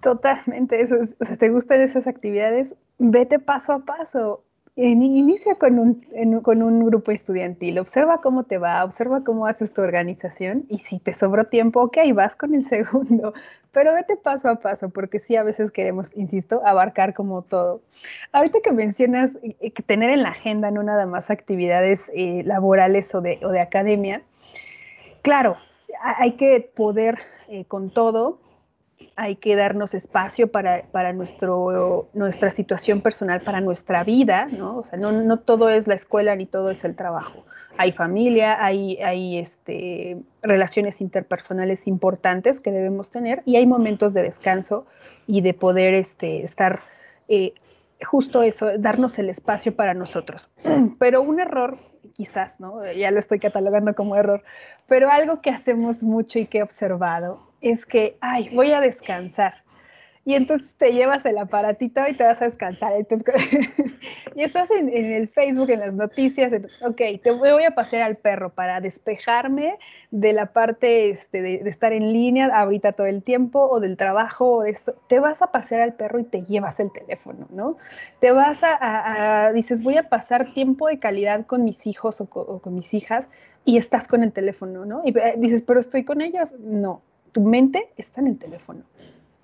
Totalmente, 0.00 0.80
eso 0.80 0.96
o 1.18 1.24
sea, 1.24 1.36
te 1.36 1.48
gustan 1.48 1.80
esas 1.80 2.06
actividades, 2.06 2.76
vete 2.98 3.38
paso 3.38 3.72
a 3.72 3.84
paso. 3.84 4.44
Inicia 4.78 5.54
con 5.54 5.78
un, 5.78 6.40
con 6.42 6.62
un 6.62 6.84
grupo 6.84 7.10
estudiantil, 7.10 7.78
observa 7.78 8.20
cómo 8.20 8.44
te 8.44 8.58
va, 8.58 8.84
observa 8.84 9.24
cómo 9.24 9.46
haces 9.46 9.72
tu 9.72 9.80
organización 9.80 10.66
y 10.68 10.80
si 10.80 10.98
te 10.98 11.14
sobró 11.14 11.46
tiempo, 11.46 11.80
ok, 11.80 11.96
vas 12.12 12.36
con 12.36 12.54
el 12.54 12.62
segundo, 12.68 13.32
pero 13.72 13.94
vete 13.94 14.16
paso 14.16 14.50
a 14.50 14.56
paso 14.56 14.90
porque 14.90 15.18
sí 15.18 15.34
a 15.34 15.42
veces 15.42 15.70
queremos, 15.70 16.08
insisto, 16.14 16.60
abarcar 16.66 17.14
como 17.14 17.40
todo. 17.40 17.80
Ahorita 18.32 18.58
que 18.62 18.72
mencionas 18.72 19.32
eh, 19.42 19.70
que 19.70 19.82
tener 19.82 20.10
en 20.10 20.22
la 20.22 20.28
agenda 20.28 20.70
no 20.70 20.82
nada 20.82 21.06
más 21.06 21.30
actividades 21.30 22.10
eh, 22.14 22.42
laborales 22.44 23.14
o 23.14 23.22
de, 23.22 23.38
o 23.42 23.48
de 23.48 23.60
academia, 23.60 24.20
claro, 25.22 25.56
hay 26.18 26.32
que 26.32 26.70
poder 26.76 27.16
eh, 27.48 27.64
con 27.64 27.88
todo 27.88 28.40
hay 29.16 29.36
que 29.36 29.56
darnos 29.56 29.94
espacio 29.94 30.50
para, 30.50 30.82
para 30.92 31.12
nuestro, 31.12 32.08
nuestra 32.12 32.50
situación 32.50 33.00
personal, 33.00 33.40
para 33.40 33.60
nuestra 33.60 34.04
vida, 34.04 34.46
¿no? 34.46 34.78
O 34.78 34.84
sea, 34.84 34.98
no, 34.98 35.12
no, 35.12 35.38
todo 35.38 35.70
es 35.70 35.86
la 35.86 35.94
escuela 35.94 36.36
ni 36.36 36.46
todo 36.46 36.70
es 36.70 36.84
el 36.84 36.94
trabajo. 36.94 37.44
Hay 37.78 37.92
familia, 37.92 38.62
hay, 38.64 38.96
hay 39.02 39.38
este, 39.38 40.18
relaciones 40.42 41.00
interpersonales 41.00 41.86
importantes 41.86 42.60
que 42.60 42.70
debemos 42.70 43.10
tener 43.10 43.42
y 43.44 43.56
hay 43.56 43.66
momentos 43.66 44.14
de 44.14 44.22
descanso 44.22 44.86
y 45.26 45.42
de 45.42 45.52
poder 45.52 45.94
este, 45.94 46.42
estar 46.42 46.80
eh, 47.28 47.52
justo 48.02 48.42
eso, 48.42 48.78
darnos 48.78 49.18
el 49.18 49.28
espacio 49.28 49.74
para 49.76 49.94
nosotros. 49.94 50.50
Pero 50.98 51.22
un 51.22 51.40
error, 51.40 51.78
quizás, 52.14 52.60
¿no? 52.60 52.80
Ya 52.92 53.10
lo 53.10 53.18
estoy 53.18 53.40
catalogando 53.40 53.94
como 53.94 54.16
error, 54.16 54.42
pero 54.86 55.10
algo 55.10 55.40
que 55.40 55.50
hacemos 55.50 56.04
mucho 56.04 56.38
y 56.38 56.46
que 56.46 56.58
he 56.58 56.62
observado 56.62 57.45
es 57.60 57.86
que, 57.86 58.16
ay, 58.20 58.50
voy 58.52 58.72
a 58.72 58.80
descansar. 58.80 59.66
Y 60.26 60.34
entonces 60.34 60.74
te 60.76 60.90
llevas 60.90 61.24
el 61.24 61.38
aparatito 61.38 62.00
y 62.08 62.14
te 62.14 62.24
vas 62.24 62.42
a 62.42 62.46
descansar. 62.46 62.94
y 64.34 64.42
estás 64.42 64.68
en, 64.72 64.88
el 64.92 65.28
Facebook, 65.28 65.70
en 65.70 65.78
las 65.78 65.94
noticias, 65.94 66.52
ok, 66.84 67.00
te 67.22 67.30
voy 67.30 67.62
a 67.62 67.76
pasear 67.76 68.02
al 68.02 68.16
perro 68.16 68.50
para 68.50 68.80
despejarme 68.80 69.78
de 70.10 70.32
la 70.32 70.46
parte 70.46 71.10
este, 71.10 71.42
de, 71.42 71.54
estar 71.70 71.92
en 71.92 72.12
línea 72.12 72.48
ahorita 72.48 72.90
todo 72.90 73.06
el 73.06 73.22
tiempo 73.22 73.68
o 73.70 73.78
del 73.78 73.96
trabajo 73.96 74.56
o 74.56 74.62
de 74.62 74.70
esto. 74.70 74.96
Te 75.06 75.20
vas 75.20 75.42
a 75.42 75.52
pasear 75.52 75.82
al 75.82 75.94
perro 75.94 76.18
y 76.18 76.24
te 76.24 76.42
llevas 76.42 76.80
el 76.80 76.90
teléfono, 76.90 77.46
¿no? 77.50 77.76
Te 78.18 78.32
vas 78.32 78.62
a, 78.64 79.52
dices, 79.54 79.80
voy 79.80 79.96
a 79.96 80.08
pasar 80.08 80.52
tiempo 80.54 80.88
de 80.88 80.98
calidad 80.98 81.46
con 81.46 81.62
mis 81.62 81.86
hijos 81.86 82.20
o 82.20 82.26
con, 82.26 82.46
o 82.48 82.58
con 82.58 82.74
mis 82.74 82.94
hijas 82.94 83.28
y 83.64 83.76
estás 83.76 84.08
con 84.08 84.24
el 84.24 84.32
teléfono, 84.32 84.84
¿no? 84.84 85.02
Y 85.04 85.16
eh, 85.16 85.34
dices, 85.36 85.62
pero 85.62 85.78
estoy 85.78 86.04
con 86.04 86.20
ellos. 86.20 86.52
No, 86.58 87.02
tu 87.36 87.42
mente 87.42 87.90
está 87.98 88.22
en 88.22 88.28
el 88.28 88.38
teléfono. 88.38 88.80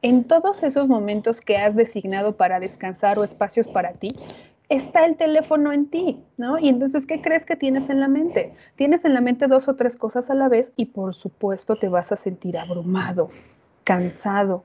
En 0.01 0.25
todos 0.25 0.63
esos 0.63 0.89
momentos 0.89 1.43
que 1.43 1.59
has 1.59 1.77
designado 1.77 2.39
para 2.39 2.59
descansar 2.59 3.19
o 3.19 3.23
espacios 3.23 3.69
para 3.69 3.93
ti, 3.93 4.17
está 4.71 5.05
el 5.05 5.19
teléfono 5.19 5.75
en 5.75 5.91
ti, 5.91 6.19
¿no? 6.39 6.59
Y 6.59 6.71
entonces, 6.71 7.05
¿qué 7.05 7.21
crees 7.21 7.45
que 7.45 7.55
tienes 7.55 7.91
en 7.91 8.01
la 8.01 8.09
mente? 8.09 8.55
Tienes 8.77 9.05
en 9.05 9.13
la 9.13 9.21
mente 9.21 9.47
dos 9.47 9.69
o 9.69 9.77
tres 9.77 9.99
cosas 9.99 10.31
a 10.31 10.35
la 10.35 10.49
vez 10.49 10.73
y 10.75 10.87
por 10.87 11.15
supuesto 11.15 11.77
te 11.77 11.91
vas 11.91 12.13
a 12.13 12.17
sentir 12.17 12.57
abrumado, 12.57 13.29
cansado, 13.85 14.65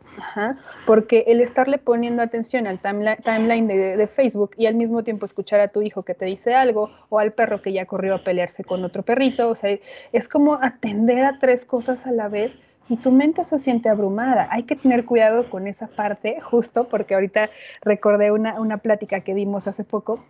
porque 0.85 1.25
el 1.27 1.41
estarle 1.41 1.79
poniendo 1.79 2.21
atención 2.21 2.65
al 2.65 2.79
timeline 2.79 3.67
de, 3.67 3.97
de, 3.97 4.07
Facebook 4.07 4.51
y 4.57 4.67
al 4.67 4.75
mismo 4.75 5.03
tiempo 5.03 5.25
escuchar 5.25 5.59
a 5.59 5.67
tu 5.67 5.81
hijo 5.81 6.03
que 6.03 6.13
te 6.13 6.23
dice 6.23 6.55
algo 6.55 6.91
o 7.09 7.19
al 7.19 7.33
perro 7.33 7.61
que 7.61 7.73
ya 7.73 7.85
corrió 7.85 8.15
a 8.15 8.23
pelearse 8.23 8.63
con 8.63 8.85
otro 8.85 9.03
perrito, 9.03 9.49
o 9.49 9.55
sea, 9.55 9.77
es 10.13 10.29
como 10.29 10.53
atender 10.53 11.25
a 11.25 11.39
tres 11.39 11.65
cosas 11.65 12.07
a 12.07 12.13
la 12.13 12.29
vez 12.29 12.57
y 12.89 12.97
tu 12.97 13.11
mente 13.11 13.43
se 13.43 13.59
siente 13.59 13.89
abrumada. 13.89 14.47
Hay 14.51 14.63
que 14.63 14.75
tener 14.75 15.05
cuidado 15.05 15.49
con 15.49 15.67
esa 15.67 15.87
parte, 15.87 16.39
justo 16.41 16.87
porque 16.87 17.15
ahorita 17.15 17.49
recordé 17.81 18.31
una, 18.31 18.59
una 18.59 18.77
plática 18.77 19.21
que 19.21 19.33
dimos 19.33 19.67
hace 19.67 19.83
poco 19.83 20.23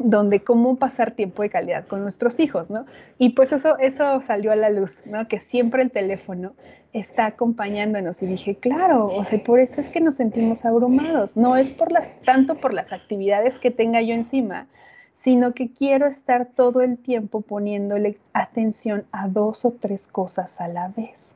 donde 0.00 0.40
cómo 0.40 0.76
pasar 0.76 1.12
tiempo 1.12 1.42
de 1.42 1.50
calidad 1.50 1.86
con 1.86 2.02
nuestros 2.02 2.38
hijos, 2.40 2.70
¿no? 2.70 2.86
Y 3.18 3.30
pues 3.30 3.52
eso, 3.52 3.78
eso 3.78 4.20
salió 4.20 4.52
a 4.52 4.56
la 4.56 4.70
luz, 4.70 5.00
¿no? 5.06 5.26
Que 5.28 5.40
siempre 5.40 5.82
el 5.82 5.90
teléfono 5.90 6.54
está 6.92 7.26
acompañándonos 7.26 8.22
y 8.22 8.26
dije, 8.26 8.56
claro, 8.56 9.06
o 9.06 9.24
sea, 9.24 9.42
por 9.42 9.60
eso 9.60 9.80
es 9.80 9.90
que 9.90 10.00
nos 10.00 10.16
sentimos 10.16 10.64
abrumados, 10.64 11.36
no 11.36 11.56
es 11.56 11.70
por 11.70 11.92
las, 11.92 12.12
tanto 12.22 12.56
por 12.56 12.72
las 12.72 12.92
actividades 12.92 13.58
que 13.58 13.70
tenga 13.70 14.00
yo 14.00 14.14
encima, 14.14 14.68
sino 15.12 15.52
que 15.52 15.72
quiero 15.72 16.06
estar 16.06 16.46
todo 16.46 16.80
el 16.80 16.96
tiempo 16.96 17.40
poniéndole 17.40 18.18
atención 18.32 19.04
a 19.10 19.28
dos 19.28 19.64
o 19.64 19.72
tres 19.72 20.06
cosas 20.06 20.60
a 20.60 20.68
la 20.68 20.88
vez. 20.88 21.34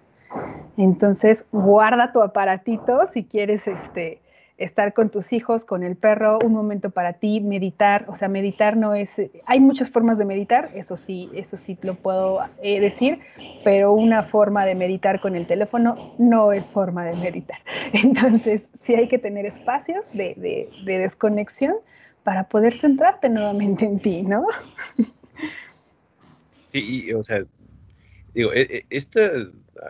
Entonces, 0.76 1.44
guarda 1.52 2.12
tu 2.12 2.22
aparatito 2.22 3.06
si 3.12 3.24
quieres 3.24 3.66
este, 3.66 4.20
estar 4.56 4.92
con 4.94 5.10
tus 5.10 5.32
hijos, 5.32 5.64
con 5.64 5.82
el 5.82 5.96
perro, 5.96 6.38
un 6.44 6.52
momento 6.52 6.90
para 6.90 7.14
ti, 7.14 7.40
meditar. 7.40 8.06
O 8.08 8.14
sea, 8.14 8.28
meditar 8.28 8.76
no 8.76 8.94
es. 8.94 9.20
Hay 9.46 9.60
muchas 9.60 9.90
formas 9.90 10.18
de 10.18 10.24
meditar, 10.24 10.70
eso 10.74 10.96
sí, 10.96 11.30
eso 11.34 11.56
sí 11.56 11.78
lo 11.82 11.94
puedo 11.94 12.40
eh, 12.62 12.80
decir, 12.80 13.20
pero 13.64 13.92
una 13.92 14.24
forma 14.24 14.64
de 14.64 14.74
meditar 14.74 15.20
con 15.20 15.36
el 15.36 15.46
teléfono 15.46 16.14
no 16.18 16.52
es 16.52 16.68
forma 16.68 17.04
de 17.04 17.16
meditar. 17.16 17.58
Entonces, 17.92 18.68
sí 18.74 18.94
hay 18.94 19.08
que 19.08 19.18
tener 19.18 19.46
espacios 19.46 20.10
de, 20.12 20.68
de 20.84 20.98
desconexión 20.98 21.74
para 22.24 22.44
poder 22.44 22.74
centrarte 22.74 23.28
nuevamente 23.28 23.84
en 23.84 23.98
ti, 23.98 24.22
¿no? 24.22 24.46
Sí, 26.68 27.12
o 27.12 27.22
sea, 27.22 27.44
digo, 28.34 28.52
e, 28.52 28.62
e, 28.62 28.86
estos 28.90 29.48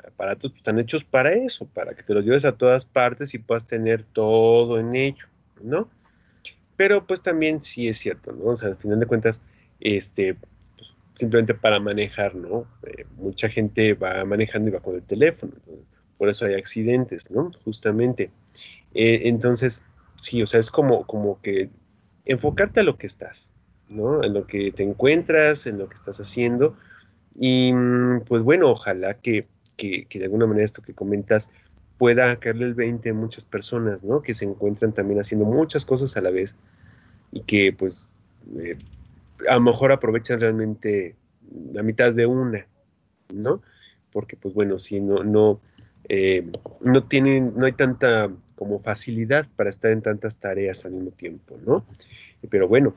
aparatos 0.08 0.54
están 0.56 0.78
hechos 0.78 1.04
para 1.04 1.32
eso, 1.32 1.66
para 1.66 1.94
que 1.94 2.02
te 2.02 2.14
los 2.14 2.24
lleves 2.24 2.44
a 2.44 2.52
todas 2.52 2.84
partes 2.84 3.34
y 3.34 3.38
puedas 3.38 3.66
tener 3.66 4.04
todo 4.04 4.78
en 4.78 4.94
ello, 4.96 5.26
¿no? 5.62 5.88
Pero 6.76 7.06
pues 7.06 7.22
también 7.22 7.60
sí 7.60 7.88
es 7.88 7.98
cierto, 7.98 8.32
¿no? 8.32 8.46
O 8.46 8.56
sea, 8.56 8.68
al 8.68 8.76
final 8.76 8.98
de 9.00 9.06
cuentas, 9.06 9.42
este, 9.80 10.34
pues, 10.34 10.94
simplemente 11.14 11.54
para 11.54 11.78
manejar, 11.78 12.34
¿no? 12.34 12.66
Eh, 12.84 13.04
mucha 13.16 13.48
gente 13.48 13.94
va 13.94 14.24
manejando 14.24 14.70
y 14.70 14.72
va 14.72 14.80
con 14.80 14.96
el 14.96 15.02
teléfono, 15.02 15.52
por 16.18 16.28
eso 16.28 16.46
hay 16.46 16.54
accidentes, 16.54 17.30
¿no? 17.30 17.50
Justamente. 17.64 18.30
Eh, 18.94 19.22
entonces, 19.24 19.84
sí, 20.20 20.42
o 20.42 20.46
sea, 20.46 20.60
es 20.60 20.70
como, 20.70 21.06
como 21.06 21.40
que 21.42 21.70
enfocarte 22.24 22.80
a 22.80 22.84
lo 22.84 22.96
que 22.96 23.06
estás, 23.06 23.50
¿no? 23.88 24.22
En 24.22 24.32
lo 24.32 24.46
que 24.46 24.72
te 24.72 24.82
encuentras, 24.82 25.66
en 25.66 25.78
lo 25.78 25.88
que 25.88 25.94
estás 25.94 26.20
haciendo. 26.20 26.76
Y 27.38 27.72
mm, 27.72 28.22
pues 28.26 28.42
bueno, 28.42 28.70
ojalá 28.70 29.14
que, 29.14 29.46
que, 29.76 30.06
de 30.12 30.24
alguna 30.24 30.46
manera 30.46 30.64
esto 30.64 30.82
que 30.82 30.94
comentas 30.94 31.50
pueda 31.98 32.36
caerle 32.36 32.66
el 32.66 32.74
20 32.74 33.10
a 33.10 33.14
muchas 33.14 33.44
personas, 33.44 34.04
¿no? 34.04 34.22
Que 34.22 34.34
se 34.34 34.44
encuentran 34.44 34.92
también 34.92 35.20
haciendo 35.20 35.46
muchas 35.46 35.84
cosas 35.84 36.16
a 36.16 36.20
la 36.20 36.30
vez 36.30 36.54
y 37.30 37.40
que 37.42 37.72
pues 37.72 38.04
eh, 38.58 38.76
a 39.48 39.54
lo 39.54 39.60
mejor 39.60 39.92
aprovechan 39.92 40.40
realmente 40.40 41.14
la 41.72 41.82
mitad 41.82 42.12
de 42.12 42.26
una, 42.26 42.66
¿no? 43.32 43.62
Porque 44.12 44.36
pues 44.36 44.54
bueno, 44.54 44.78
si 44.78 45.00
no, 45.00 45.22
no, 45.22 45.60
eh, 46.08 46.50
no 46.80 47.04
tienen, 47.04 47.54
no 47.56 47.66
hay 47.66 47.72
tanta 47.72 48.30
como 48.56 48.80
facilidad 48.80 49.46
para 49.56 49.70
estar 49.70 49.90
en 49.90 50.02
tantas 50.02 50.36
tareas 50.36 50.84
al 50.84 50.92
mismo 50.92 51.10
tiempo, 51.10 51.56
¿no? 51.64 51.84
Pero 52.50 52.68
bueno, 52.68 52.94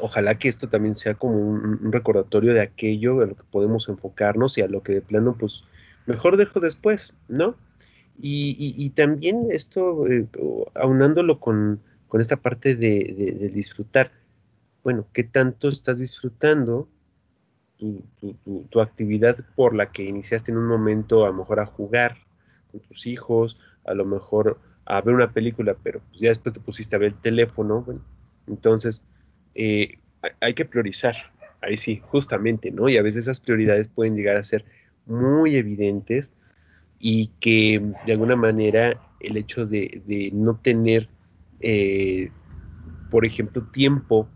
ojalá 0.00 0.38
que 0.38 0.48
esto 0.48 0.68
también 0.68 0.94
sea 0.94 1.14
como 1.14 1.36
un, 1.38 1.92
recordatorio 1.92 2.54
de 2.54 2.60
aquello 2.60 3.20
a 3.20 3.26
lo 3.26 3.34
que 3.34 3.44
podemos 3.50 3.88
enfocarnos 3.88 4.58
y 4.58 4.62
a 4.62 4.68
lo 4.68 4.82
que 4.82 4.94
de 4.94 5.00
plano, 5.00 5.36
pues, 5.38 5.64
mejor 6.06 6.36
dejo 6.36 6.60
después, 6.60 7.12
¿no? 7.28 7.56
Y, 8.20 8.90
también 8.90 9.46
esto, 9.50 10.08
eh, 10.08 10.26
aunándolo 10.74 11.38
con, 11.38 11.80
esta 12.14 12.36
parte 12.36 12.74
de, 12.74 13.50
disfrutar, 13.54 14.10
bueno, 14.82 15.06
¿qué 15.12 15.22
tanto 15.22 15.68
estás 15.68 16.00
disfrutando 16.00 16.88
tu, 17.76 18.02
tu, 18.70 18.80
actividad 18.80 19.36
por 19.54 19.72
la 19.72 19.92
que 19.92 20.02
iniciaste 20.02 20.50
en 20.50 20.58
un 20.58 20.66
momento 20.66 21.24
a 21.24 21.28
lo 21.28 21.34
mejor 21.34 21.60
a 21.60 21.66
jugar 21.66 22.16
con 22.72 22.80
tus 22.80 23.06
hijos, 23.06 23.56
a 23.84 23.94
lo 23.94 24.04
mejor 24.04 24.58
a 24.84 25.00
ver 25.00 25.14
una 25.14 25.30
película, 25.30 25.76
pero 25.80 26.00
pues 26.08 26.20
ya 26.20 26.30
después 26.30 26.54
te 26.54 26.60
pusiste 26.60 26.96
a 26.96 26.98
ver 26.98 27.12
el 27.12 27.20
teléfono, 27.20 27.82
bueno, 27.82 28.00
entonces 28.48 29.04
eh, 29.58 29.98
hay 30.40 30.54
que 30.54 30.64
priorizar, 30.64 31.16
ahí 31.62 31.76
sí, 31.76 32.00
justamente, 32.04 32.70
¿no? 32.70 32.88
Y 32.88 32.96
a 32.96 33.02
veces 33.02 33.24
esas 33.24 33.40
prioridades 33.40 33.88
pueden 33.88 34.14
llegar 34.14 34.36
a 34.36 34.42
ser 34.44 34.64
muy 35.04 35.56
evidentes 35.56 36.32
y 37.00 37.32
que 37.40 37.82
de 38.06 38.12
alguna 38.12 38.36
manera 38.36 39.00
el 39.18 39.36
hecho 39.36 39.66
de, 39.66 40.30
no 40.32 40.60
tener, 40.60 41.08
eh, 41.58 42.30
por 43.10 43.26
ejemplo, 43.26 43.64
tiempo, 43.72 44.28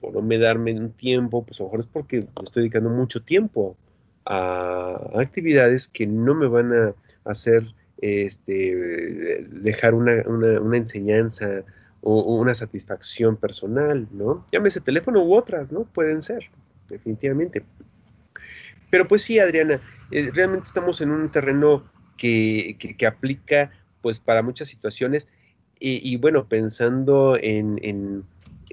o 0.00 0.10
no 0.10 0.20
me 0.20 0.36
darme 0.36 0.72
un 0.74 0.90
tiempo, 0.94 1.46
pues 1.46 1.60
a 1.60 1.62
lo 1.62 1.68
mejor 1.68 1.80
es 1.80 1.86
porque 1.86 2.26
estoy 2.42 2.64
dedicando 2.64 2.90
mucho 2.90 3.22
tiempo 3.22 3.76
a 4.24 4.98
actividades 5.14 5.86
que 5.86 6.08
no 6.08 6.34
me 6.34 6.48
van 6.48 6.72
a 6.72 6.94
hacer 7.24 7.62
este, 7.98 9.46
dejar 9.48 9.94
una, 9.94 10.24
una, 10.26 10.76
enseñanza 10.76 11.62
o, 12.02 12.36
una 12.36 12.54
satisfacción 12.54 13.36
personal, 13.36 14.08
¿no? 14.12 14.46
Llámese 14.52 14.80
teléfono 14.80 15.22
u 15.22 15.34
otras, 15.34 15.72
¿no? 15.72 15.84
Pueden 15.84 16.22
ser, 16.22 16.50
definitivamente. 16.88 17.62
Pero 18.90 19.06
pues 19.06 19.22
sí, 19.22 19.38
Adriana, 19.38 19.80
eh, 20.10 20.30
realmente 20.32 20.66
estamos 20.66 21.00
en 21.00 21.10
un 21.10 21.30
terreno 21.30 21.84
que, 22.16 22.76
que, 22.98 23.06
aplica 23.06 23.70
pues 24.02 24.20
para 24.20 24.42
muchas 24.42 24.68
situaciones 24.68 25.28
y, 25.82 26.16
bueno, 26.18 26.46
pensando 26.46 27.38
en, 27.40 28.24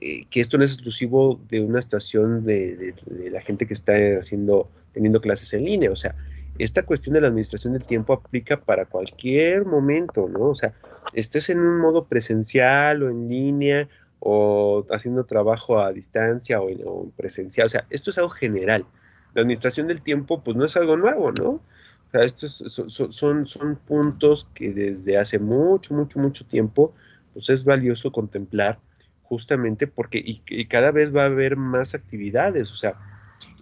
eh, 0.01 0.25
que 0.29 0.41
esto 0.41 0.57
no 0.57 0.65
es 0.65 0.73
exclusivo 0.73 1.39
de 1.47 1.61
una 1.61 1.81
situación 1.81 2.43
de, 2.43 2.93
de, 3.05 3.31
la 3.31 3.39
gente 3.39 3.65
que 3.65 3.73
está 3.73 3.93
haciendo, 4.19 4.69
teniendo 4.91 5.21
clases 5.21 5.53
en 5.53 5.63
línea, 5.63 5.89
o 5.89 5.95
sea, 5.95 6.15
esta 6.59 6.83
cuestión 6.83 7.13
de 7.13 7.21
la 7.21 7.27
administración 7.27 7.73
del 7.73 7.85
tiempo 7.85 8.13
aplica 8.13 8.59
para 8.59 8.85
cualquier 8.85 9.65
momento, 9.65 10.27
¿no? 10.27 10.49
O 10.49 10.55
sea, 10.55 10.73
estés 11.13 11.49
en 11.49 11.59
un 11.59 11.79
modo 11.79 12.05
presencial 12.05 13.03
o 13.03 13.09
en 13.09 13.29
línea 13.29 13.87
o 14.19 14.85
haciendo 14.91 15.25
trabajo 15.25 15.79
a 15.79 15.93
distancia 15.93 16.59
o, 16.61 16.69
en, 16.69 17.11
presencial, 17.11 17.67
o 17.67 17.69
sea, 17.69 17.85
esto 17.89 18.09
es 18.09 18.17
algo 18.17 18.29
general. 18.29 18.85
La 19.33 19.41
administración 19.41 19.87
del 19.87 20.01
tiempo, 20.01 20.43
pues 20.43 20.57
no 20.57 20.65
es 20.65 20.75
algo 20.77 20.97
nuevo, 20.97 21.31
¿no? 21.31 21.49
O 21.49 22.11
sea, 22.11 22.23
estos 22.23 22.63
son, 23.11 23.45
son, 23.45 23.75
puntos 23.75 24.47
que 24.53 24.73
desde 24.73 25.17
hace 25.17 25.39
mucho, 25.39 25.93
mucho, 25.93 26.19
mucho 26.19 26.45
tiempo, 26.45 26.93
pues 27.33 27.49
es 27.49 27.65
valioso 27.65 28.11
contemplar 28.11 28.79
justamente 29.23 29.87
porque 29.87 30.19
y, 30.19 30.41
y 30.47 30.65
cada 30.67 30.91
vez 30.91 31.13
va 31.13 31.23
a 31.23 31.25
haber 31.25 31.57
más 31.57 31.93
actividades, 31.93 32.71
o 32.71 32.75
sea, 32.75 32.95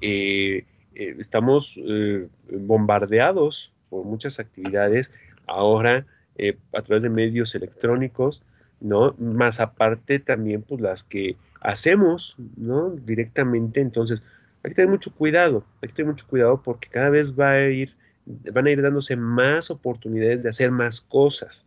eh, 0.02 0.66
eh, 0.96 1.16
estamos 1.20 1.78
eh, 1.78 2.28
bombardeados 2.50 3.74
por 3.90 4.06
muchas 4.06 4.40
actividades 4.40 5.12
ahora 5.46 6.06
eh, 6.38 6.58
a 6.74 6.82
través 6.82 7.04
de 7.04 7.10
medios 7.10 7.54
electrónicos, 7.54 8.42
¿no? 8.80 9.14
Más 9.20 9.60
aparte 9.60 10.20
también 10.20 10.62
pues 10.62 10.80
las 10.80 11.04
que 11.04 11.36
hacemos, 11.60 12.36
¿no? 12.56 12.92
Directamente, 12.92 13.82
entonces 13.82 14.24
hay 14.64 14.72
que 14.72 14.76
tener 14.76 14.90
mucho 14.90 15.14
cuidado, 15.14 15.66
hay 15.82 15.90
que 15.90 15.96
tener 15.96 16.12
mucho 16.12 16.28
cuidado 16.28 16.62
porque 16.64 16.90
cada 16.90 17.10
vez 17.10 17.38
va 17.38 17.52
a 17.52 17.70
ir, 17.70 17.94
van 18.26 18.68
a 18.68 18.72
ir 18.72 18.82
dándose 18.82 19.18
más 19.18 19.70
oportunidades 19.70 20.44
de 20.44 20.50
hacer 20.50 20.72
más 20.72 21.02
cosas. 21.02 21.66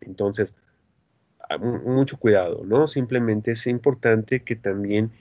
Entonces, 0.00 0.54
mucho 1.60 2.18
cuidado, 2.18 2.62
¿no? 2.64 2.86
Simplemente 2.86 3.52
es 3.52 3.66
importante 3.66 4.40
que 4.40 4.56
también 4.56 5.12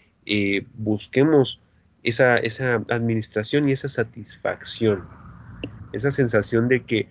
busquemos 0.74 1.60
esa, 2.04 2.38
esa 2.38 2.84
administración 2.90 3.70
y 3.70 3.72
esa 3.72 3.90
satisfacción, 3.90 5.04
esa 5.94 6.12
sensación 6.12 6.68
de 6.68 6.84
que 6.84 7.08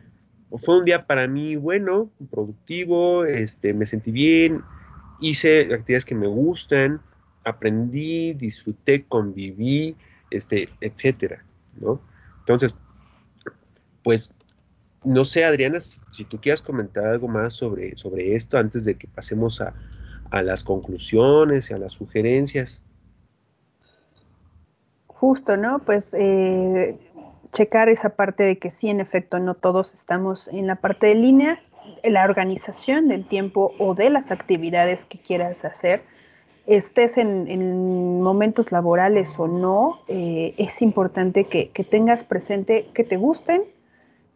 fue 0.59 0.79
un 0.79 0.85
día 0.85 1.07
para 1.07 1.27
mí 1.27 1.57
bueno, 1.57 2.11
productivo, 2.31 3.25
este, 3.25 3.73
me 3.73 3.87
sentí 3.87 4.11
bien, 4.11 4.63
hice 5.21 5.73
actividades 5.73 6.05
que 6.05 6.15
me 6.15 6.27
gustan, 6.27 7.01
aprendí, 7.45 8.35
disfruté, 8.35 9.05
conviví, 9.05 9.97
este, 10.31 10.69
etcétera, 10.81 11.45
¿no? 11.81 12.01
Entonces, 12.41 12.77
pues, 14.03 14.33
no 15.05 15.25
sé, 15.25 15.45
Adriana, 15.45 15.81
si, 15.81 16.25
tú 16.25 16.41
quieres 16.41 16.63
comentar 16.63 17.07
algo 17.07 17.29
más 17.29 17.55
sobre, 17.55 17.97
sobre 17.97 18.35
esto 18.35 18.59
antes 18.59 18.85
de 18.85 18.97
que 18.97 19.09
pasemos 19.09 19.61
a, 19.61 19.75
a 20.31 20.43
las 20.43 20.65
conclusiones 20.65 21.71
y 21.71 21.75
a 21.75 21.79
las 21.79 21.93
sugerencias. 21.93 22.83
Justo, 25.23 25.57
¿no? 25.57 25.79
Pues 25.79 26.17
eh, 26.19 26.97
checar 27.53 27.89
esa 27.89 28.17
parte 28.17 28.43
de 28.43 28.59
que 28.59 28.71
sí, 28.71 28.89
en 28.89 28.99
efecto, 28.99 29.39
no 29.39 29.55
todos 29.55 29.95
estamos 29.95 30.49
en 30.49 30.67
la 30.67 30.75
parte 30.75 31.07
de 31.07 31.15
línea, 31.15 31.61
la 32.03 32.25
organización 32.25 33.07
del 33.07 33.25
tiempo 33.29 33.73
o 33.79 33.95
de 33.95 34.11
las 34.11 34.33
actividades 34.33 35.05
que 35.05 35.19
quieras 35.19 35.65
hacer, 35.65 36.03
estés 36.67 37.19
en, 37.19 38.21
momentos 38.21 38.73
laborales 38.73 39.33
o 39.39 39.47
no, 39.47 40.01
eh, 40.09 40.55
es 40.59 40.83
importante 40.83 41.45
que, 41.45 41.71
tengas 41.89 42.25
presente 42.25 42.89
que 42.93 43.05
te 43.05 43.17
gusten, 43.17 43.63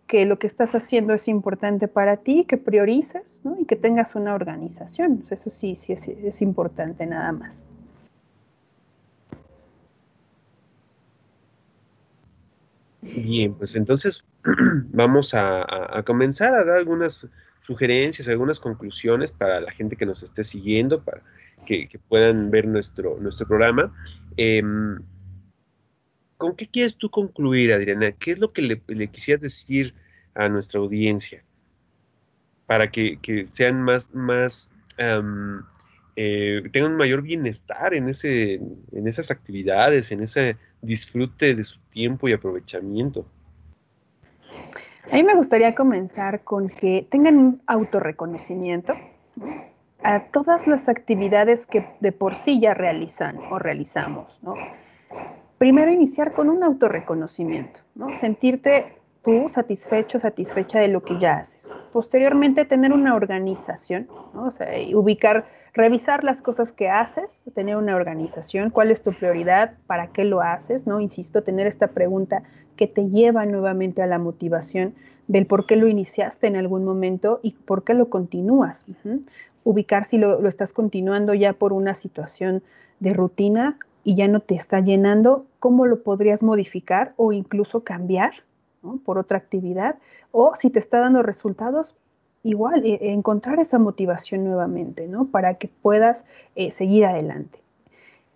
que 0.06 0.24
lo 0.24 0.38
que 0.38 0.46
estás 0.46 0.76
haciendo 0.76 1.14
es 1.14 1.26
importante 1.26 1.88
para 1.88 2.18
ti, 2.18 2.44
que 2.44 2.58
priorices 2.58 3.40
¿no? 3.42 3.56
y 3.58 3.64
que 3.64 3.74
tengas 3.74 4.14
una 4.14 4.36
organización. 4.36 5.24
Eso 5.28 5.50
sí, 5.50 5.74
sí 5.74 5.94
es 5.94 6.42
importante 6.42 7.06
nada 7.06 7.32
más. 7.32 7.66
Bien, 13.14 13.54
pues 13.54 13.76
entonces 13.76 14.24
vamos 14.92 15.34
a, 15.34 16.02
comenzar 16.04 16.54
a 16.54 16.64
dar 16.64 16.76
algunas 16.76 17.26
sugerencias, 17.60 18.28
algunas 18.28 18.60
conclusiones 18.60 19.30
para 19.30 19.60
la 19.60 19.70
gente 19.72 19.96
que 19.96 20.06
nos 20.06 20.22
esté 20.22 20.44
siguiendo, 20.44 21.02
para 21.02 21.22
que, 21.66 21.88
puedan 22.08 22.50
ver 22.50 22.66
nuestro, 22.66 23.18
nuestro 23.20 23.46
programa. 23.46 23.94
Em, 24.36 24.98
¿Con 26.36 26.54
qué 26.54 26.68
quieres 26.68 26.96
tú 26.96 27.10
concluir, 27.10 27.72
Adriana? 27.72 28.12
¿Qué 28.12 28.32
es 28.32 28.38
lo 28.38 28.52
que 28.52 28.62
le, 28.62 29.08
quisieras 29.08 29.40
decir 29.40 29.94
a 30.34 30.48
nuestra 30.48 30.80
audiencia 30.80 31.42
para 32.66 32.90
que, 32.90 33.18
sean 33.46 33.82
más, 33.82 34.12
más 34.14 34.68
eh, 36.16 36.62
tengan 36.72 36.96
mayor 36.96 37.22
bienestar 37.22 37.94
en, 37.94 38.08
ese, 38.08 38.54
en 38.54 39.06
esas 39.06 39.30
actividades, 39.30 40.10
en 40.12 40.22
ese 40.22 40.56
disfrute 40.86 41.54
de 41.54 41.64
su 41.64 41.78
tiempo 41.90 42.28
y 42.28 42.32
aprovechamiento. 42.32 43.26
A 45.10 45.14
mí 45.14 45.22
me 45.22 45.34
gustaría 45.34 45.74
comenzar 45.74 46.42
con 46.42 46.68
que 46.68 47.06
tengan 47.10 47.36
un 47.36 47.62
autorreconocimiento 47.66 48.94
a 50.02 50.24
todas 50.24 50.66
las 50.66 50.88
actividades 50.88 51.66
que 51.66 51.86
de 52.00 52.12
por 52.12 52.34
sí 52.34 52.60
ya 52.60 52.74
realizan 52.74 53.38
o 53.50 53.58
realizamos, 53.58 54.26
primero 55.58 55.92
iniciar 55.92 56.32
con 56.32 56.48
un 56.48 56.62
autorreconocimiento, 56.62 57.80
¿no? 57.94 58.12
Sentirte 58.12 58.96
tú 59.26 59.48
satisfecho, 59.48 60.20
satisfecha 60.20 60.78
de 60.78 60.86
lo 60.86 61.02
que 61.02 61.18
ya 61.18 61.38
haces. 61.38 61.76
Posteriormente, 61.92 62.64
tener 62.64 62.92
una 62.92 63.16
organización, 63.16 64.06
¿no? 64.32 64.46
o 64.46 64.52
sea, 64.52 64.68
ubicar, 64.94 65.46
revisar 65.74 66.22
las 66.22 66.40
cosas 66.40 66.72
que 66.72 66.88
haces, 66.88 67.42
tener 67.52 67.76
una 67.76 67.96
organización, 67.96 68.70
cuál 68.70 68.92
es 68.92 69.02
tu 69.02 69.12
prioridad, 69.12 69.72
para 69.88 70.06
qué 70.06 70.22
lo 70.22 70.42
haces, 70.42 70.86
¿no? 70.86 71.00
Insisto, 71.00 71.42
tener 71.42 71.66
esta 71.66 71.88
pregunta 71.88 72.44
que 72.76 72.86
te 72.86 73.08
lleva 73.10 73.44
nuevamente 73.46 74.00
a 74.00 74.06
la 74.06 74.20
motivación 74.20 74.94
del 75.26 75.46
por 75.46 75.66
qué 75.66 75.74
lo 75.74 75.88
iniciaste 75.88 76.46
en 76.46 76.54
algún 76.54 76.84
momento 76.84 77.40
y 77.42 77.56
por 77.64 77.82
qué 77.82 77.94
lo 77.94 78.08
continúas. 78.08 78.86
Ubicar 79.64 80.04
si 80.04 80.18
lo, 80.18 80.40
lo 80.40 80.48
estás 80.48 80.72
continuando 80.72 81.34
ya 81.34 81.52
por 81.52 81.72
una 81.72 81.94
situación 81.94 82.62
de 83.00 83.12
rutina 83.12 83.76
y 84.04 84.14
ya 84.14 84.28
no 84.28 84.38
te 84.38 84.54
está 84.54 84.78
llenando, 84.78 85.46
cómo 85.58 85.84
lo 85.84 86.04
podrías 86.04 86.44
modificar 86.44 87.12
o 87.16 87.32
incluso 87.32 87.80
cambiar 87.82 88.46
por 89.04 89.18
otra 89.18 89.38
actividad, 89.38 89.96
o 90.32 90.54
si 90.56 90.70
te 90.70 90.78
está 90.78 91.00
dando 91.00 91.22
resultados, 91.22 91.94
igual 92.42 92.84
e, 92.84 93.12
encontrar 93.12 93.58
esa 93.58 93.78
motivación 93.78 94.44
nuevamente, 94.44 95.08
¿no? 95.08 95.26
Para 95.26 95.54
que 95.54 95.68
puedas 95.68 96.24
eh, 96.54 96.70
seguir 96.70 97.04
adelante. 97.04 97.58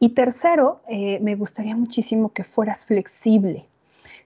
Y 0.01 0.11
tercero, 0.11 0.81
eh, 0.89 1.21
me 1.21 1.37
gustaría 1.37 1.77
muchísimo 1.77 2.33
que 2.33 2.43
fueras 2.43 2.85
flexible. 2.85 3.67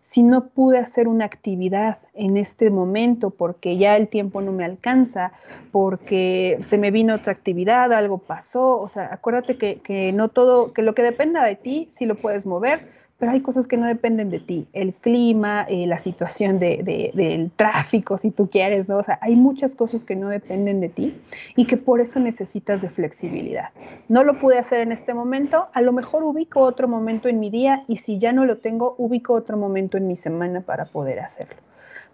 Si 0.00 0.22
no 0.22 0.48
pude 0.48 0.78
hacer 0.78 1.08
una 1.08 1.24
actividad 1.24 1.98
en 2.14 2.36
este 2.36 2.70
momento 2.70 3.30
porque 3.30 3.76
ya 3.76 3.96
el 3.96 4.08
tiempo 4.08 4.40
no 4.40 4.52
me 4.52 4.64
alcanza, 4.64 5.32
porque 5.72 6.58
se 6.60 6.78
me 6.78 6.90
vino 6.90 7.14
otra 7.14 7.32
actividad, 7.32 7.92
algo 7.92 8.18
pasó, 8.18 8.80
o 8.80 8.88
sea, 8.88 9.08
acuérdate 9.12 9.56
que, 9.56 9.80
que 9.80 10.12
no 10.12 10.28
todo, 10.28 10.72
que 10.72 10.82
lo 10.82 10.94
que 10.94 11.02
dependa 11.02 11.42
de 11.42 11.56
ti, 11.56 11.86
sí 11.88 12.04
lo 12.06 12.16
puedes 12.16 12.44
mover, 12.46 12.86
pero 13.18 13.30
hay 13.30 13.40
cosas 13.40 13.68
que 13.68 13.76
no 13.76 13.86
dependen 13.86 14.28
de 14.30 14.40
ti, 14.40 14.66
el 14.72 14.92
clima, 14.92 15.64
eh, 15.68 15.86
la 15.86 15.98
situación 15.98 16.58
del 16.58 17.50
tráfico, 17.54 18.18
si 18.18 18.30
tú 18.30 18.50
quieres, 18.50 18.88
¿no? 18.88 18.98
O 18.98 19.02
sea, 19.02 19.18
hay 19.22 19.36
muchas 19.36 19.76
cosas 19.76 20.04
que 20.04 20.16
no 20.16 20.28
dependen 20.28 20.80
de 20.80 20.88
ti 20.88 21.16
y 21.56 21.66
que 21.66 21.76
por 21.76 22.00
eso 22.00 22.18
necesitas 22.18 22.82
de 22.82 22.90
flexibilidad. 22.90 23.70
No 24.08 24.24
lo 24.24 24.40
pude 24.40 24.58
hacer 24.58 24.80
en 24.80 24.90
este 24.90 25.14
momento, 25.14 25.68
a 25.72 25.80
lo 25.80 25.92
mejor 25.92 26.24
ubico 26.24 26.60
otro 26.60 26.88
momento 26.88 27.28
en 27.28 27.38
mi 27.38 27.50
día 27.50 27.84
y 27.86 27.96
si 27.96 28.18
ya 28.18 28.32
no 28.32 28.44
lo 28.44 28.58
tengo, 28.58 28.96
ubico 28.98 29.32
otro 29.32 29.56
momento 29.56 29.96
en 29.96 30.08
mi 30.08 30.16
semana 30.16 30.60
para 30.60 30.86
poder 30.86 31.20
hacerlo. 31.20 31.56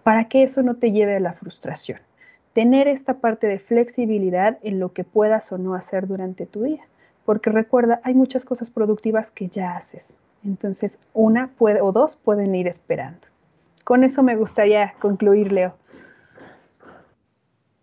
Para 0.03 0.29
que 0.29 0.43
eso 0.43 0.63
no 0.63 0.77
te 0.77 0.93
lleve 0.93 1.17
a 1.17 1.21
la 1.21 1.33
frustración. 1.33 1.99
Tener 2.53 2.89
esta 2.89 3.15
parte 3.15 3.47
de 3.47 3.59
flexibilidad 3.59 4.59
en 4.63 4.79
lo 4.79 4.93
que 4.93 5.05
puedas 5.05 5.51
o 5.51 5.59
no 5.59 5.75
hacer 5.75 6.07
durante 6.07 6.47
tu 6.47 6.63
día. 6.63 6.83
Porque 7.25 7.51
recuerda, 7.51 8.01
hay 8.03 8.15
muchas 8.15 8.45
cosas 8.45 8.71
productivas 8.71 9.31
que 9.31 9.49
ya 9.49 9.77
haces 9.77 10.17
entonces, 10.45 10.99
una 11.13 11.49
puede, 11.49 11.81
o 11.81 11.93
dos 11.93 12.17
pueden 12.17 12.55
ir 12.55 12.67
esperando. 12.67 13.21
Con 13.85 14.05
eso 14.05 14.23
me 14.23 14.37
gustaría 14.37 14.95
concluir, 15.01 15.53
Leo. 15.53 15.75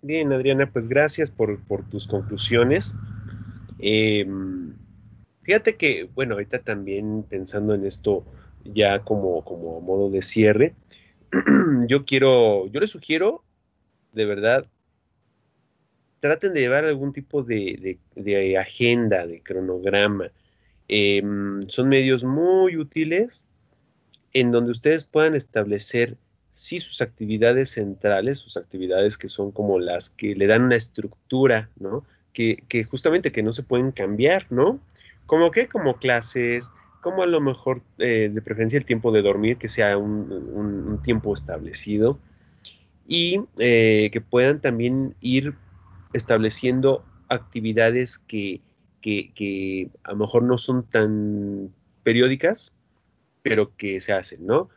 Bien, 0.01 0.32
Adriana, 0.32 0.70
pues 0.72 0.88
gracias 0.88 1.32
por, 1.32 1.60
tus 1.89 2.08
conclusiones. 2.08 2.93
Em, 3.80 4.74
fíjate 5.41 5.76
que, 5.76 6.10
bueno, 6.16 6.36
ahorita 6.36 6.60
también 6.60 7.24
pensando 7.24 7.74
en 7.74 7.86
esto 7.86 8.24
ya 8.64 8.99
como, 8.99 9.43
como 9.43 9.82
modo 9.82 10.10
de 10.10 10.22
cierre, 10.22 10.76
yo 11.88 12.05
quiero, 12.05 12.68
yo 12.68 12.80
les 12.80 12.89
sugiero, 12.89 13.43
de 14.14 14.26
verdad, 14.26 14.66
traten 16.20 16.53
de 16.53 16.62
llevar 16.62 16.86
algún 16.86 17.14
tipo 17.14 17.43
de 17.43 17.99
agenda, 18.60 19.28
de 19.28 19.41
cronograma, 19.41 20.32
Em, 20.88 21.68
son 21.70 21.90
medios 21.90 22.24
muy 22.24 22.78
útiles 22.78 23.44
en 24.34 24.52
donde 24.52 24.72
ustedes 24.72 25.06
puedan 25.06 25.36
establecer 25.36 26.18
sí 26.52 26.80
sus 26.80 27.02
actividades 27.02 27.72
centrales, 27.72 28.40
sus 28.40 28.58
actividades 28.58 29.18
que 29.18 29.30
son 29.30 29.52
como 29.52 29.80
las 29.80 30.10
que 30.10 30.36
le 30.36 30.48
dan 30.48 30.64
una 30.64 30.76
estructura, 30.76 31.70
¿no? 31.80 32.04
Que, 32.34 32.86
justamente 32.90 33.32
que 33.32 33.42
no 33.42 33.52
se 33.52 33.64
pueden 33.64 33.92
cambiar, 33.92 34.46
¿no? 34.52 34.80
Como 35.26 35.50
que, 35.50 35.68
como 35.68 35.98
clases, 35.98 36.72
como 37.02 37.24
a 37.24 37.26
lo 37.26 37.42
mejor 37.42 37.82
eh, 37.98 38.30
de 38.32 38.42
preferencia 38.44 38.78
el 38.78 38.86
tiempo 38.86 39.12
de 39.12 39.24
dormir, 39.24 39.58
que 39.58 39.70
sea 39.70 39.98
un, 39.98 41.00
tiempo 41.04 41.34
establecido, 41.34 42.20
y 43.08 43.42
eh, 43.58 44.10
que 44.14 44.22
puedan 44.22 44.62
también 44.62 45.16
ir 45.20 45.56
estableciendo 46.14 47.04
actividades 47.28 48.20
que, 48.20 48.62
que, 49.08 49.89
a 50.03 50.12
lo 50.12 50.18
mejor 50.18 50.43
no 50.43 50.58
son 50.58 50.84
tan 50.84 51.70
periódicas, 52.03 52.74
pero 53.41 53.76
que 53.78 54.01
se 54.01 54.14
hacen, 54.14 54.45
¿no? 54.45 54.70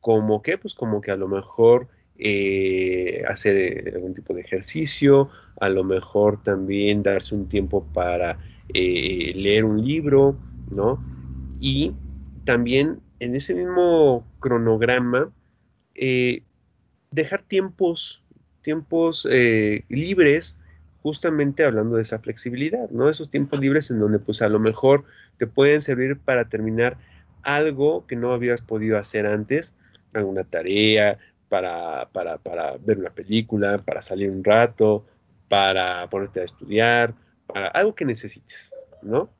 Como 0.00 0.42
que, 0.42 0.58
pues 0.58 0.74
como 0.74 1.00
que 1.00 1.10
a 1.10 1.16
lo 1.16 1.28
mejor 1.28 1.88
eh, 2.18 3.22
hacer 3.28 3.92
algún 3.94 4.14
tipo 4.14 4.34
de 4.34 4.42
ejercicio, 4.42 5.30
a 5.60 5.68
lo 5.68 5.84
mejor 5.84 6.42
también 6.42 7.02
darse 7.02 7.34
un 7.34 7.48
tiempo 7.48 7.86
para 7.94 8.38
eh, 8.74 9.32
leer 9.34 9.64
un 9.64 9.84
libro, 9.84 10.36
¿no? 10.70 11.02
Y 11.60 11.92
también 12.44 13.00
en 13.20 13.34
ese 13.34 13.54
mismo 13.54 14.26
cronograma, 14.40 15.32
eh, 15.94 16.42
dejar 17.10 17.42
tiempos, 17.42 18.22
tiempos 18.62 19.26
libres 19.88 20.57
justamente 21.08 21.64
hablando 21.64 21.96
de 21.96 22.02
esa 22.02 22.18
flexibilidad, 22.18 22.90
¿no? 22.90 23.08
Esos 23.08 23.30
tiempos 23.30 23.58
libres 23.58 23.90
en 23.90 23.98
donde 23.98 24.18
pues 24.18 24.42
a 24.42 24.48
lo 24.50 24.58
mejor 24.58 25.04
te 25.38 25.46
pueden 25.46 25.80
servir 25.80 26.18
para 26.18 26.50
terminar 26.50 26.98
algo 27.42 28.06
que 28.06 28.14
no 28.14 28.34
habías 28.34 28.60
podido 28.60 28.98
hacer 28.98 29.24
antes, 29.26 29.72
alguna 30.12 30.44
tarea, 30.44 31.16
para, 31.48 32.10
para, 32.12 32.36
para 32.36 32.76
ver 32.76 32.98
una 32.98 33.08
película, 33.08 33.78
para 33.78 34.02
salir 34.02 34.28
un 34.28 34.44
rato, 34.44 35.06
para 35.48 36.06
ponerte 36.10 36.42
a 36.42 36.44
estudiar, 36.44 37.14
para 37.46 37.68
algo 37.68 37.94
que 37.94 38.04
necesites, 38.04 38.74
¿no? 39.00 39.30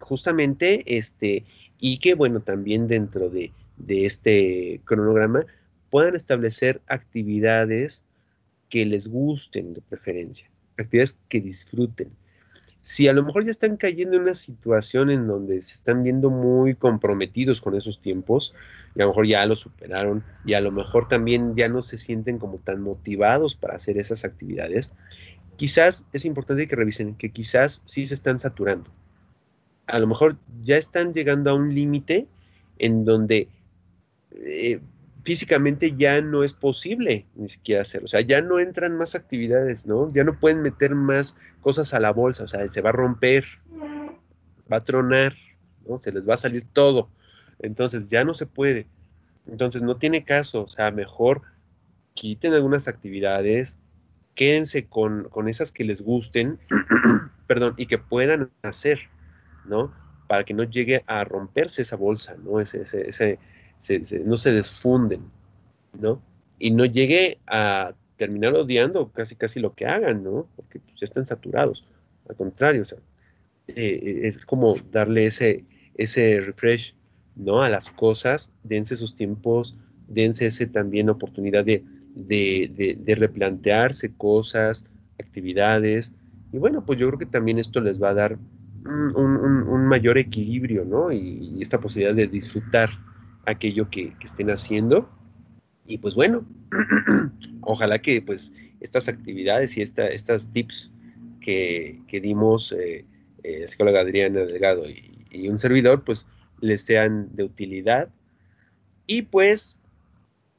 Justamente, 0.00 0.82
este, 0.96 1.44
y 1.78 1.98
que 1.98 2.14
bueno, 2.14 2.40
también 2.40 2.88
dentro 2.88 3.28
de, 3.28 3.52
de 3.76 4.06
este 4.06 4.80
cronograma 4.86 5.44
puedan 5.90 6.16
establecer 6.16 6.80
actividades 6.86 8.02
que 8.70 8.86
les 8.86 9.08
gusten 9.08 9.74
de 9.74 9.82
preferencia 9.82 10.51
actividades 10.82 11.16
que 11.28 11.40
disfruten. 11.40 12.10
Si 12.82 13.06
a 13.06 13.12
lo 13.12 13.22
mejor 13.22 13.44
ya 13.44 13.52
están 13.52 13.76
cayendo 13.76 14.16
en 14.16 14.22
una 14.22 14.34
situación 14.34 15.10
en 15.10 15.28
donde 15.28 15.62
se 15.62 15.74
están 15.74 16.02
viendo 16.02 16.30
muy 16.30 16.74
comprometidos 16.74 17.60
con 17.60 17.76
esos 17.76 18.00
tiempos, 18.00 18.54
y 18.96 19.00
a 19.00 19.04
lo 19.04 19.10
mejor 19.10 19.26
ya 19.28 19.46
lo 19.46 19.54
superaron, 19.54 20.24
y 20.44 20.54
a 20.54 20.60
lo 20.60 20.72
mejor 20.72 21.06
también 21.06 21.54
ya 21.54 21.68
no 21.68 21.82
se 21.82 21.96
sienten 21.96 22.38
como 22.38 22.58
tan 22.58 22.82
motivados 22.82 23.54
para 23.54 23.76
hacer 23.76 23.98
esas 23.98 24.24
actividades, 24.24 24.92
quizás 25.56 26.06
es 26.12 26.24
importante 26.24 26.66
que 26.66 26.74
revisen 26.74 27.14
que 27.14 27.30
quizás 27.30 27.82
sí 27.84 28.04
se 28.04 28.14
están 28.14 28.40
saturando. 28.40 28.90
A 29.86 30.00
lo 30.00 30.08
mejor 30.08 30.36
ya 30.62 30.76
están 30.76 31.14
llegando 31.14 31.50
a 31.50 31.54
un 31.54 31.74
límite 31.74 32.26
en 32.78 33.04
donde 33.04 33.48
eh, 34.32 34.80
físicamente 35.22 35.94
ya 35.96 36.20
no 36.20 36.42
es 36.42 36.52
posible 36.52 37.26
ni 37.34 37.48
siquiera 37.48 37.82
hacerlo. 37.82 38.06
O 38.06 38.08
sea, 38.08 38.20
ya 38.20 38.40
no 38.40 38.58
entran 38.58 38.96
más 38.96 39.14
actividades, 39.14 39.86
¿no? 39.86 40.12
Ya 40.12 40.24
no 40.24 40.38
pueden 40.38 40.62
meter 40.62 40.94
más 40.94 41.34
cosas 41.60 41.94
a 41.94 42.00
la 42.00 42.12
bolsa. 42.12 42.44
O 42.44 42.48
sea, 42.48 42.68
se 42.68 42.80
va 42.80 42.90
a 42.90 42.92
romper, 42.92 43.44
va 44.70 44.78
a 44.78 44.84
tronar, 44.84 45.34
¿no? 45.86 45.98
Se 45.98 46.12
les 46.12 46.28
va 46.28 46.34
a 46.34 46.38
salir 46.38 46.66
todo. 46.72 47.08
Entonces 47.60 48.10
ya 48.10 48.24
no 48.24 48.34
se 48.34 48.46
puede. 48.46 48.86
Entonces 49.46 49.82
no 49.82 49.96
tiene 49.96 50.24
caso. 50.24 50.62
O 50.62 50.68
sea, 50.68 50.90
mejor 50.90 51.42
quiten 52.14 52.52
algunas 52.52 52.88
actividades, 52.88 53.76
quédense 54.34 54.86
con, 54.86 55.28
esas 55.46 55.72
que 55.72 55.84
les 55.84 56.02
gusten, 56.02 56.58
perdón, 57.46 57.74
y 57.76 57.86
que 57.86 57.98
puedan 57.98 58.50
hacer, 58.62 59.00
¿no? 59.64 59.94
Para 60.26 60.44
que 60.44 60.54
no 60.54 60.64
llegue 60.64 61.04
a 61.06 61.24
romperse 61.24 61.82
esa 61.82 61.96
bolsa, 61.96 62.36
¿no? 62.42 62.60
ese, 62.60 62.82
ese 62.82 63.38
no 64.24 64.36
se 64.36 64.52
desfunden, 64.52 65.22
¿no? 65.98 66.22
Y 66.58 66.70
no 66.70 66.84
llegue 66.84 67.38
a 67.46 67.92
terminar 68.16 68.54
odiando 68.54 69.10
casi 69.10 69.34
casi 69.34 69.60
lo 69.60 69.74
que 69.74 69.86
hagan, 69.86 70.22
¿no? 70.22 70.46
Porque 70.56 70.78
pues, 70.78 71.00
ya 71.00 71.04
están 71.04 71.26
saturados. 71.26 71.84
Al 72.28 72.36
contrario, 72.36 72.82
o 72.82 72.84
sea, 72.84 72.98
eh, 73.68 74.20
es 74.24 74.46
como 74.46 74.76
darle 74.90 75.26
ese, 75.26 75.64
ese 75.96 76.40
refresh, 76.40 76.94
¿no? 77.34 77.62
A 77.62 77.68
las 77.68 77.90
cosas, 77.90 78.50
dense 78.62 78.96
sus 78.96 79.16
tiempos, 79.16 79.76
dense 80.06 80.46
ese 80.46 80.66
también 80.66 81.10
oportunidad 81.10 81.64
de, 81.64 81.82
replantearse 83.16 84.12
cosas, 84.16 84.84
actividades. 85.18 86.12
Y 86.52 86.58
bueno, 86.58 86.84
pues 86.84 86.98
yo 86.98 87.08
creo 87.08 87.18
que 87.18 87.26
también 87.26 87.58
esto 87.58 87.80
les 87.80 88.00
va 88.00 88.10
a 88.10 88.14
dar 88.14 88.38
un, 88.84 89.86
mayor 89.86 90.16
equilibrio, 90.16 90.84
¿no? 90.84 91.12
y, 91.12 91.60
esta 91.60 91.80
posibilidad 91.80 92.14
de 92.14 92.28
disfrutar 92.28 92.90
aquello 93.46 93.88
que, 93.90 94.12
estén 94.22 94.50
haciendo. 94.50 95.08
Y 95.86 95.98
pues 95.98 96.14
bueno, 96.14 96.44
ojalá 97.62 98.00
que 98.00 98.22
pues 98.22 98.52
estas 98.80 99.08
actividades 99.08 99.76
y 99.76 99.82
esta, 99.82 100.08
estas 100.08 100.52
tips 100.52 100.90
que, 101.40 102.20
dimos 102.22 102.72
eh, 102.72 103.04
eh, 103.42 103.60
la 103.60 103.68
psicóloga 103.68 104.00
Adriana 104.00 104.40
Delgado 104.40 104.84
y, 104.88 105.48
un 105.48 105.58
servidor, 105.58 106.04
pues 106.04 106.26
les 106.60 106.82
sean 106.82 107.34
de 107.34 107.44
utilidad. 107.44 108.10
Y 109.06 109.22
pues 109.22 109.78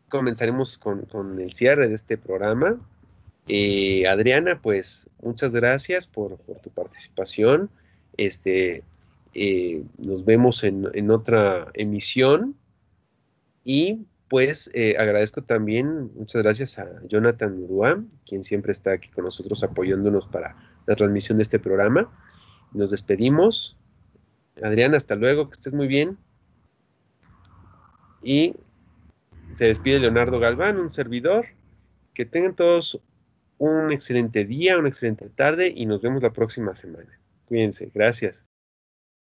comenzaremos 0.10 0.78
con, 0.78 1.40
el 1.40 1.54
cierre 1.54 1.88
de 1.88 1.96
este 1.96 2.18
programa. 2.18 2.80
Eh, 3.48 4.08
Adriana, 4.08 4.60
pues 4.62 5.10
muchas 5.22 5.54
gracias 5.54 6.08
por, 6.08 6.38
tu 6.64 6.70
participación. 6.72 7.70
Este, 8.18 8.84
nos 10.00 10.26
vemos 10.26 10.64
en, 10.64 11.12
otra 11.12 11.68
emisión. 11.76 12.56
Y 13.64 14.06
pues 14.30 14.70
eh, 14.74 14.96
agradezco 14.98 15.44
también, 15.44 16.12
muchas 16.16 16.44
gracias 16.44 16.80
a 16.80 16.90
Jonathan 17.08 17.56
Urua, 17.64 18.04
quien 18.26 18.44
siempre 18.44 18.72
está 18.72 18.94
aquí 18.94 19.10
con 19.10 19.26
nosotros 19.26 19.64
apoyándonos 19.64 20.28
para 20.28 20.56
la 20.88 20.96
transmisión 20.96 21.38
de 21.38 21.44
este 21.44 21.60
programa. 21.60 22.12
Nos 22.74 22.92
despedimos. 22.92 23.78
Adriana, 24.62 24.98
hasta 24.98 25.16
luego, 25.16 25.50
que 25.50 25.54
estés 25.54 25.74
muy 25.74 25.88
bien. 25.88 26.18
Y 28.24 28.56
se 29.56 29.66
despide 29.66 30.00
Leonardo 30.00 30.40
Galván, 30.40 30.80
un 30.80 30.90
servidor. 30.90 31.46
Que 32.14 32.26
tengan 32.26 32.56
todos 32.56 33.02
un 33.58 33.92
excelente 33.92 34.46
día, 34.46 34.78
una 34.78 34.90
excelente 34.90 35.30
tarde 35.30 35.72
y 35.76 35.86
nos 35.86 36.02
vemos 36.02 36.22
la 36.22 36.34
próxima 36.34 36.76
semana. 36.76 37.20
Cuídense, 37.46 37.92
gracias. 37.94 38.53